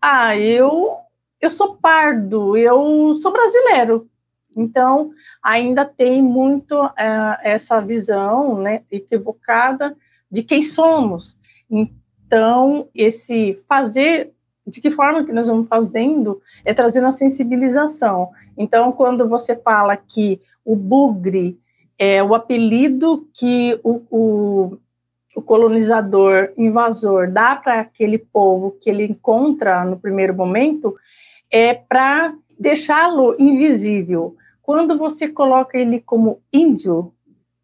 "Ah, 0.00 0.36
eu 0.36 0.96
eu 1.40 1.50
sou 1.50 1.76
pardo, 1.76 2.56
eu 2.56 3.12
sou 3.14 3.32
brasileiro". 3.32 4.08
Então, 4.56 5.10
ainda 5.42 5.84
tem 5.84 6.22
muito 6.22 6.74
é, 6.96 7.38
essa 7.42 7.80
visão 7.80 8.58
né, 8.60 8.82
equivocada 8.90 9.96
de 10.30 10.42
quem 10.42 10.62
somos. 10.62 11.36
Então, 12.34 12.88
esse 12.92 13.62
fazer, 13.68 14.32
de 14.66 14.80
que 14.80 14.90
forma 14.90 15.24
que 15.24 15.32
nós 15.32 15.46
vamos 15.46 15.68
fazendo, 15.68 16.42
é 16.64 16.74
trazendo 16.74 17.06
a 17.06 17.12
sensibilização. 17.12 18.30
Então, 18.58 18.90
quando 18.90 19.28
você 19.28 19.54
fala 19.54 19.96
que 19.96 20.40
o 20.64 20.74
bugre 20.74 21.56
é 21.96 22.20
o 22.24 22.34
apelido 22.34 23.28
que 23.32 23.78
o, 23.84 24.02
o, 24.10 24.78
o 25.36 25.42
colonizador, 25.42 26.52
invasor, 26.58 27.30
dá 27.30 27.54
para 27.54 27.82
aquele 27.82 28.18
povo 28.18 28.72
que 28.80 28.90
ele 28.90 29.04
encontra 29.04 29.84
no 29.84 29.96
primeiro 29.96 30.34
momento, 30.34 30.96
é 31.48 31.72
para 31.72 32.34
deixá-lo 32.58 33.36
invisível. 33.38 34.36
Quando 34.60 34.98
você 34.98 35.28
coloca 35.28 35.78
ele 35.78 36.00
como 36.00 36.40
índio, 36.52 37.14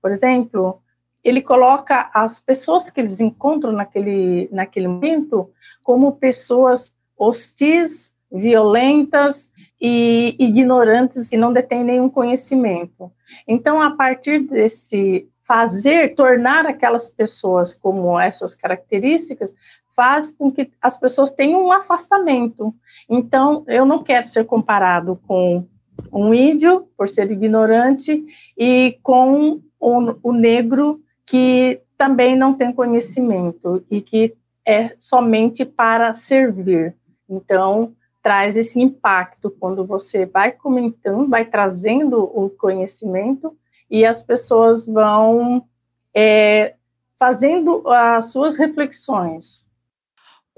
por 0.00 0.12
exemplo, 0.12 0.80
ele 1.22 1.42
coloca 1.42 2.10
as 2.14 2.40
pessoas 2.40 2.90
que 2.90 3.00
eles 3.00 3.20
encontram 3.20 3.72
naquele, 3.72 4.48
naquele 4.50 4.88
momento 4.88 5.50
como 5.84 6.12
pessoas 6.12 6.94
hostis, 7.18 8.14
violentas 8.32 9.50
e 9.80 10.36
ignorantes 10.38 11.32
e 11.32 11.36
não 11.36 11.52
detêm 11.52 11.82
nenhum 11.84 12.08
conhecimento. 12.08 13.10
Então, 13.46 13.80
a 13.80 13.90
partir 13.90 14.40
desse 14.40 15.28
fazer, 15.46 16.14
tornar 16.14 16.64
aquelas 16.64 17.08
pessoas 17.08 17.74
como 17.74 18.18
essas 18.18 18.54
características, 18.54 19.52
faz 19.96 20.32
com 20.32 20.50
que 20.50 20.70
as 20.80 20.98
pessoas 20.98 21.32
tenham 21.32 21.64
um 21.64 21.72
afastamento. 21.72 22.72
Então, 23.08 23.64
eu 23.66 23.84
não 23.84 24.02
quero 24.02 24.28
ser 24.28 24.44
comparado 24.44 25.20
com 25.26 25.66
um 26.12 26.32
índio, 26.32 26.88
por 26.96 27.08
ser 27.08 27.30
ignorante, 27.30 28.24
e 28.56 28.96
com 29.02 29.60
o, 29.80 30.14
o 30.22 30.32
negro, 30.32 31.00
que 31.30 31.80
também 31.96 32.36
não 32.36 32.54
tem 32.54 32.72
conhecimento 32.72 33.84
e 33.88 34.00
que 34.00 34.34
é 34.66 34.96
somente 34.98 35.64
para 35.64 36.12
servir. 36.12 36.96
Então, 37.28 37.94
traz 38.20 38.56
esse 38.56 38.80
impacto 38.80 39.48
quando 39.48 39.86
você 39.86 40.26
vai 40.26 40.50
comentando, 40.50 41.28
vai 41.28 41.44
trazendo 41.44 42.24
o 42.24 42.50
conhecimento 42.50 43.56
e 43.88 44.04
as 44.04 44.24
pessoas 44.24 44.86
vão 44.86 45.64
é, 46.12 46.74
fazendo 47.16 47.88
as 47.88 48.32
suas 48.32 48.56
reflexões. 48.56 49.68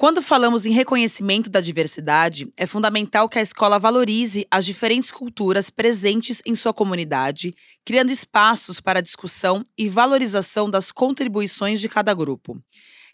Quando 0.03 0.21
falamos 0.21 0.67
em 0.67 0.73
reconhecimento 0.73 1.49
da 1.49 1.61
diversidade, 1.61 2.51
é 2.57 2.67
fundamental 2.67 3.29
que 3.29 3.39
a 3.39 3.41
escola 3.41 3.79
valorize 3.79 4.45
as 4.51 4.65
diferentes 4.65 5.13
culturas 5.13 5.71
presentes 5.71 6.43
em 6.45 6.57
sua 6.57 6.73
comunidade, 6.73 7.55
criando 7.85 8.11
espaços 8.11 8.81
para 8.81 9.01
discussão 9.01 9.63
e 9.79 9.89
valorização 9.89 10.69
das 10.69 10.91
contribuições 10.91 11.81
de 11.81 11.89
cada 11.89 12.13
grupo. 12.15 12.61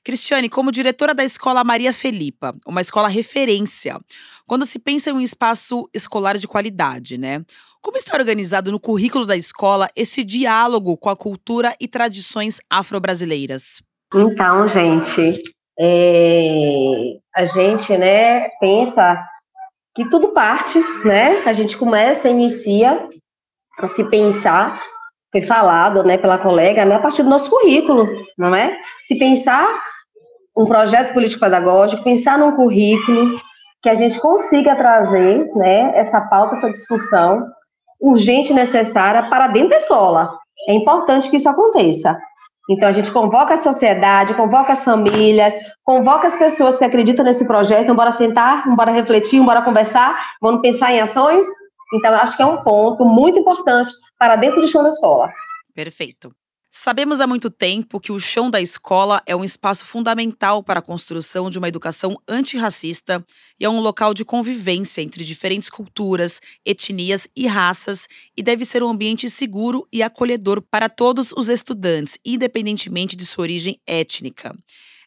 Cristiane, 0.03 0.49
como 0.49 0.73
diretora 0.73 1.15
da 1.15 1.23
Escola 1.23 1.63
Maria 1.63 1.93
Felipa, 1.93 2.57
uma 2.67 2.81
escola 2.81 3.09
referência, 3.09 3.99
quando 4.47 4.65
se 4.65 4.79
pensa 4.79 5.11
em 5.11 5.13
um 5.13 5.21
espaço 5.21 5.87
escolar 5.93 6.39
de 6.39 6.49
qualidade, 6.49 7.19
né? 7.19 7.45
Como 7.83 7.99
está 7.99 8.17
organizado 8.17 8.73
no 8.73 8.81
currículo 8.81 9.27
da 9.27 9.37
escola 9.37 9.91
esse 9.95 10.25
diálogo 10.25 10.97
com 10.97 11.11
a 11.11 11.17
cultura 11.17 11.77
e 11.79 11.87
tradições 11.87 12.61
afro-brasileiras? 12.71 13.83
Então, 14.15 14.67
gente, 14.67 15.58
é, 15.81 17.19
a 17.37 17.45
gente, 17.45 17.97
né, 17.97 18.49
pensa 18.61 19.23
que 19.95 20.09
tudo 20.11 20.29
parte, 20.29 20.79
né? 21.05 21.43
A 21.45 21.53
gente 21.53 21.77
começa, 21.77 22.29
inicia 22.29 23.09
a 23.79 23.87
se 23.87 24.05
pensar, 24.05 24.81
foi 25.31 25.43
falado, 25.43 26.03
né, 26.03 26.17
pela 26.17 26.39
colega, 26.39 26.85
né, 26.85 26.97
a 26.97 27.01
partir 27.01 27.23
do 27.23 27.29
nosso 27.29 27.51
currículo, 27.51 28.09
não 28.37 28.55
é? 28.55 28.77
Se 29.03 29.19
pensar 29.19 29.67
um 30.57 30.67
projeto 30.67 31.13
político-pedagógico, 31.13 32.03
pensar 32.03 32.39
num 32.39 32.57
currículo 32.57 33.41
que 33.83 33.89
a 33.89 33.95
gente 33.95 34.19
consiga 34.21 34.75
trazer, 34.75 35.47
né, 35.55 35.93
essa 35.97 36.21
pauta, 36.23 36.55
essa 36.55 36.71
discussão 36.71 37.47
urgente 38.01 38.53
e 38.53 38.55
necessária 38.55 39.29
para 39.29 39.49
dentro 39.49 39.71
da 39.71 39.77
escola. 39.77 40.37
É 40.69 40.73
importante 40.73 41.31
que 41.31 41.37
isso 41.37 41.49
aconteça. 41.49 42.19
Então, 42.69 42.89
a 42.89 42.93
gente 42.93 43.11
convoca 43.11 43.55
a 43.55 43.57
sociedade, 43.59 44.35
convoca 44.35 44.73
as 44.73 44.85
famílias, 44.85 45.55
convoca 45.83 46.27
as 46.27 46.37
pessoas 46.37 46.79
que 46.79 46.85
acreditam 46.85 47.25
nesse 47.25 47.47
projeto, 47.47 47.95
bora 47.95 48.13
sentar, 48.13 48.69
bora 48.77 48.93
refletir, 48.93 49.41
bora 49.43 49.63
conversar, 49.63 50.35
vamos 50.41 50.61
pensar 50.61 50.93
em 50.93 51.01
ações. 51.01 51.47
Então, 51.95 52.15
acho 52.15 52.37
que 52.37 52.43
é 52.43 52.47
um 52.47 52.63
ponto 52.63 53.05
muito 53.05 53.39
importante 53.39 53.91
para 54.19 54.37
dentro 54.37 54.61
do 54.61 54.67
chão 54.67 54.83
da 54.83 54.91
escola. 54.91 55.33
Perfeito. 55.75 56.31
Sabemos 56.71 57.19
há 57.21 57.27
muito 57.27 57.49
tempo 57.49 57.99
que 57.99 58.13
o 58.13 58.21
chão 58.21 58.51
da 58.51 58.61
escola 58.61 59.23
é 59.27 59.35
um 59.35 59.43
espaço 59.43 59.87
fundamental 59.87 60.63
para 60.63 60.81
a 60.81 60.83
construção 60.83 61.49
de 61.49 61.59
uma 61.59 61.69
educação 61.69 62.17
antirracista 62.29 63.25
e 63.59 63.65
é 63.65 63.71
um 63.71 63.81
local 63.81 64.13
de 64.13 64.23
convivência 64.23 65.01
entre 65.01 65.25
diferentes 65.25 65.71
culturas, 65.71 66.41
etnias 66.67 67.27
e 67.35 67.47
raças 67.47 68.07
e 68.37 68.43
deve 68.43 68.67
ser 68.67 68.83
um 68.83 68.91
ambiente 68.91 69.31
seguro 69.31 69.89
e 69.91 70.03
acolhedor 70.03 70.61
para 70.61 70.91
todos 70.91 71.33
os 71.33 71.49
estudantes, 71.49 72.19
independentemente 72.25 73.17
de 73.17 73.25
sua 73.25 73.43
origem 73.43 73.81
étnica. 73.87 74.55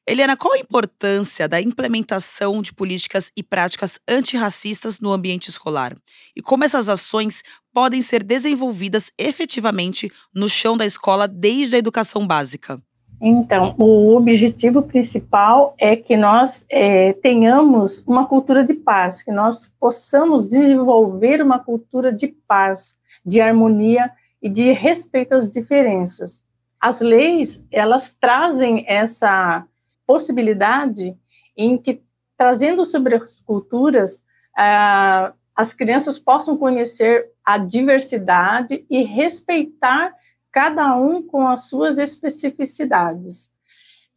Eliana, 0.07 0.36
qual 0.36 0.55
a 0.55 0.57
importância 0.57 1.47
da 1.47 1.62
implementação 1.62 2.59
de 2.59 2.74
políticas 2.74 3.32
e 3.38 3.43
práticas 3.43 3.99
antirracistas 4.07 4.99
no 4.99 5.12
ambiente 5.12 5.49
escolar? 5.49 5.95
E 6.36 6.41
como 6.41 6.64
essas 6.64 6.89
ações 6.89 7.43
podem 7.74 8.02
ser 8.02 8.24
desenvolvidas 8.24 9.12
efetivamente 9.18 10.12
no 10.34 10.50
chão 10.50 10.76
da 10.78 10.86
escola 10.86 11.28
desde 11.28 11.76
a 11.76 11.80
educação 11.80 12.26
básica? 12.26 12.82
Então, 13.24 13.76
o 13.78 14.16
objetivo 14.16 14.82
principal 14.82 15.76
é 15.78 15.96
que 15.96 16.18
nós 16.18 16.66
é, 16.68 17.14
tenhamos 17.14 18.04
uma 18.08 18.26
cultura 18.26 18.66
de 18.66 18.74
paz, 18.74 19.22
que 19.22 19.32
nós 19.32 19.68
possamos 19.80 20.48
desenvolver 20.48 21.40
uma 21.40 21.60
cultura 21.60 22.12
de 22.12 22.30
paz, 22.48 22.98
de 23.24 23.40
harmonia 23.40 24.12
e 24.42 24.50
de 24.50 24.72
respeito 24.72 25.36
às 25.36 25.52
diferenças. 25.52 26.44
As 26.80 27.00
leis, 27.00 27.64
elas 27.72 28.12
trazem 28.12 28.84
essa 28.88 29.68
possibilidade 30.08 31.16
em 31.56 31.78
que, 31.78 32.02
trazendo 32.36 32.84
sobre 32.84 33.16
as 33.16 33.40
culturas, 33.42 34.24
ah, 34.58 35.32
as 35.56 35.74
crianças 35.74 36.18
possam 36.18 36.58
conhecer 36.58 37.30
a 37.43 37.58
diversidade 37.58 38.86
e 38.89 39.04
respeitar 39.04 40.14
cada 40.52 40.95
um 40.95 41.22
com 41.22 41.47
as 41.47 41.70
suas 41.70 41.97
especificidades. 41.97 43.52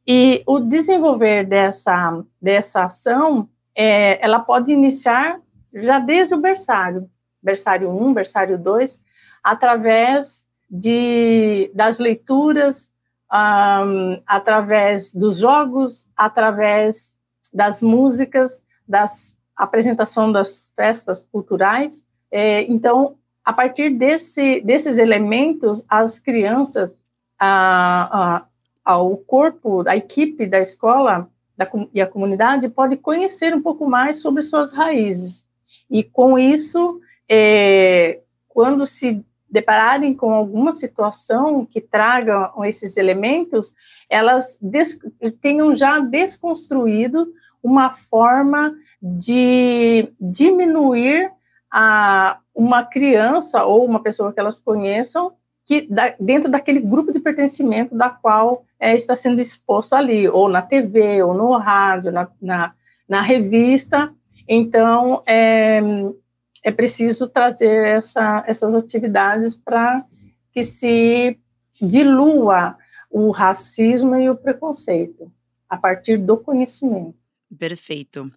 E 0.06 0.42
o 0.46 0.60
desenvolver 0.60 1.44
dessa, 1.44 2.22
dessa 2.40 2.84
ação, 2.84 3.48
é, 3.74 4.22
ela 4.24 4.40
pode 4.40 4.72
iniciar 4.72 5.40
já 5.72 5.98
desde 5.98 6.34
o 6.34 6.40
berçário, 6.40 7.08
berçário 7.42 7.90
1, 7.90 8.12
berçário 8.12 8.58
2, 8.58 9.02
através 9.42 10.46
de, 10.70 11.70
das 11.74 11.98
leituras, 11.98 12.92
um, 13.32 14.22
através 14.26 15.14
dos 15.14 15.38
jogos, 15.38 16.08
através 16.16 17.16
das 17.52 17.82
músicas, 17.82 18.62
das 18.86 19.36
apresentação 19.56 20.30
das 20.30 20.72
festas 20.74 21.24
culturais. 21.30 22.04
É, 22.30 22.62
então, 22.62 23.16
a 23.44 23.52
partir 23.52 23.90
desse, 23.90 24.60
desses 24.62 24.98
elementos, 24.98 25.84
as 25.88 26.18
crianças, 26.18 27.04
a, 27.38 28.08
a, 28.12 28.46
ao 28.84 29.16
corpo, 29.18 29.86
a 29.86 29.96
equipe 29.96 30.46
da 30.46 30.60
escola 30.60 31.28
da, 31.56 31.68
e 31.92 32.00
a 32.00 32.06
comunidade 32.06 32.68
pode 32.68 32.96
conhecer 32.96 33.54
um 33.54 33.62
pouco 33.62 33.88
mais 33.88 34.20
sobre 34.20 34.42
suas 34.42 34.72
raízes. 34.72 35.46
E 35.90 36.02
com 36.02 36.38
isso, 36.38 37.00
é, 37.28 38.20
quando 38.48 38.86
se 38.86 39.24
depararem 39.48 40.14
com 40.14 40.32
alguma 40.32 40.72
situação 40.72 41.64
que 41.64 41.80
traga 41.80 42.52
esses 42.64 42.96
elementos, 42.96 43.72
elas 44.10 44.58
tenham 45.40 45.74
já 45.74 46.00
desconstruído 46.00 47.28
uma 47.62 47.92
forma 47.92 48.74
de 49.06 50.08
diminuir 50.18 51.30
a 51.70 52.38
uma 52.54 52.84
criança 52.84 53.64
ou 53.64 53.84
uma 53.84 54.02
pessoa 54.02 54.32
que 54.32 54.40
elas 54.40 54.58
conheçam 54.58 55.32
que 55.66 55.82
da, 55.82 56.14
dentro 56.18 56.50
daquele 56.50 56.80
grupo 56.80 57.12
de 57.12 57.20
pertencimento 57.20 57.94
da 57.94 58.08
qual 58.08 58.64
é, 58.80 58.94
está 58.94 59.14
sendo 59.14 59.40
exposto 59.40 59.94
ali, 59.94 60.28
ou 60.28 60.48
na 60.48 60.62
TV, 60.62 61.22
ou 61.22 61.34
no 61.34 61.56
rádio, 61.56 62.12
na, 62.12 62.30
na, 62.40 62.74
na 63.08 63.20
revista. 63.22 64.12
Então, 64.48 65.22
é, 65.26 65.80
é 66.62 66.70
preciso 66.70 67.28
trazer 67.28 67.88
essa, 67.88 68.44
essas 68.46 68.74
atividades 68.74 69.54
para 69.54 70.04
que 70.52 70.62
se 70.64 71.38
dilua 71.80 72.76
o 73.10 73.30
racismo 73.30 74.16
e 74.16 74.28
o 74.28 74.36
preconceito 74.36 75.30
a 75.68 75.76
partir 75.76 76.18
do 76.18 76.36
conhecimento. 76.36 77.16
Perfeito. 77.58 78.30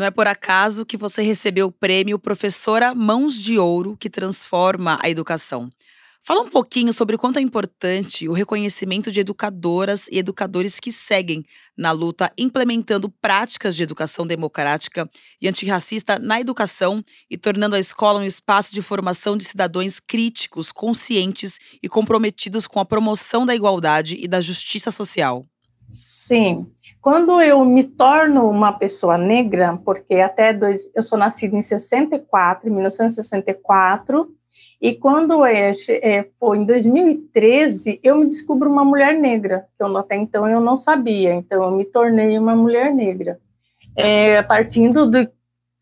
Não 0.00 0.06
é 0.06 0.10
por 0.10 0.26
acaso 0.26 0.86
que 0.86 0.96
você 0.96 1.20
recebeu 1.20 1.66
o 1.66 1.70
prêmio 1.70 2.18
Professora 2.18 2.94
Mãos 2.94 3.34
de 3.34 3.58
Ouro, 3.58 3.98
que 3.98 4.08
transforma 4.08 4.98
a 5.02 5.10
educação. 5.10 5.70
Fala 6.22 6.40
um 6.40 6.48
pouquinho 6.48 6.90
sobre 6.90 7.16
o 7.16 7.18
quanto 7.18 7.38
é 7.38 7.42
importante 7.42 8.26
o 8.26 8.32
reconhecimento 8.32 9.12
de 9.12 9.20
educadoras 9.20 10.06
e 10.10 10.18
educadores 10.18 10.80
que 10.80 10.90
seguem 10.90 11.44
na 11.76 11.92
luta 11.92 12.32
implementando 12.38 13.10
práticas 13.10 13.76
de 13.76 13.82
educação 13.82 14.26
democrática 14.26 15.06
e 15.38 15.46
antirracista 15.46 16.18
na 16.18 16.40
educação 16.40 17.04
e 17.30 17.36
tornando 17.36 17.76
a 17.76 17.78
escola 17.78 18.20
um 18.20 18.24
espaço 18.24 18.72
de 18.72 18.80
formação 18.80 19.36
de 19.36 19.44
cidadãos 19.44 20.00
críticos, 20.00 20.72
conscientes 20.72 21.58
e 21.82 21.90
comprometidos 21.90 22.66
com 22.66 22.80
a 22.80 22.86
promoção 22.86 23.44
da 23.44 23.54
igualdade 23.54 24.16
e 24.18 24.26
da 24.26 24.40
justiça 24.40 24.90
social. 24.90 25.46
Sim. 25.90 26.66
Quando 27.00 27.40
eu 27.40 27.64
me 27.64 27.84
torno 27.84 28.48
uma 28.48 28.72
pessoa 28.72 29.16
negra, 29.16 29.78
porque 29.84 30.16
até 30.16 30.52
dois, 30.52 30.90
eu 30.94 31.02
sou 31.02 31.18
nascida 31.18 31.56
em 31.56 31.62
64, 31.62 32.68
em 32.68 32.72
1964, 32.72 34.28
e 34.80 34.94
quando 34.94 35.44
é, 35.44 35.72
é, 35.90 36.28
foi 36.38 36.58
em 36.58 36.64
2013, 36.64 38.00
eu 38.02 38.16
me 38.16 38.26
descubro 38.26 38.70
uma 38.70 38.84
mulher 38.84 39.14
negra, 39.14 39.66
que 39.76 39.82
eu, 39.82 39.96
até 39.96 40.16
então 40.16 40.48
eu 40.48 40.60
não 40.60 40.76
sabia, 40.76 41.34
então 41.34 41.62
eu 41.62 41.70
me 41.70 41.84
tornei 41.84 42.38
uma 42.38 42.54
mulher 42.54 42.92
negra. 42.92 43.38
É, 43.96 44.42
partindo 44.42 45.10
do, 45.10 45.28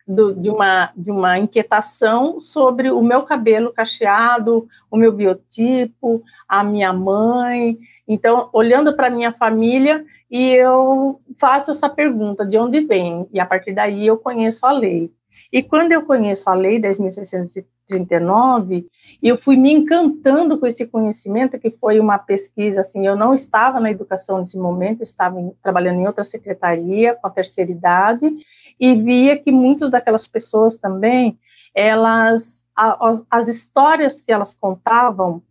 do, 0.07 0.35
de, 0.35 0.51
uma, 0.51 0.91
de 0.97 1.11
uma 1.11 1.39
inquietação 1.39 2.41
sobre 2.41 2.91
o 2.91 3.03
meu 3.03 3.23
cabelo 3.23 3.73
cacheado, 3.73 4.67
o 4.91 4.97
meu 4.97 5.13
biotipo, 5.13 6.23
a 6.49 6.65
minha 6.65 6.93
mãe. 6.93 7.79
Então, 8.09 8.49
olhando 8.53 8.97
para 8.97 9.11
minha 9.11 9.33
família, 9.33 10.05
e 10.31 10.53
eu 10.53 11.21
faço 11.39 11.71
essa 11.71 11.89
pergunta: 11.89 12.47
de 12.47 12.59
onde 12.59 12.81
vem? 12.81 13.29
E 13.33 13.39
a 13.39 13.47
partir 13.47 13.73
daí 13.73 14.05
eu 14.07 14.17
conheço 14.17 14.67
a 14.67 14.73
lei. 14.73 15.13
E 15.53 15.63
quando 15.63 15.93
eu 15.93 16.05
conheço 16.05 16.51
a 16.51 16.55
lei 16.55 16.81
10.639, 16.81 18.87
eu 19.23 19.39
fui 19.39 19.57
me 19.57 19.73
encantando 19.73 20.59
com 20.59 20.67
esse 20.67 20.85
conhecimento, 20.87 21.57
que 21.59 21.71
foi 21.71 22.01
uma 22.01 22.19
pesquisa, 22.19 22.83
assim, 22.83 23.07
eu 23.07 23.17
não 23.17 23.33
estava 23.33 23.81
na 23.81 23.91
educação 23.91 24.39
nesse 24.39 24.59
momento, 24.59 25.03
estava 25.03 25.41
em, 25.41 25.51
trabalhando 25.63 26.01
em 26.01 26.07
outra 26.07 26.25
secretaria, 26.25 27.15
com 27.15 27.27
a 27.27 27.31
terceira 27.31 27.71
idade, 27.71 28.31
e 28.79 28.95
via 28.95 29.39
que 29.39 29.51
muitas 29.51 29.91
daquelas 29.91 30.27
pessoas 30.27 30.79
também, 30.79 31.39
elas, 31.75 32.67
a, 32.77 33.15
as 33.31 33.49
histórias 33.49 34.21
que 34.21 34.31
elas 34.31 34.55
contavam 34.55 35.43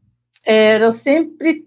eram 0.45 0.91
sempre 0.91 1.65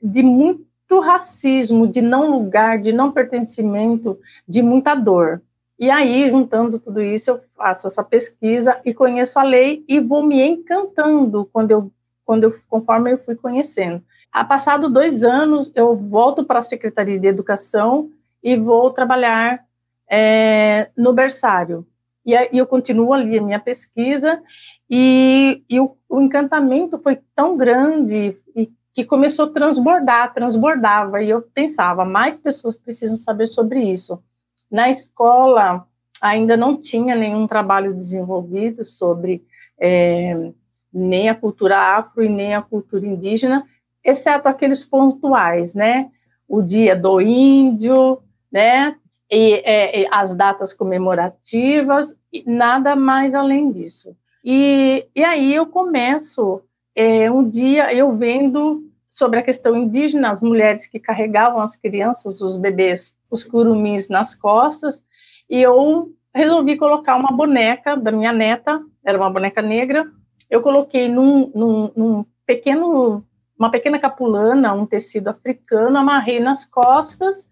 de 0.00 0.22
muito 0.22 1.00
racismo, 1.00 1.86
de 1.86 2.00
não 2.00 2.30
lugar, 2.30 2.78
de 2.78 2.92
não 2.92 3.12
pertencimento, 3.12 4.18
de 4.46 4.62
muita 4.62 4.94
dor. 4.94 5.42
E 5.78 5.90
aí, 5.90 6.28
juntando 6.28 6.78
tudo 6.78 7.00
isso, 7.00 7.30
eu 7.30 7.40
faço 7.56 7.86
essa 7.86 8.02
pesquisa 8.02 8.80
e 8.84 8.92
conheço 8.92 9.38
a 9.38 9.42
lei 9.42 9.84
e 9.86 10.00
vou 10.00 10.24
me 10.24 10.42
encantando 10.42 11.48
quando 11.52 11.70
eu, 11.70 11.92
quando 12.24 12.44
eu, 12.44 12.58
conforme 12.68 13.12
eu 13.12 13.18
fui 13.18 13.36
conhecendo. 13.36 14.02
A 14.32 14.44
passado 14.44 14.90
dois 14.90 15.22
anos, 15.22 15.72
eu 15.74 15.96
volto 15.96 16.44
para 16.44 16.58
a 16.58 16.64
Secretaria 16.64 17.18
de 17.18 17.28
Educação 17.28 18.10
e 18.42 18.56
vou 18.56 18.90
trabalhar 18.90 19.64
é, 20.10 20.90
no 20.96 21.12
berçário. 21.12 21.86
E 22.24 22.36
aí 22.36 22.50
eu 22.52 22.66
continuo 22.66 23.12
ali 23.12 23.38
a 23.38 23.42
minha 23.42 23.58
pesquisa 23.58 24.42
e, 24.90 25.62
e 25.68 25.80
o, 25.80 25.96
o, 26.08 26.20
encantamento 26.20 26.98
foi 26.98 27.18
tão 27.34 27.56
grande 27.56 28.36
e 28.54 28.70
que 28.98 29.04
começou 29.04 29.44
a 29.44 29.50
transbordar, 29.50 30.34
transbordava, 30.34 31.22
e 31.22 31.30
eu 31.30 31.40
pensava, 31.40 32.04
mais 32.04 32.40
pessoas 32.40 32.76
precisam 32.76 33.16
saber 33.16 33.46
sobre 33.46 33.80
isso. 33.80 34.20
Na 34.68 34.90
escola, 34.90 35.86
ainda 36.20 36.56
não 36.56 36.76
tinha 36.76 37.14
nenhum 37.14 37.46
trabalho 37.46 37.94
desenvolvido 37.94 38.84
sobre 38.84 39.44
é, 39.80 40.50
nem 40.92 41.28
a 41.28 41.34
cultura 41.36 41.78
afro 41.78 42.24
e 42.24 42.28
nem 42.28 42.56
a 42.56 42.60
cultura 42.60 43.06
indígena, 43.06 43.64
exceto 44.02 44.48
aqueles 44.48 44.82
pontuais, 44.82 45.76
né? 45.76 46.10
O 46.48 46.60
dia 46.60 46.96
do 46.96 47.20
índio, 47.20 48.20
né? 48.50 48.96
E, 49.30 49.62
é, 49.64 50.00
e 50.00 50.08
as 50.10 50.34
datas 50.34 50.74
comemorativas, 50.74 52.18
nada 52.44 52.96
mais 52.96 53.32
além 53.32 53.70
disso. 53.70 54.16
E, 54.44 55.06
e 55.14 55.22
aí 55.22 55.54
eu 55.54 55.66
começo, 55.66 56.62
é, 56.96 57.30
um 57.30 57.48
dia 57.48 57.94
eu 57.94 58.16
vendo 58.16 58.87
sobre 59.18 59.40
a 59.40 59.42
questão 59.42 59.76
indígena, 59.76 60.30
as 60.30 60.40
mulheres 60.40 60.86
que 60.86 61.00
carregavam 61.00 61.60
as 61.60 61.74
crianças, 61.74 62.40
os 62.40 62.56
bebês, 62.56 63.18
os 63.28 63.42
curumins 63.42 64.08
nas 64.08 64.32
costas, 64.32 65.04
e 65.50 65.60
eu 65.60 66.14
resolvi 66.32 66.76
colocar 66.76 67.16
uma 67.16 67.36
boneca 67.36 67.96
da 67.96 68.12
minha 68.12 68.32
neta, 68.32 68.80
era 69.04 69.18
uma 69.18 69.28
boneca 69.28 69.60
negra, 69.60 70.08
eu 70.48 70.62
coloquei 70.62 71.08
num, 71.08 71.50
num, 71.52 71.90
num 71.96 72.24
pequeno, 72.46 73.24
uma 73.58 73.72
pequena 73.72 73.98
capulana, 73.98 74.72
um 74.72 74.86
tecido 74.86 75.26
africano, 75.26 75.98
amarrei 75.98 76.38
nas 76.38 76.64
costas, 76.64 77.50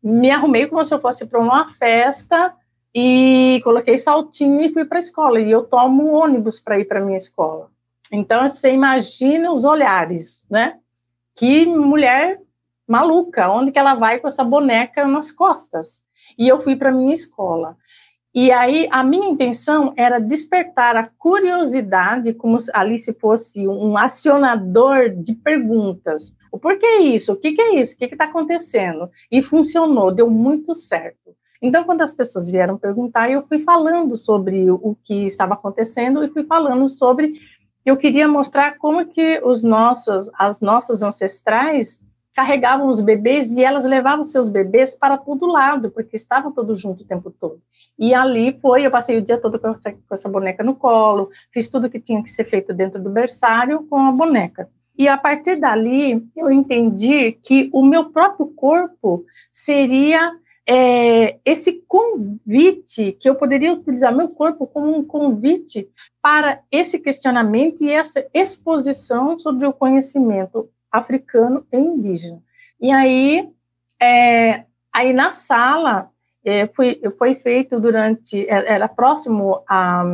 me 0.00 0.30
arrumei 0.30 0.68
como 0.68 0.84
se 0.84 0.94
eu 0.94 1.00
fosse 1.00 1.26
para 1.26 1.40
uma 1.40 1.70
festa 1.72 2.54
e 2.94 3.60
coloquei 3.64 3.98
saltinho 3.98 4.60
e 4.60 4.72
fui 4.72 4.84
para 4.84 4.98
a 4.98 5.00
escola. 5.00 5.40
E 5.40 5.50
eu 5.50 5.64
tomo 5.64 6.04
um 6.04 6.14
ônibus 6.14 6.60
para 6.60 6.78
ir 6.78 6.84
para 6.84 7.00
minha 7.00 7.16
escola. 7.16 7.68
Então 8.12 8.48
você 8.48 8.72
imagina 8.72 9.50
os 9.50 9.64
olhares, 9.64 10.44
né? 10.48 10.78
Que 11.36 11.66
mulher 11.66 12.40
maluca, 12.86 13.50
onde 13.50 13.72
que 13.72 13.78
ela 13.78 13.94
vai 13.94 14.18
com 14.20 14.28
essa 14.28 14.44
boneca 14.44 15.06
nas 15.06 15.30
costas? 15.30 16.02
E 16.38 16.48
eu 16.48 16.60
fui 16.60 16.76
para 16.76 16.92
minha 16.92 17.14
escola. 17.14 17.76
E 18.34 18.50
aí 18.50 18.88
a 18.90 19.04
minha 19.04 19.28
intenção 19.28 19.92
era 19.96 20.18
despertar 20.18 20.96
a 20.96 21.08
curiosidade, 21.18 22.34
como 22.34 22.58
se 22.58 22.68
ali 22.74 22.98
se 22.98 23.12
fosse 23.12 23.68
um 23.68 23.96
acionador 23.96 25.10
de 25.10 25.34
perguntas. 25.36 26.34
O 26.50 26.58
porquê 26.58 26.98
isso? 26.98 27.32
O 27.32 27.36
que, 27.36 27.52
que 27.52 27.62
é 27.62 27.74
isso? 27.76 27.94
O 27.94 27.98
que 27.98 28.06
está 28.06 28.24
acontecendo? 28.24 29.08
E 29.30 29.40
funcionou, 29.40 30.12
deu 30.12 30.28
muito 30.28 30.74
certo. 30.74 31.34
Então, 31.62 31.84
quando 31.84 32.02
as 32.02 32.12
pessoas 32.12 32.50
vieram 32.50 32.76
perguntar, 32.76 33.30
eu 33.30 33.42
fui 33.46 33.60
falando 33.60 34.16
sobre 34.16 34.70
o 34.70 34.94
que 35.02 35.24
estava 35.24 35.54
acontecendo 35.54 36.22
e 36.22 36.28
fui 36.28 36.44
falando 36.44 36.86
sobre. 36.88 37.40
Eu 37.84 37.96
queria 37.96 38.26
mostrar 38.26 38.78
como 38.78 39.04
que 39.06 39.40
os 39.44 39.62
nossos, 39.62 40.30
as 40.38 40.60
nossas 40.60 41.02
ancestrais 41.02 42.02
carregavam 42.34 42.88
os 42.88 43.00
bebês 43.00 43.52
e 43.52 43.62
elas 43.62 43.84
levavam 43.84 44.24
seus 44.24 44.48
bebês 44.48 44.94
para 44.94 45.16
todo 45.16 45.46
lado, 45.46 45.90
porque 45.90 46.16
estavam 46.16 46.50
todos 46.50 46.80
juntos 46.80 47.04
o 47.04 47.08
tempo 47.08 47.30
todo. 47.30 47.60
E 47.96 48.12
ali 48.12 48.58
foi, 48.60 48.84
eu 48.84 48.90
passei 48.90 49.16
o 49.18 49.22
dia 49.22 49.38
todo 49.38 49.58
com 49.58 49.68
essa, 49.68 49.92
com 49.92 49.98
essa 50.12 50.28
boneca 50.28 50.64
no 50.64 50.74
colo, 50.74 51.30
fiz 51.52 51.70
tudo 51.70 51.88
que 51.88 52.00
tinha 52.00 52.22
que 52.22 52.30
ser 52.30 52.44
feito 52.44 52.74
dentro 52.74 53.00
do 53.00 53.08
berçário 53.08 53.86
com 53.88 53.98
a 53.98 54.10
boneca. 54.10 54.68
E 54.96 55.06
a 55.06 55.16
partir 55.16 55.56
dali, 55.56 56.26
eu 56.36 56.50
entendi 56.50 57.32
que 57.32 57.68
o 57.72 57.84
meu 57.84 58.10
próprio 58.10 58.46
corpo 58.46 59.24
seria 59.52 60.32
é, 60.66 61.38
esse 61.44 61.84
convite, 61.86 63.12
que 63.12 63.28
eu 63.28 63.34
poderia 63.34 63.72
utilizar 63.72 64.14
meu 64.14 64.28
corpo 64.28 64.66
como 64.66 64.96
um 64.96 65.04
convite 65.04 65.88
para 66.22 66.60
esse 66.70 66.98
questionamento 66.98 67.84
e 67.84 67.90
essa 67.90 68.24
exposição 68.32 69.38
sobre 69.38 69.66
o 69.66 69.72
conhecimento 69.72 70.70
africano 70.90 71.66
e 71.70 71.78
indígena. 71.78 72.42
E 72.80 72.90
aí, 72.90 73.48
é, 74.00 74.64
aí 74.92 75.12
na 75.12 75.32
sala, 75.32 76.10
é, 76.44 76.66
foi, 76.68 77.00
foi 77.18 77.34
feito 77.34 77.78
durante, 77.78 78.48
é, 78.48 78.72
era 78.72 78.88
próximo 78.88 79.62
a, 79.68 80.04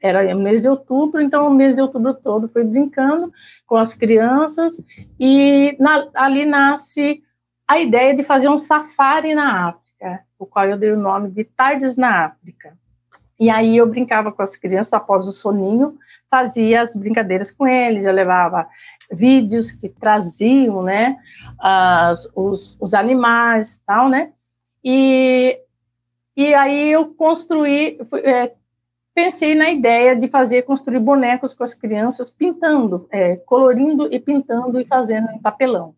era 0.00 0.34
mês 0.34 0.62
de 0.62 0.68
outubro, 0.68 1.20
então 1.20 1.46
o 1.46 1.54
mês 1.54 1.74
de 1.74 1.82
outubro 1.82 2.14
todo 2.14 2.48
foi 2.48 2.64
brincando 2.64 3.30
com 3.66 3.76
as 3.76 3.92
crianças 3.92 4.80
e 5.18 5.76
na, 5.78 6.08
ali 6.14 6.46
nasce 6.46 7.22
a 7.70 7.78
ideia 7.78 8.12
de 8.16 8.24
fazer 8.24 8.48
um 8.48 8.58
safari 8.58 9.32
na 9.32 9.68
África, 9.68 10.24
o 10.36 10.44
qual 10.44 10.66
eu 10.66 10.76
dei 10.76 10.90
o 10.90 10.98
nome 10.98 11.30
de 11.30 11.44
Tardes 11.44 11.96
na 11.96 12.26
África. 12.26 12.76
E 13.38 13.48
aí 13.48 13.76
eu 13.76 13.86
brincava 13.86 14.32
com 14.32 14.42
as 14.42 14.56
crianças 14.56 14.92
após 14.92 15.28
o 15.28 15.32
soninho, 15.32 15.96
fazia 16.28 16.82
as 16.82 16.96
brincadeiras 16.96 17.52
com 17.52 17.68
eles, 17.68 18.06
eu 18.06 18.12
levava 18.12 18.68
vídeos 19.12 19.70
que 19.70 19.88
traziam, 19.88 20.82
né, 20.82 21.16
as, 21.60 22.28
os, 22.34 22.76
os 22.80 22.92
animais 22.92 23.80
tal, 23.86 24.08
né, 24.08 24.32
e, 24.84 25.56
e 26.36 26.52
aí 26.52 26.90
eu 26.90 27.14
construí, 27.14 28.00
é, 28.24 28.52
pensei 29.14 29.54
na 29.54 29.70
ideia 29.70 30.16
de 30.16 30.26
fazer, 30.26 30.62
construir 30.62 30.98
bonecos 30.98 31.54
com 31.54 31.62
as 31.62 31.72
crianças, 31.72 32.32
pintando, 32.32 33.06
é, 33.12 33.36
colorindo 33.36 34.12
e 34.12 34.18
pintando 34.18 34.80
e 34.80 34.84
fazendo 34.84 35.30
em 35.30 35.38
papelão. 35.38 35.94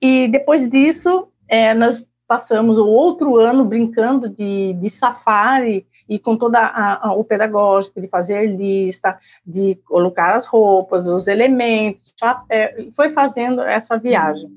E 0.00 0.28
depois 0.28 0.68
disso, 0.68 1.28
é, 1.48 1.74
nós 1.74 2.06
passamos 2.26 2.76
o 2.78 2.86
outro 2.86 3.36
ano 3.36 3.64
brincando 3.64 4.28
de, 4.28 4.74
de 4.74 4.90
safari, 4.90 5.86
e 6.08 6.18
com 6.18 6.36
toda 6.36 6.58
a, 6.60 7.08
a, 7.08 7.12
o 7.12 7.24
pedagógico 7.24 8.00
de 8.00 8.08
fazer 8.08 8.46
lista, 8.46 9.18
de 9.44 9.76
colocar 9.84 10.34
as 10.34 10.46
roupas, 10.46 11.06
os 11.06 11.26
elementos, 11.26 12.14
chapéu, 12.18 12.92
foi 12.94 13.10
fazendo 13.10 13.60
essa 13.62 13.98
viagem. 13.98 14.48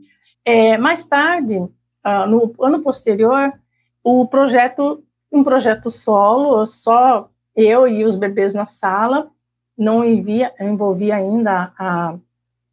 É, 0.46 0.78
mais 0.78 1.06
tarde, 1.06 1.58
uh, 1.58 2.28
no 2.28 2.54
ano 2.62 2.82
posterior, 2.82 3.52
o 4.04 4.28
projeto, 4.28 5.04
um 5.32 5.44
projeto 5.44 5.90
solo, 5.90 6.66
só 6.66 7.30
eu 7.56 7.88
e 7.88 8.06
os 8.06 8.16
bebês 8.16 8.54
na 8.54 8.68
sala, 8.68 9.28
não 9.78 10.04
envia, 10.04 10.54
envolvia 10.60 11.16
ainda 11.16 11.74
a, 11.78 12.16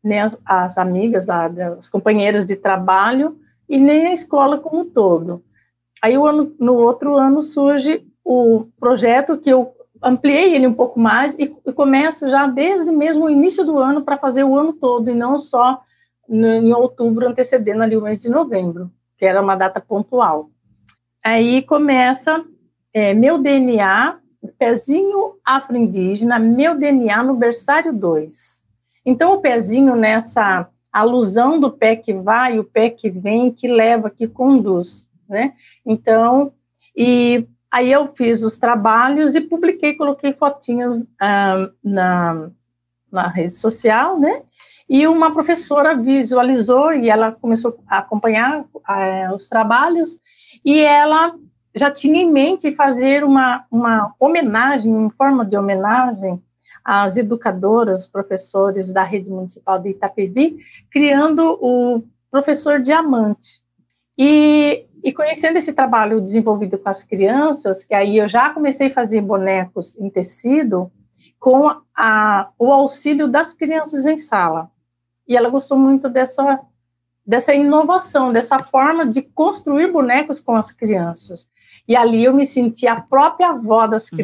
nem 0.07 0.21
as, 0.21 0.39
as 0.45 0.79
amigas, 0.79 1.29
as 1.29 1.89
companheiras 1.89 2.47
de 2.47 2.57
trabalho, 2.57 3.39
e 3.69 3.79
nem 3.79 4.07
a 4.07 4.13
escola 4.13 4.59
como 4.59 4.83
um 4.83 4.85
todo. 4.89 5.43
Aí, 6.03 6.15
ano, 6.15 6.55
no 6.59 6.75
outro 6.75 7.17
ano, 7.17 7.43
surge 7.43 8.07
o 8.25 8.67
projeto 8.79 9.39
que 9.39 9.51
eu 9.51 9.73
ampliei 10.03 10.55
ele 10.55 10.67
um 10.67 10.75
pouco 10.75 11.01
mais 11.01 11.37
e, 11.39 11.55
e 11.67 11.73
começo 11.73 12.29
já 12.29 12.47
desde 12.47 12.93
mesmo 12.93 13.25
o 13.25 13.31
início 13.31 13.65
do 13.65 13.79
ano 13.79 14.03
para 14.03 14.19
fazer 14.19 14.45
o 14.45 14.57
ano 14.57 14.73
todo 14.73 15.11
e 15.11 15.15
não 15.15 15.39
só 15.39 15.81
no, 16.29 16.47
em 16.47 16.73
outubro 16.73 17.29
antecedendo 17.29 17.83
ali 17.83 17.97
o 17.97 18.03
mês 18.03 18.21
de 18.21 18.29
novembro, 18.29 18.91
que 19.17 19.25
era 19.25 19.41
uma 19.41 19.57
data 19.57 19.81
pontual. 19.81 20.51
Aí 21.25 21.63
começa 21.63 22.45
é, 22.93 23.15
meu 23.15 23.39
DNA, 23.39 24.19
pezinho 24.59 25.35
afro-indígena, 25.45 26.39
meu 26.39 26.79
DNA 26.79 27.23
no 27.23 27.35
berçário 27.35 27.93
2. 27.93 28.66
Então 29.07 29.33
o 29.33 29.41
pezinho 29.41 29.97
nessa 29.97 30.69
alusão 30.93 31.59
do 31.59 31.71
pé 31.71 31.97
que 31.97 32.13
vai, 32.13 32.59
o 32.59 32.65
pé 32.65 32.91
que 32.91 33.09
vem, 33.09 33.53
que 33.53 33.69
leva, 33.69 34.11
que 34.11 34.27
conduz, 34.27 35.09
né? 35.29 35.55
Então, 35.87 36.53
e 36.95 37.47
Aí 37.77 37.93
eu 37.93 38.09
fiz 38.09 38.43
os 38.43 38.59
trabalhos 38.59 39.35
e 39.35 39.41
publiquei, 39.43 39.95
coloquei 39.95 40.33
fotinhas 40.33 41.07
ah, 41.21 41.69
na, 41.85 42.49
na 43.13 43.29
rede 43.29 43.59
social, 43.59 44.19
né? 44.19 44.43
E 44.89 45.07
uma 45.07 45.31
professora 45.31 45.95
visualizou 45.95 46.95
e 46.95 47.11
ela 47.11 47.33
começou 47.33 47.79
a 47.87 47.99
acompanhar 47.99 48.65
ah, 48.83 49.31
os 49.35 49.47
trabalhos 49.47 50.19
e 50.65 50.81
ela 50.81 51.35
já 51.75 51.91
tinha 51.91 52.23
em 52.23 52.33
mente 52.33 52.73
fazer 52.73 53.25
uma, 53.25 53.67
uma 53.71 54.15
homenagem, 54.19 54.91
em 54.91 55.11
forma 55.11 55.45
de 55.45 55.59
homenagem 55.59 56.43
às 56.87 57.16
educadoras, 57.16 58.07
professores 58.07 58.93
da 58.93 59.03
rede 59.03 59.30
municipal 59.30 59.78
de 59.78 59.91
Itapevi, 59.91 60.59
criando 60.91 61.59
o 61.61 62.03
professor 62.30 62.80
Diamante. 62.80 63.61
E 64.16 64.87
e 65.07 65.12
conhecendo 65.12 65.57
esse 65.57 65.72
trabalho 65.72 66.20
desenvolvido 66.20 66.76
com 66.76 66.89
as 66.89 67.05
crianças, 67.05 67.84
que 67.84 67.95
aí 67.95 68.18
eu 68.18 68.28
já 68.28 68.51
comecei 68.51 68.89
a 68.89 68.93
fazer 68.93 69.20
bonecos 69.20 69.97
em 70.01 70.11
tecido, 70.11 70.91
com 71.39 71.70
a, 71.97 72.51
o 72.59 72.72
auxílio 72.72 73.28
das 73.28 73.55
crianças 73.55 74.05
em 74.05 74.18
sala. 74.18 74.68
E 75.28 75.37
ela 75.37 75.49
gostou 75.49 75.78
muito 75.78 76.09
dessa, 76.09 76.61
dessa 77.24 77.55
inovação, 77.55 78.32
dessa 78.32 78.59
forma 78.59 79.07
de 79.07 79.22
construir 79.22 79.93
bonecos 79.93 80.41
com 80.41 80.57
as 80.57 80.72
crianças. 80.72 81.49
E 81.87 81.95
ali 81.95 82.24
eu 82.24 82.34
me 82.34 82.45
senti 82.45 82.89
a 82.89 83.01
própria 83.01 83.51
avó 83.51 83.87
das 83.87 84.11
uhum. 84.11 84.16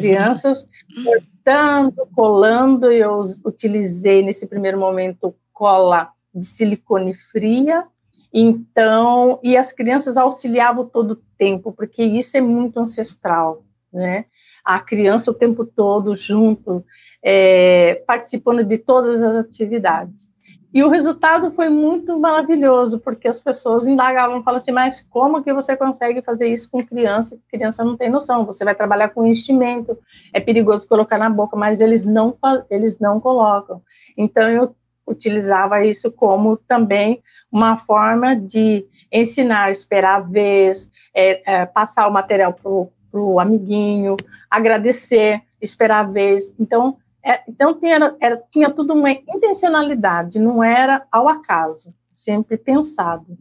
Cortando, 1.43 2.07
colando, 2.15 2.91
eu 2.91 3.21
utilizei 3.45 4.23
nesse 4.23 4.47
primeiro 4.47 4.79
momento 4.79 5.35
cola 5.51 6.09
de 6.33 6.45
silicone 6.45 7.13
fria, 7.13 7.85
então, 8.33 9.39
e 9.43 9.55
as 9.55 9.71
crianças 9.71 10.17
auxiliavam 10.17 10.87
todo 10.87 11.11
o 11.11 11.21
tempo, 11.37 11.71
porque 11.71 12.01
isso 12.01 12.35
é 12.35 12.41
muito 12.41 12.79
ancestral, 12.79 13.63
né? 13.91 14.25
A 14.65 14.79
criança 14.79 15.29
o 15.29 15.35
tempo 15.35 15.65
todo 15.65 16.15
junto, 16.15 16.83
é, 17.21 18.01
participando 18.07 18.63
de 18.63 18.77
todas 18.77 19.21
as 19.21 19.35
atividades. 19.35 20.31
E 20.73 20.83
o 20.83 20.89
resultado 20.89 21.51
foi 21.51 21.69
muito 21.69 22.17
maravilhoso, 22.19 22.99
porque 22.99 23.27
as 23.27 23.39
pessoas 23.39 23.87
indagavam, 23.87 24.41
falavam 24.41 24.57
assim, 24.57 24.71
mas 24.71 25.01
como 25.01 25.43
que 25.43 25.53
você 25.53 25.77
consegue 25.77 26.23
fazer 26.23 26.47
isso 26.47 26.71
com 26.71 26.83
criança? 26.83 27.37
Criança 27.47 27.83
não 27.83 27.95
tem 27.95 28.09
noção, 28.09 28.43
você 28.43 28.65
vai 28.65 28.73
trabalhar 28.73 29.09
com 29.09 29.25
enchimento, 29.25 29.95
é 30.33 30.39
perigoso 30.39 30.87
colocar 30.87 31.19
na 31.19 31.29
boca, 31.29 31.55
mas 31.55 31.79
eles 31.79 32.05
não, 32.05 32.35
eles 32.71 32.97
não 32.97 33.19
colocam. 33.19 33.83
Então, 34.17 34.49
eu 34.49 34.75
utilizava 35.05 35.85
isso 35.85 36.11
como 36.11 36.57
também 36.57 37.21
uma 37.51 37.77
forma 37.77 38.35
de 38.35 38.85
ensinar, 39.11 39.69
esperar 39.69 40.15
a 40.15 40.21
vez, 40.21 40.89
é, 41.13 41.41
é, 41.45 41.65
passar 41.67 42.07
o 42.07 42.11
material 42.11 42.53
para 42.53 43.21
o 43.21 43.39
amiguinho, 43.39 44.15
agradecer, 44.49 45.41
esperar 45.61 45.99
a 45.99 46.09
vez. 46.09 46.53
Então, 46.59 46.97
é, 47.25 47.41
então 47.47 47.73
tinha, 47.79 48.15
era, 48.19 48.43
tinha 48.51 48.69
tudo 48.69 48.93
uma 48.93 49.09
intencionalidade, 49.09 50.39
não 50.39 50.63
era 50.63 51.05
ao 51.11 51.27
acaso, 51.27 51.93
sempre 52.13 52.57
pensado. 52.57 53.37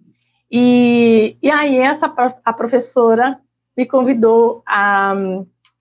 E, 0.50 1.36
e 1.42 1.50
aí 1.50 1.76
essa 1.78 2.06
a 2.44 2.52
professora 2.52 3.40
me 3.76 3.86
convidou 3.86 4.62
a, 4.66 5.14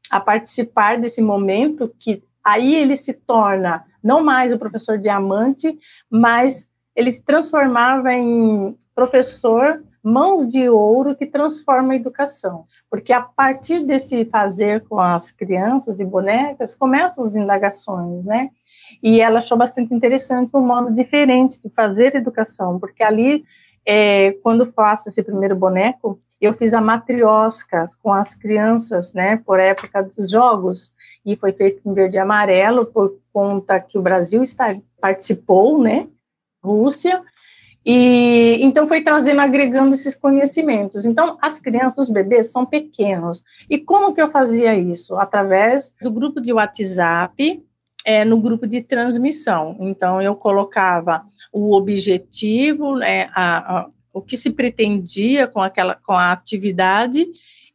a 0.09 0.19
participar 0.19 0.97
desse 0.97 1.21
momento 1.21 1.93
que 1.99 2.23
aí 2.43 2.73
ele 2.73 2.95
se 2.95 3.13
torna 3.13 3.85
não 4.03 4.23
mais 4.23 4.51
o 4.51 4.57
professor 4.57 4.97
diamante, 4.97 5.77
mas 6.09 6.71
ele 6.95 7.11
se 7.11 7.23
transformava 7.23 8.13
em 8.13 8.75
professor 8.95 9.83
mãos 10.03 10.47
de 10.47 10.67
ouro 10.69 11.15
que 11.15 11.25
transforma 11.25 11.93
a 11.93 11.95
educação. 11.95 12.65
Porque 12.89 13.13
a 13.13 13.21
partir 13.21 13.85
desse 13.85 14.25
fazer 14.25 14.83
com 14.87 14.99
as 14.99 15.31
crianças 15.31 15.99
e 15.99 16.05
bonecas, 16.05 16.73
começam 16.73 17.23
as 17.23 17.35
indagações, 17.35 18.25
né? 18.25 18.49
E 19.01 19.21
ela 19.21 19.39
achou 19.39 19.57
bastante 19.57 19.93
interessante 19.93 20.55
um 20.55 20.65
modo 20.65 20.93
diferente 20.93 21.61
de 21.61 21.69
fazer 21.69 22.15
educação, 22.15 22.79
porque 22.79 23.03
ali, 23.03 23.43
é, 23.85 24.31
quando 24.43 24.71
faço 24.73 25.09
esse 25.09 25.23
primeiro 25.23 25.55
boneco, 25.55 26.19
eu 26.41 26.53
fiz 26.55 26.73
a 26.73 26.81
matriosca 26.81 27.85
com 28.01 28.11
as 28.11 28.33
crianças, 28.33 29.13
né, 29.13 29.37
por 29.45 29.59
época 29.59 30.01
dos 30.01 30.29
jogos, 30.29 30.95
e 31.23 31.35
foi 31.35 31.53
feito 31.53 31.87
em 31.87 31.93
verde 31.93 32.17
e 32.17 32.19
amarelo, 32.19 32.87
por 32.87 33.15
conta 33.31 33.79
que 33.79 33.97
o 33.97 34.01
Brasil 34.01 34.41
está, 34.41 34.75
participou, 34.99 35.79
né, 35.79 36.07
Rússia, 36.63 37.23
e 37.85 38.59
então 38.61 38.87
foi 38.87 39.01
trazendo, 39.01 39.41
agregando 39.41 39.93
esses 39.93 40.15
conhecimentos. 40.15 41.05
Então, 41.05 41.37
as 41.41 41.59
crianças, 41.59 42.07
os 42.07 42.13
bebês 42.13 42.51
são 42.51 42.65
pequenos. 42.65 43.43
E 43.69 43.77
como 43.77 44.13
que 44.13 44.21
eu 44.21 44.29
fazia 44.29 44.75
isso? 44.75 45.17
Através 45.17 45.93
do 46.01 46.11
grupo 46.11 46.39
de 46.39 46.53
WhatsApp, 46.53 47.63
é, 48.05 48.23
no 48.23 48.39
grupo 48.39 48.67
de 48.67 48.81
transmissão. 48.81 49.77
Então, 49.79 50.21
eu 50.21 50.35
colocava 50.35 51.23
o 51.51 51.75
objetivo, 51.75 52.97
né, 52.97 53.29
a, 53.33 53.79
a, 53.79 53.89
o 54.13 54.21
que 54.21 54.37
se 54.37 54.51
pretendia 54.51 55.47
com 55.47 55.61
aquela 55.61 55.95
com 55.95 56.13
a 56.13 56.31
atividade 56.31 57.25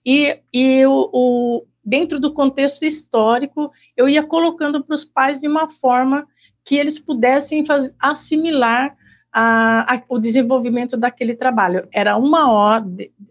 e, 0.04 0.38
e 0.52 0.86
o, 0.86 1.10
o 1.12 1.66
dentro 1.84 2.18
do 2.18 2.32
contexto 2.32 2.84
histórico 2.84 3.70
eu 3.96 4.08
ia 4.08 4.22
colocando 4.22 4.82
para 4.82 4.94
os 4.94 5.04
pais 5.04 5.40
de 5.40 5.46
uma 5.46 5.68
forma 5.68 6.26
que 6.64 6.76
eles 6.76 6.98
pudessem 6.98 7.64
faz, 7.64 7.92
assimilar 7.98 8.96
a, 9.38 9.96
a, 9.96 10.02
o 10.08 10.18
desenvolvimento 10.18 10.96
daquele 10.96 11.34
trabalho. 11.34 11.86
Era 11.92 12.16
uma 12.16 12.50
hora, 12.50 12.86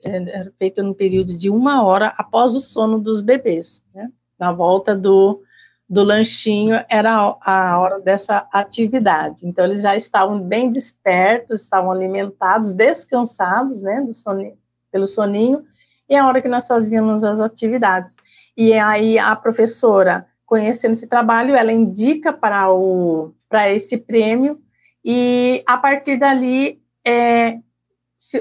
era 0.05 0.51
feito 0.59 0.83
no 0.83 0.93
período 0.93 1.35
de 1.35 1.49
uma 1.49 1.83
hora 1.83 2.13
após 2.15 2.53
o 2.53 2.61
sono 2.61 2.99
dos 2.99 3.21
bebês, 3.21 3.83
né? 3.91 4.11
na 4.39 4.51
volta 4.51 4.95
do, 4.95 5.41
do 5.89 6.03
lanchinho 6.03 6.75
era 6.87 7.35
a 7.41 7.79
hora 7.79 7.99
dessa 8.01 8.47
atividade. 8.53 9.47
Então, 9.47 9.65
eles 9.65 9.81
já 9.81 9.95
estavam 9.95 10.39
bem 10.39 10.69
despertos, 10.69 11.63
estavam 11.63 11.91
alimentados, 11.91 12.75
descansados, 12.75 13.81
né, 13.81 14.07
soninho, 14.11 14.57
pelo 14.91 15.07
soninho, 15.07 15.63
e 16.07 16.13
é 16.13 16.19
a 16.19 16.27
hora 16.27 16.39
que 16.39 16.47
nós 16.47 16.67
fazíamos 16.67 17.23
as 17.23 17.39
atividades. 17.39 18.15
E 18.55 18.73
aí 18.73 19.17
a 19.17 19.35
professora 19.35 20.27
conhecendo 20.45 20.93
esse 20.93 21.07
trabalho, 21.07 21.55
ela 21.55 21.71
indica 21.71 22.31
para 22.31 22.71
o 22.71 23.33
para 23.49 23.71
esse 23.71 23.97
prêmio 23.97 24.59
e 25.05 25.63
a 25.67 25.77
partir 25.77 26.17
dali 26.17 26.81
é, 27.05 27.59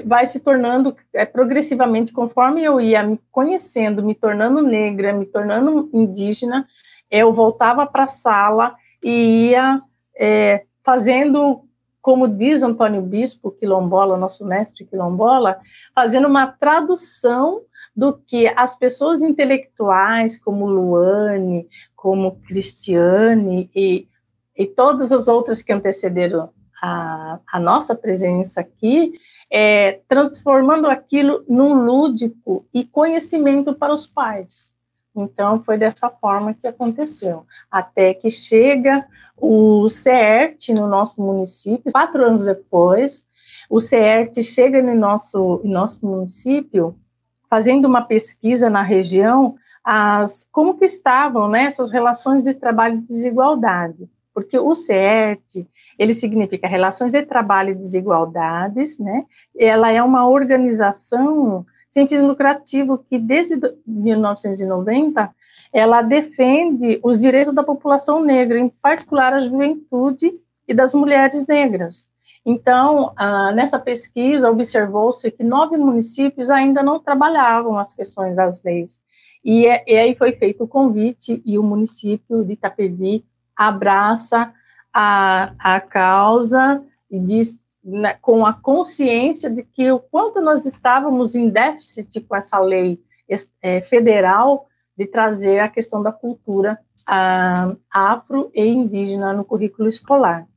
vai 0.03 0.25
se 0.25 0.39
tornando 0.39 0.95
é, 1.13 1.23
progressivamente 1.23 2.11
conforme 2.11 2.63
eu 2.63 2.81
ia 2.81 3.03
me 3.03 3.19
conhecendo, 3.31 4.01
me 4.01 4.15
tornando 4.15 4.63
negra, 4.63 5.13
me 5.13 5.27
tornando 5.27 5.87
indígena, 5.93 6.67
eu 7.11 7.31
voltava 7.31 7.85
para 7.85 8.05
a 8.05 8.07
sala 8.07 8.75
e 9.03 9.49
ia 9.49 9.79
é, 10.17 10.63
fazendo, 10.83 11.61
como 12.01 12.27
diz 12.27 12.63
Antônio 12.63 13.03
Bispo, 13.03 13.51
quilombola, 13.51 14.17
nosso 14.17 14.43
mestre 14.43 14.85
quilombola, 14.85 15.59
fazendo 15.93 16.27
uma 16.27 16.47
tradução 16.47 17.61
do 17.95 18.17
que 18.17 18.47
as 18.55 18.75
pessoas 18.75 19.21
intelectuais, 19.21 20.41
como 20.41 20.65
Luane, 20.65 21.67
como 21.95 22.39
Cristiane 22.47 23.69
e, 23.75 24.07
e 24.57 24.65
todas 24.65 25.11
as 25.11 25.27
outras 25.27 25.61
que 25.61 25.73
antecederam 25.73 26.49
a, 26.81 27.39
a 27.51 27.59
nossa 27.59 27.95
presença 27.95 28.61
aqui, 28.61 29.13
é, 29.51 29.99
transformando 30.07 30.87
aquilo 30.87 31.43
num 31.47 31.73
lúdico 31.73 32.65
e 32.73 32.83
conhecimento 32.83 33.73
para 33.73 33.93
os 33.93 34.07
pais. 34.07 34.73
Então, 35.15 35.61
foi 35.63 35.77
dessa 35.77 36.09
forma 36.09 36.53
que 36.53 36.67
aconteceu. 36.67 37.45
Até 37.71 38.13
que 38.13 38.29
chega 38.29 39.05
o 39.37 39.87
CERT 39.87 40.69
no 40.69 40.87
nosso 40.87 41.21
município, 41.21 41.91
quatro 41.91 42.25
anos 42.25 42.45
depois, 42.45 43.25
o 43.69 43.79
CERT 43.79 44.41
chega 44.43 44.83
no 44.83 44.93
nosso, 44.93 45.61
no 45.63 45.71
nosso 45.71 46.05
município 46.05 46.95
fazendo 47.49 47.85
uma 47.85 48.01
pesquisa 48.01 48.69
na 48.69 48.81
região, 48.81 49.55
as, 49.83 50.47
como 50.51 50.77
que 50.77 50.85
estavam 50.85 51.47
né, 51.47 51.63
essas 51.63 51.91
relações 51.91 52.43
de 52.43 52.53
trabalho 52.53 52.97
e 52.97 53.01
desigualdade. 53.01 54.09
Porque 54.35 54.59
o 54.59 54.75
CERT, 54.75 55.65
ele 55.97 56.13
significa 56.13 56.67
Relações 56.67 57.13
de 57.13 57.23
Trabalho 57.23 57.71
e 57.71 57.75
Desigualdades, 57.75 58.99
né? 58.99 59.23
Ela 59.57 59.91
é 59.91 60.03
uma 60.03 60.27
organização 60.27 61.65
sem 61.89 62.05
fins 62.05 62.21
lucrativo 62.21 62.97
que 63.09 63.17
desde 63.17 63.57
1990 63.87 65.33
ela 65.71 66.01
defende 66.01 66.99
os 67.01 67.17
direitos 67.17 67.53
da 67.53 67.63
população 67.63 68.21
negra, 68.21 68.59
em 68.59 68.67
particular 68.67 69.33
a 69.33 69.39
juventude 69.39 70.33
e 70.67 70.73
das 70.73 70.93
mulheres 70.93 71.47
negras. 71.47 72.09
Então, 72.45 73.13
nessa 73.55 73.79
pesquisa, 73.79 74.51
observou-se 74.51 75.31
que 75.31 75.43
nove 75.43 75.77
municípios 75.77 76.49
ainda 76.49 76.83
não 76.83 76.99
trabalhavam 76.99 77.79
as 77.79 77.95
questões 77.95 78.35
das 78.35 78.61
leis. 78.63 79.01
E, 79.43 79.65
é, 79.65 79.83
e 79.87 79.95
aí 79.95 80.15
foi 80.15 80.33
feito 80.33 80.65
o 80.65 80.67
convite 80.67 81.41
e 81.45 81.57
o 81.57 81.63
município 81.63 82.43
de 82.43 82.53
Itapevi 82.53 83.23
abraça 83.55 84.53
a, 84.93 85.53
a 85.59 85.79
causa 85.79 86.83
e 87.09 87.19
diz, 87.19 87.61
né, 87.83 88.15
com 88.21 88.45
a 88.45 88.53
consciência 88.53 89.49
de 89.49 89.63
que 89.63 89.91
o 89.91 89.99
quanto 89.99 90.41
nós 90.41 90.65
estávamos 90.65 91.35
em 91.35 91.49
déficit 91.49 92.21
com 92.21 92.35
essa 92.35 92.59
lei 92.59 92.99
é, 93.61 93.81
federal 93.81 94.67
de 94.97 95.05
trazer 95.05 95.59
a 95.59 95.69
questão 95.69 96.01
da 96.01 96.11
cultura 96.11 96.79
ah, 97.05 97.75
afro 97.91 98.49
e 98.53 98.65
indígena 98.65 99.33
no 99.33 99.43
currículo 99.43 99.89
escolar. 99.89 100.47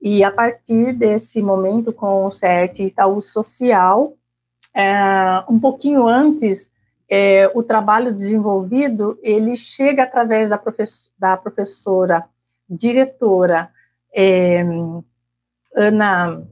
E 0.00 0.22
a 0.22 0.30
partir 0.30 0.92
desse 0.92 1.42
momento, 1.42 1.92
com 1.92 2.26
o 2.26 2.30
CERT 2.30 2.80
Itaú 2.80 3.22
Social, 3.22 4.12
é, 4.74 5.42
um 5.48 5.58
pouquinho 5.58 6.06
antes, 6.06 6.70
é, 7.08 7.50
o 7.54 7.62
trabalho 7.62 8.14
desenvolvido, 8.14 9.18
ele 9.22 9.56
chega 9.56 10.02
através 10.02 10.50
da, 10.50 10.58
profess 10.58 11.10
da 11.18 11.36
professora 11.36 12.24
diretora 12.68 13.70
é, 14.14 14.64
Ana, 15.74 16.42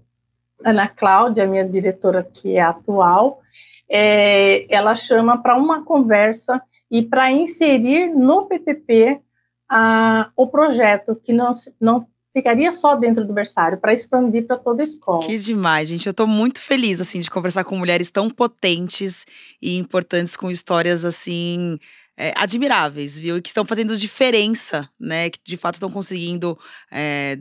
Ana 0.65 0.89
Cláudia, 0.89 1.47
minha 1.47 1.67
diretora 1.67 2.23
que 2.23 2.57
é 2.57 2.61
atual, 2.61 3.41
é, 3.89 4.67
ela 4.75 4.95
chama 4.95 5.39
para 5.39 5.57
uma 5.57 5.85
conversa 5.85 6.61
e 6.91 7.03
para 7.03 7.33
inserir 7.33 8.09
no 8.15 8.47
PPP 8.47 9.21
a, 9.69 10.31
o 10.37 10.47
projeto, 10.47 11.17
que 11.17 11.33
não, 11.33 11.53
não 11.81 12.07
ficaria 12.33 12.73
só 12.73 12.97
dentro 12.97 13.25
do 13.25 13.33
berçário 13.33 13.79
para 13.79 13.93
expandir 13.93 14.47
para 14.47 14.57
toda 14.57 14.83
a 14.83 14.85
escola. 14.85 15.27
Que 15.27 15.37
demais, 15.37 15.89
gente. 15.89 16.07
Eu 16.07 16.11
estou 16.11 16.27
muito 16.27 16.61
feliz 16.61 17.01
assim 17.01 17.21
de 17.21 17.31
conversar 17.31 17.65
com 17.65 17.77
mulheres 17.77 18.11
tão 18.11 18.29
potentes 18.29 19.25
e 19.63 19.79
importantes 19.79 20.37
com 20.37 20.51
histórias 20.51 21.05
assim 21.05 21.79
é, 22.17 22.33
admiráveis, 22.37 23.19
viu? 23.19 23.37
E 23.37 23.43
que 23.43 23.49
estão 23.49 23.65
fazendo 23.65 23.97
diferença, 23.97 24.89
né? 24.99 25.31
Que 25.31 25.39
de 25.45 25.57
fato 25.57 25.75
estão 25.75 25.91
conseguindo 25.91 26.59
é, 26.91 27.39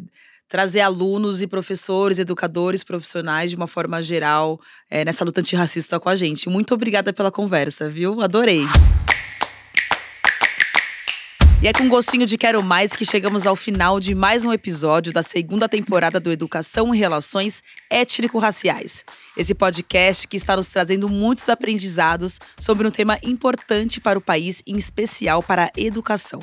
trazer 0.47 0.81
alunos 0.81 1.41
e 1.41 1.47
professores, 1.47 2.19
educadores, 2.19 2.83
profissionais 2.83 3.49
de 3.49 3.55
uma 3.55 3.67
forma 3.67 4.01
geral 4.01 4.59
é, 4.89 5.03
nessa 5.03 5.25
luta 5.25 5.41
antirracista 5.41 5.99
com 5.99 6.09
a 6.09 6.15
gente. 6.15 6.49
Muito 6.49 6.73
obrigada 6.73 7.11
pela 7.11 7.31
conversa, 7.31 7.89
viu? 7.89 8.21
Adorei. 8.21 8.63
E 11.63 11.67
é 11.69 11.71
com 11.71 11.87
gostinho 11.87 12.25
de 12.25 12.37
quero 12.37 12.61
mais 12.61 12.93
que 12.93 13.05
chegamos 13.05 13.47
ao 13.47 13.55
final 13.55 13.97
de 13.97 14.13
mais 14.13 14.43
um 14.43 14.51
episódio 14.51 15.13
da 15.13 15.23
segunda 15.23 15.69
temporada 15.69 16.19
do 16.19 16.29
Educação 16.29 16.93
e 16.93 16.97
Relações 16.97 17.63
Étnico-Raciais. 17.89 19.05
Esse 19.37 19.55
podcast 19.55 20.27
que 20.27 20.35
está 20.35 20.57
nos 20.57 20.67
trazendo 20.67 21.07
muitos 21.07 21.47
aprendizados 21.47 22.37
sobre 22.59 22.85
um 22.85 22.91
tema 22.91 23.17
importante 23.23 24.01
para 24.01 24.19
o 24.19 24.21
país, 24.21 24.61
em 24.67 24.75
especial 24.75 25.41
para 25.41 25.67
a 25.67 25.71
educação. 25.77 26.41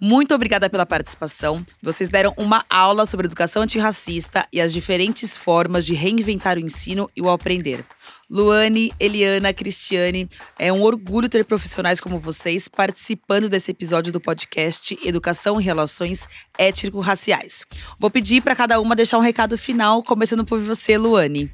Muito 0.00 0.32
obrigada 0.32 0.70
pela 0.70 0.86
participação. 0.86 1.64
Vocês 1.82 2.08
deram 2.08 2.32
uma 2.36 2.64
aula 2.70 3.04
sobre 3.04 3.26
educação 3.26 3.62
antirracista 3.62 4.46
e 4.52 4.60
as 4.60 4.72
diferentes 4.72 5.36
formas 5.36 5.84
de 5.84 5.94
reinventar 5.94 6.56
o 6.56 6.60
ensino 6.60 7.10
e 7.16 7.22
o 7.22 7.28
aprender. 7.28 7.84
Luane, 8.32 8.90
Eliana, 8.98 9.52
Cristiane, 9.52 10.26
é 10.58 10.72
um 10.72 10.80
orgulho 10.80 11.28
ter 11.28 11.44
profissionais 11.44 12.00
como 12.00 12.18
vocês 12.18 12.66
participando 12.66 13.46
desse 13.46 13.72
episódio 13.72 14.10
do 14.10 14.18
podcast 14.18 14.96
Educação 15.06 15.60
e 15.60 15.64
Relações 15.64 16.26
Étnico-Raciais. 16.58 17.66
Vou 18.00 18.10
pedir 18.10 18.40
para 18.40 18.56
cada 18.56 18.80
uma 18.80 18.96
deixar 18.96 19.18
um 19.18 19.20
recado 19.20 19.58
final, 19.58 20.02
começando 20.02 20.46
por 20.46 20.58
você, 20.58 20.96
Luane. 20.96 21.52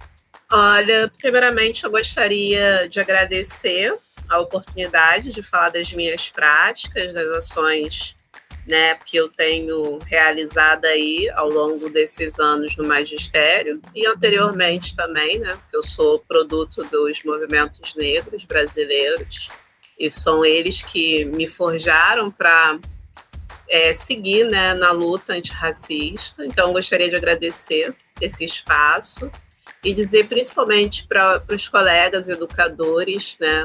Olha, 0.52 1.10
primeiramente 1.18 1.82
eu 1.82 1.90
gostaria 1.90 2.86
de 2.88 3.00
agradecer 3.00 3.92
a 4.30 4.38
oportunidade 4.38 5.32
de 5.32 5.42
falar 5.42 5.70
das 5.70 5.92
minhas 5.92 6.28
práticas, 6.28 7.12
das 7.12 7.26
ações 7.26 8.14
né, 8.68 8.94
que 8.96 9.16
eu 9.16 9.28
tenho 9.28 9.98
realizado 10.06 10.84
aí 10.84 11.28
ao 11.30 11.48
longo 11.48 11.88
desses 11.88 12.38
anos 12.38 12.76
no 12.76 12.86
magistério 12.86 13.80
e 13.94 14.06
anteriormente 14.06 14.94
também, 14.94 15.38
né, 15.38 15.56
porque 15.56 15.76
eu 15.76 15.82
sou 15.82 16.18
produto 16.18 16.84
dos 16.84 17.24
movimentos 17.24 17.94
negros 17.96 18.44
brasileiros 18.44 19.48
e 19.98 20.10
são 20.10 20.44
eles 20.44 20.82
que 20.82 21.24
me 21.24 21.46
forjaram 21.46 22.30
para 22.30 22.78
é, 23.68 23.94
seguir 23.94 24.44
né, 24.44 24.74
na 24.74 24.90
luta 24.90 25.32
antirracista. 25.32 26.44
Então, 26.44 26.72
gostaria 26.72 27.08
de 27.08 27.16
agradecer 27.16 27.94
esse 28.20 28.44
espaço 28.44 29.30
e 29.82 29.94
dizer 29.94 30.28
principalmente 30.28 31.06
para 31.06 31.42
os 31.50 31.66
colegas 31.68 32.28
educadores 32.28 33.38
né, 33.40 33.64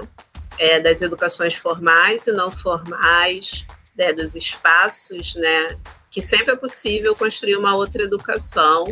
é, 0.58 0.80
das 0.80 1.02
educações 1.02 1.56
formais 1.56 2.26
e 2.26 2.32
não 2.32 2.50
formais, 2.50 3.66
né, 3.98 4.14
dos 4.14 4.36
espaços, 4.36 5.36
né, 5.36 5.78
que 6.10 6.22
sempre 6.22 6.54
é 6.54 6.58
possível 6.58 7.16
construir 7.16 7.56
uma 7.56 7.76
outra 7.76 8.04
educação 8.04 8.86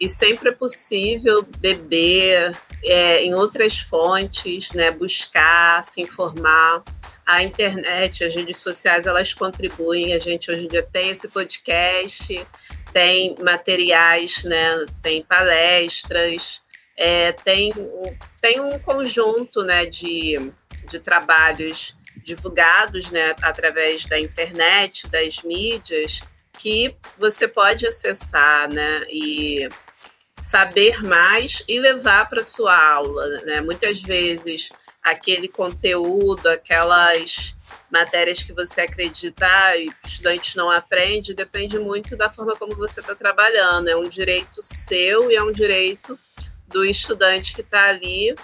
e 0.00 0.08
sempre 0.08 0.48
é 0.48 0.52
possível 0.52 1.46
beber 1.58 2.56
é, 2.82 3.22
em 3.22 3.34
outras 3.34 3.78
fontes, 3.78 4.70
né, 4.72 4.90
buscar, 4.90 5.82
se 5.84 6.00
informar. 6.00 6.82
A 7.26 7.42
internet, 7.42 8.22
as 8.22 8.34
redes 8.34 8.58
sociais, 8.58 9.06
elas 9.06 9.32
contribuem. 9.32 10.12
A 10.12 10.18
gente 10.18 10.50
hoje 10.50 10.66
em 10.66 10.68
dia 10.68 10.82
tem 10.82 11.08
esse 11.08 11.26
podcast, 11.26 12.46
tem 12.92 13.34
materiais, 13.42 14.44
né, 14.44 14.84
tem 15.02 15.22
palestras, 15.22 16.60
é, 16.96 17.32
tem, 17.32 17.72
tem 18.42 18.60
um 18.60 18.78
conjunto 18.78 19.62
né, 19.62 19.86
de, 19.86 20.52
de 20.88 20.98
trabalhos 20.98 21.96
divulgados 22.24 23.10
né, 23.10 23.36
através 23.42 24.06
da 24.06 24.18
internet, 24.18 25.06
das 25.08 25.42
mídias, 25.42 26.20
que 26.58 26.96
você 27.18 27.46
pode 27.46 27.86
acessar 27.86 28.72
né, 28.72 29.04
e 29.10 29.68
saber 30.40 31.02
mais 31.02 31.62
e 31.68 31.78
levar 31.78 32.28
para 32.28 32.42
sua 32.42 32.76
aula. 32.76 33.28
Né? 33.42 33.60
Muitas 33.60 34.02
vezes 34.02 34.70
aquele 35.02 35.48
conteúdo, 35.48 36.48
aquelas 36.48 37.54
matérias 37.90 38.42
que 38.42 38.52
você 38.52 38.80
acredita 38.80 39.46
ah, 39.46 39.76
e 39.76 39.88
o 39.88 39.94
estudante 40.02 40.56
não 40.56 40.70
aprende, 40.70 41.34
depende 41.34 41.78
muito 41.78 42.16
da 42.16 42.28
forma 42.28 42.56
como 42.56 42.74
você 42.74 43.00
está 43.00 43.14
trabalhando. 43.14 43.88
É 43.88 43.96
um 43.96 44.08
direito 44.08 44.62
seu 44.62 45.30
e 45.30 45.36
é 45.36 45.42
um 45.42 45.52
direito 45.52 46.18
do 46.68 46.84
estudante 46.84 47.54
que 47.54 47.60
está 47.60 47.88
ali 47.88 48.34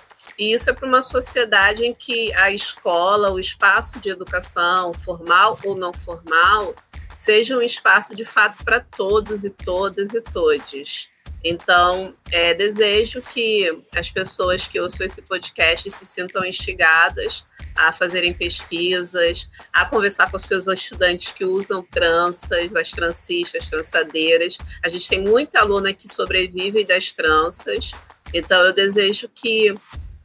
e 0.41 0.55
isso 0.55 0.71
é 0.71 0.73
para 0.73 0.89
uma 0.89 1.03
sociedade 1.03 1.85
em 1.85 1.93
que 1.93 2.33
a 2.33 2.51
escola, 2.51 3.31
o 3.31 3.39
espaço 3.39 4.01
de 4.01 4.09
educação, 4.09 4.91
formal 4.95 5.59
ou 5.63 5.77
não 5.77 5.93
formal, 5.93 6.75
seja 7.15 7.55
um 7.55 7.61
espaço 7.61 8.17
de 8.17 8.25
fato 8.25 8.65
para 8.65 8.81
todos 8.81 9.45
e 9.45 9.51
todas 9.51 10.15
e 10.15 10.21
todes. 10.23 11.11
Então, 11.45 12.15
é, 12.33 12.55
desejo 12.55 13.21
que 13.21 13.71
as 13.95 14.11
pessoas 14.11 14.67
que 14.67 14.81
ouçam 14.81 15.05
esse 15.05 15.21
podcast 15.21 15.91
se 15.91 16.07
sintam 16.07 16.43
instigadas 16.43 17.45
a 17.77 17.93
fazerem 17.93 18.33
pesquisas, 18.33 19.47
a 19.71 19.85
conversar 19.85 20.31
com 20.31 20.39
os 20.39 20.45
seus 20.45 20.67
estudantes 20.67 21.33
que 21.33 21.45
usam 21.45 21.83
tranças, 21.83 22.75
as 22.75 22.91
trancistas, 22.91 23.69
trançadeiras. 23.69 24.57
A 24.83 24.89
gente 24.89 25.07
tem 25.07 25.23
muita 25.23 25.61
aluna 25.61 25.93
que 25.93 26.09
sobrevive 26.09 26.83
das 26.83 27.13
tranças, 27.13 27.93
então 28.33 28.59
eu 28.63 28.73
desejo 28.73 29.29
que 29.29 29.75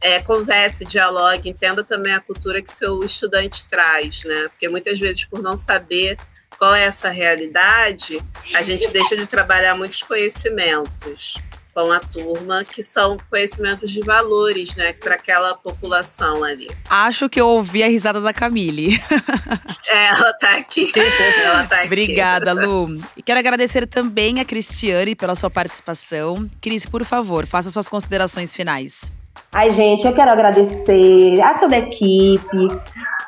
é, 0.06 0.22
converse, 0.22 0.86
dialogue, 0.86 1.50
entenda 1.50 1.84
também 1.84 2.14
a 2.14 2.20
cultura 2.20 2.62
que 2.62 2.72
seu 2.72 3.04
estudante 3.04 3.66
traz, 3.66 4.24
né? 4.24 4.48
Porque 4.50 4.70
muitas 4.70 5.00
vezes, 5.00 5.26
por 5.26 5.42
não 5.42 5.58
saber 5.58 6.16
qual 6.60 6.76
é 6.76 6.84
essa 6.84 7.10
realidade, 7.10 8.22
a 8.54 8.62
gente 8.62 8.88
deixa 8.90 9.18
de 9.18 9.26
trabalhar 9.26 9.76
muitos 9.76 10.04
conhecimentos 10.04 11.38
com 11.74 11.92
a 11.92 12.00
turma, 12.00 12.64
que 12.64 12.84
são 12.84 13.18
conhecimentos 13.30 13.92
de 13.92 14.00
valores, 14.02 14.76
né, 14.76 14.94
para 14.94 15.16
aquela 15.16 15.56
população 15.56 16.42
ali. 16.42 16.70
Acho 16.88 17.28
que 17.28 17.42
eu 17.42 17.48
ouvi 17.48 17.84
a 17.84 17.88
risada 17.88 18.22
da 18.22 18.32
Camille. 18.32 19.02
É, 19.88 20.08
ela 20.08 20.34
tá 20.34 20.56
aqui. 20.58 20.92
Ela 20.96 21.64
tá 21.68 21.78
aqui. 21.78 21.86
Obrigada, 21.86 22.52
Lu. 22.54 23.00
E 23.16 23.22
quero 23.22 23.40
agradecer 23.40 23.86
também 23.86 24.40
a 24.40 24.46
Cristiane 24.46 25.16
pela 25.16 25.36
sua 25.36 25.50
participação. 25.50 26.50
Cris, 26.60 26.88
por 26.88 27.06
favor, 27.06 27.46
faça 27.46 27.70
suas 27.70 27.88
considerações 27.88 28.54
finais. 28.56 29.14
Ai, 29.56 29.70
gente, 29.70 30.06
eu 30.06 30.12
quero 30.14 30.32
agradecer 30.32 31.40
a 31.42 31.54
toda 31.54 31.78
a 31.78 31.80
equipe, 31.80 32.68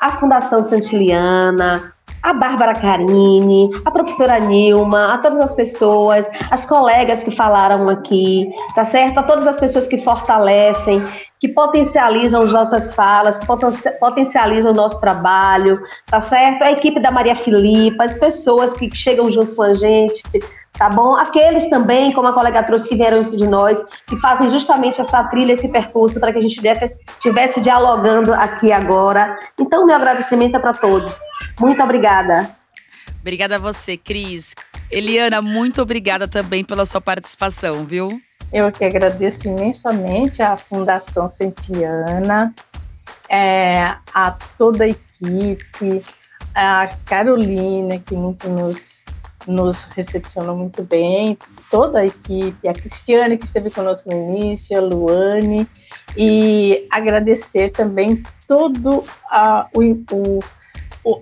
a 0.02 0.12
Fundação 0.20 0.62
Santiliana, 0.62 1.94
a 2.22 2.34
Bárbara 2.34 2.74
Carini, 2.74 3.70
a 3.86 3.90
professora 3.90 4.38
Nilma, 4.38 5.14
a 5.14 5.20
todas 5.20 5.40
as 5.40 5.54
pessoas, 5.54 6.30
as 6.52 6.66
colegas 6.66 7.24
que 7.24 7.34
falaram 7.34 7.88
aqui, 7.88 8.52
tá 8.76 8.84
certo? 8.84 9.20
A 9.20 9.24
todas 9.24 9.48
as 9.48 9.58
pessoas 9.58 9.88
que 9.88 10.02
fortalecem, 10.02 11.02
que 11.40 11.48
potencializam 11.48 12.42
as 12.42 12.52
nossas 12.52 12.94
falas, 12.94 13.38
que 13.38 13.48
potencializam 13.98 14.74
o 14.74 14.76
nosso 14.76 15.00
trabalho, 15.00 15.76
tá 16.08 16.20
certo? 16.20 16.62
A 16.62 16.74
equipe 16.74 17.00
da 17.00 17.10
Maria 17.10 17.38
Filipa, 17.38 18.04
as 18.04 18.18
pessoas 18.18 18.74
que 18.74 18.94
chegam 18.94 19.32
junto 19.32 19.56
com 19.56 19.62
a 19.62 19.74
gente, 19.76 20.22
tá 20.78 20.90
bom? 20.90 21.16
Aqueles 21.16 21.70
também, 21.70 22.12
como 22.14 22.28
a 22.28 22.34
colega 22.34 22.64
trouxe, 22.64 22.88
que 22.88 22.96
vieram 22.96 23.20
isso 23.20 23.36
de 23.36 23.48
nós, 23.48 23.84
que 24.06 24.16
fazem 24.20 24.50
justamente 24.50 25.02
essa 25.02 25.24
trilha, 25.26 25.54
esse 25.54 25.68
percurso, 25.68 26.20
para 26.20 26.32
que 26.32 26.38
a 26.38 26.42
gente 26.42 26.62
estivesse 26.62 27.62
dialogando 27.62 28.34
aqui 28.34 28.72
agora. 28.72 29.38
Então, 29.60 29.86
meu 29.86 29.96
agradecimento 29.96 30.56
é 30.56 30.60
para 30.60 30.74
todos. 30.74 31.20
Muito 31.60 31.82
obrigada. 31.82 32.56
Obrigada 33.20 33.56
a 33.56 33.60
você, 33.60 33.98
Cris. 33.98 34.56
Eliana, 34.92 35.42
muito 35.42 35.82
obrigada 35.82 36.28
também 36.28 36.64
pela 36.64 36.86
sua 36.86 37.02
participação, 37.02 37.84
viu? 37.84 38.22
Eu 38.54 38.72
que 38.72 38.86
agradeço 38.86 39.50
imensamente 39.50 40.42
à 40.42 40.56
Fundação 40.56 41.28
Sentiana, 41.28 42.54
é, 43.30 43.94
a 44.14 44.32
toda 44.58 44.86
a 44.86 44.88
equipe, 44.88 46.02
a 46.56 46.88
Carolina, 47.06 48.00
que 48.00 48.16
muito 48.16 48.48
nos 48.48 49.04
nos 49.48 49.84
recepcionou 49.84 50.56
muito 50.56 50.84
bem, 50.84 51.38
toda 51.72 52.00
a 52.00 52.06
equipe, 52.06 52.68
a 52.68 52.74
Cristiane, 52.74 53.38
que 53.38 53.46
esteve 53.46 53.70
conosco 53.70 54.10
no 54.10 54.16
início, 54.16 54.78
a 54.78 54.82
Luane, 54.82 55.68
e 56.16 56.88
agradecer 56.92 57.72
também 57.72 58.24
todo 58.48 59.04
a, 59.30 59.68
o, 59.74 59.82
o, 59.84 60.40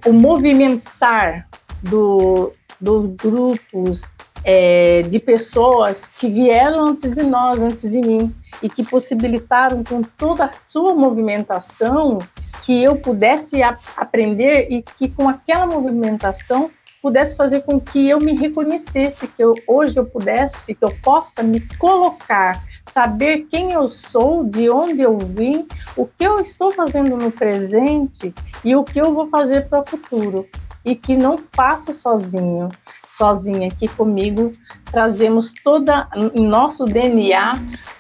o, 0.06 0.14
movimentar 0.14 1.48
do, 1.82 2.52
dos 2.80 3.08
grupos 3.16 4.16
é, 4.44 5.02
de 5.04 5.20
pessoas 5.20 6.10
que 6.10 6.30
vieram 6.30 6.88
antes 6.88 7.14
de 7.14 7.24
nós, 7.24 7.62
antes 7.64 7.90
de 7.90 8.00
mim, 8.00 8.34
e 8.62 8.70
que 8.70 8.84
possibilitaram 8.84 9.84
com 9.84 10.02
toda 10.02 10.46
a 10.46 10.52
sua 10.52 10.94
movimentação 10.94 12.20
que 12.62 12.84
eu 12.84 12.96
pudesse 12.96 13.62
a, 13.62 13.78
aprender 13.98 14.68
e 14.70 14.82
que 14.82 15.10
com 15.10 15.28
aquela 15.28 15.66
movimentação 15.66 16.72
pudesse 17.06 17.36
fazer 17.36 17.62
com 17.62 17.80
que 17.80 18.10
eu 18.10 18.18
me 18.18 18.34
reconhecesse, 18.34 19.28
que 19.28 19.44
eu, 19.44 19.54
hoje 19.68 19.96
eu 19.96 20.08
pudesse, 20.08 20.74
que 20.74 20.84
eu 20.84 20.92
possa 21.04 21.44
me 21.44 21.60
colocar, 21.78 22.64
saber 22.84 23.46
quem 23.52 23.74
eu 23.74 23.88
sou, 23.88 24.44
de 24.44 24.72
onde 24.72 25.04
eu 25.04 25.16
vim, 25.20 25.68
o 25.96 26.08
que 26.08 26.24
eu 26.24 26.40
estou 26.40 26.72
fazendo 26.72 27.16
no 27.16 27.30
presente 27.30 28.34
e 28.64 28.76
o 28.76 28.84
que 28.84 29.00
eu 29.00 29.14
vou 29.14 29.30
fazer 29.30 29.68
para 29.70 29.82
o 29.82 29.86
futuro. 29.86 30.48
E 30.84 30.96
que 30.96 31.16
não 31.16 31.38
faço 31.52 31.94
sozinho, 31.94 32.70
sozinha 33.12 33.68
aqui 33.68 33.88
comigo, 33.88 34.52
trazemos 34.92 35.54
toda 35.64 36.08
nosso 36.34 36.86
DNA 36.86 37.52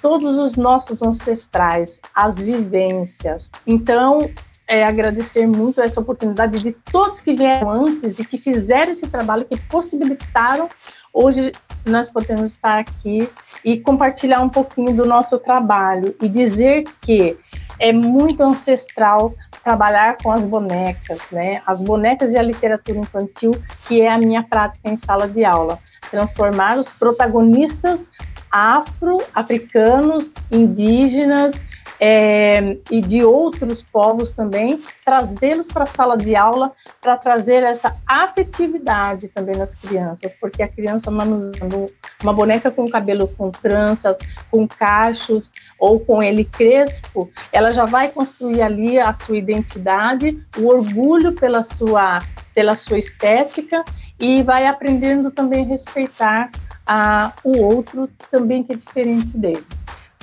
todos 0.01 0.37
os 0.37 0.55
nossos 0.55 1.01
ancestrais, 1.01 1.99
as 2.13 2.37
vivências. 2.37 3.51
Então, 3.65 4.19
é, 4.67 4.83
agradecer 4.83 5.47
muito 5.47 5.81
essa 5.81 6.01
oportunidade 6.01 6.59
de 6.59 6.71
todos 6.71 7.21
que 7.21 7.33
vieram 7.33 7.69
antes 7.69 8.19
e 8.19 8.25
que 8.25 8.37
fizeram 8.37 8.91
esse 8.91 9.07
trabalho, 9.07 9.45
que 9.45 9.59
possibilitaram 9.61 10.69
hoje 11.15 11.53
nós 11.85 12.09
podemos 12.09 12.51
estar 12.51 12.79
aqui 12.79 13.29
e 13.63 13.79
compartilhar 13.79 14.41
um 14.41 14.49
pouquinho 14.49 14.93
do 14.93 15.05
nosso 15.05 15.39
trabalho 15.39 16.13
e 16.21 16.27
dizer 16.27 16.83
que 16.99 17.37
é 17.79 17.91
muito 17.93 18.41
ancestral 18.43 19.33
trabalhar 19.63 20.17
com 20.21 20.31
as 20.31 20.43
bonecas, 20.43 21.31
né? 21.31 21.61
As 21.65 21.81
bonecas 21.81 22.33
e 22.33 22.37
a 22.37 22.41
literatura 22.41 22.99
infantil, 22.99 23.51
que 23.87 24.01
é 24.01 24.11
a 24.11 24.17
minha 24.17 24.43
prática 24.43 24.89
em 24.89 24.95
sala 24.95 25.27
de 25.27 25.43
aula. 25.43 25.79
Transformar 26.09 26.77
os 26.77 26.91
protagonistas 26.91 28.09
afro-africanos, 28.51 30.31
indígenas, 30.51 31.61
é, 31.99 32.77
e 32.91 33.01
de 33.01 33.23
outros 33.23 33.81
povos 33.81 34.33
também, 34.33 34.81
trazê-los 35.03 35.67
para 35.67 35.83
a 35.83 35.87
sala 35.87 36.17
de 36.17 36.35
aula 36.35 36.71
para 37.01 37.17
trazer 37.17 37.63
essa 37.63 37.95
afetividade 38.05 39.29
também 39.29 39.55
nas 39.55 39.75
crianças, 39.75 40.35
porque 40.39 40.61
a 40.61 40.67
criança 40.67 41.09
manusando 41.09 41.85
uma 42.21 42.33
boneca 42.33 42.69
com 42.71 42.89
cabelo 42.89 43.27
com 43.27 43.51
tranças, 43.51 44.17
com 44.51 44.67
cachos 44.67 45.51
ou 45.79 45.99
com 45.99 46.21
ele 46.21 46.43
crespo, 46.43 47.29
ela 47.51 47.71
já 47.71 47.85
vai 47.85 48.09
construir 48.09 48.61
ali 48.61 48.99
a 48.99 49.13
sua 49.13 49.37
identidade, 49.37 50.35
o 50.57 50.67
orgulho 50.67 51.33
pela 51.33 51.63
sua 51.63 52.19
pela 52.53 52.77
sua 52.77 52.97
estética 52.97 53.83
e 54.17 54.41
vai 54.41 54.65
aprendendo 54.65 55.29
também 55.29 55.65
a 55.65 55.67
respeitar 55.67 56.49
a, 56.87 57.33
o 57.43 57.61
outro 57.61 58.09
também 58.31 58.63
que 58.63 58.71
é 58.71 58.75
diferente 58.77 59.37
dele. 59.37 59.65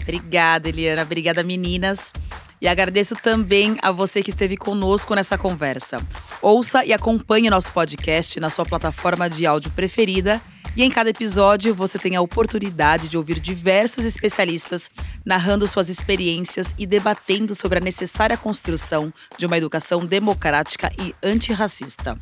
Obrigada, 0.03 0.69
Eliana. 0.69 1.03
Obrigada, 1.03 1.43
meninas. 1.43 2.13
E 2.61 2.69
agradeço 2.69 3.17
também 3.17 3.77
a 3.83 3.91
você 3.91 4.23
que 4.23 4.31
esteve 4.31 4.57
conosco 4.57 5.15
nessa 5.15 5.37
conversa. 5.37 5.99
Ouça 6.41 6.85
e 6.85 6.93
acompanhe 6.93 7.51
nosso 7.51 7.73
podcast 7.73 8.39
na 8.39 8.51
sua 8.51 8.65
plataforma 8.65 9.29
de 9.29 9.45
áudio 9.45 9.73
preferida. 9.73 10.41
E 10.77 10.85
em 10.85 10.91
cada 10.91 11.11
episódio 11.11 11.75
você 11.75 11.99
tem 11.99 12.15
a 12.15 12.23
oportunidade 12.23 13.09
de 13.09 13.19
ouvir 13.19 13.41
diversos 13.41 14.05
especialistas 14.05 14.91
narrando 15.25 15.67
suas 15.67 15.89
experiências 15.89 16.73
e 16.79 16.87
debatendo 16.87 17.55
sobre 17.55 17.79
a 17.79 17.83
necessária 17.83 18.37
construção 18.37 19.13
de 19.37 19.45
uma 19.45 19.59
educação 19.59 20.07
democrática 20.07 20.89
e 20.99 21.15
antirracista. 21.23 22.17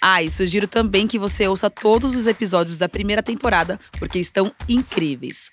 Ah, 0.00 0.22
e 0.22 0.30
sugiro 0.30 0.66
também 0.66 1.06
que 1.06 1.18
você 1.18 1.46
ouça 1.46 1.68
todos 1.68 2.16
os 2.16 2.26
episódios 2.26 2.78
da 2.78 2.88
primeira 2.88 3.22
temporada, 3.22 3.78
porque 3.98 4.18
estão 4.18 4.50
incríveis. 4.66 5.50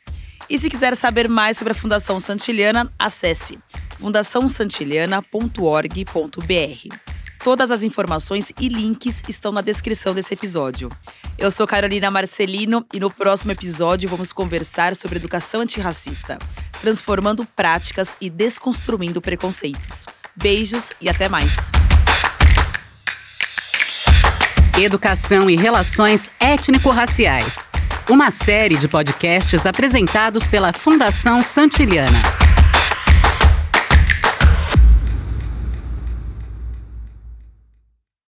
E 0.49 0.57
se 0.57 0.69
quiser 0.69 0.95
saber 0.95 1.27
mais 1.27 1.57
sobre 1.57 1.73
a 1.73 1.75
Fundação 1.75 2.17
Santiliana, 2.19 2.89
acesse 2.97 3.59
fundaçãosantiliana.org.br. 3.99 6.95
Todas 7.43 7.69
as 7.69 7.83
informações 7.83 8.53
e 8.59 8.69
links 8.69 9.21
estão 9.27 9.51
na 9.51 9.61
descrição 9.61 10.13
desse 10.13 10.33
episódio. 10.33 10.89
Eu 11.37 11.51
sou 11.51 11.67
Carolina 11.67 12.09
Marcelino 12.09 12.85
e 12.93 12.99
no 12.99 13.11
próximo 13.11 13.51
episódio 13.51 14.09
vamos 14.09 14.31
conversar 14.31 14.95
sobre 14.95 15.17
educação 15.17 15.61
antirracista, 15.61 16.39
transformando 16.79 17.45
práticas 17.45 18.15
e 18.21 18.29
desconstruindo 18.29 19.21
preconceitos. 19.21 20.05
Beijos 20.35 20.93
e 21.01 21.09
até 21.09 21.27
mais. 21.27 21.69
Educação 24.77 25.49
e 25.49 25.55
Relações 25.55 26.31
Étnico-Raciais 26.39 27.67
uma 28.09 28.31
série 28.31 28.77
de 28.77 28.88
podcasts 28.88 29.65
apresentados 29.65 30.47
pela 30.47 30.71
Fundação 30.71 31.43
Santiliana. 31.43 32.46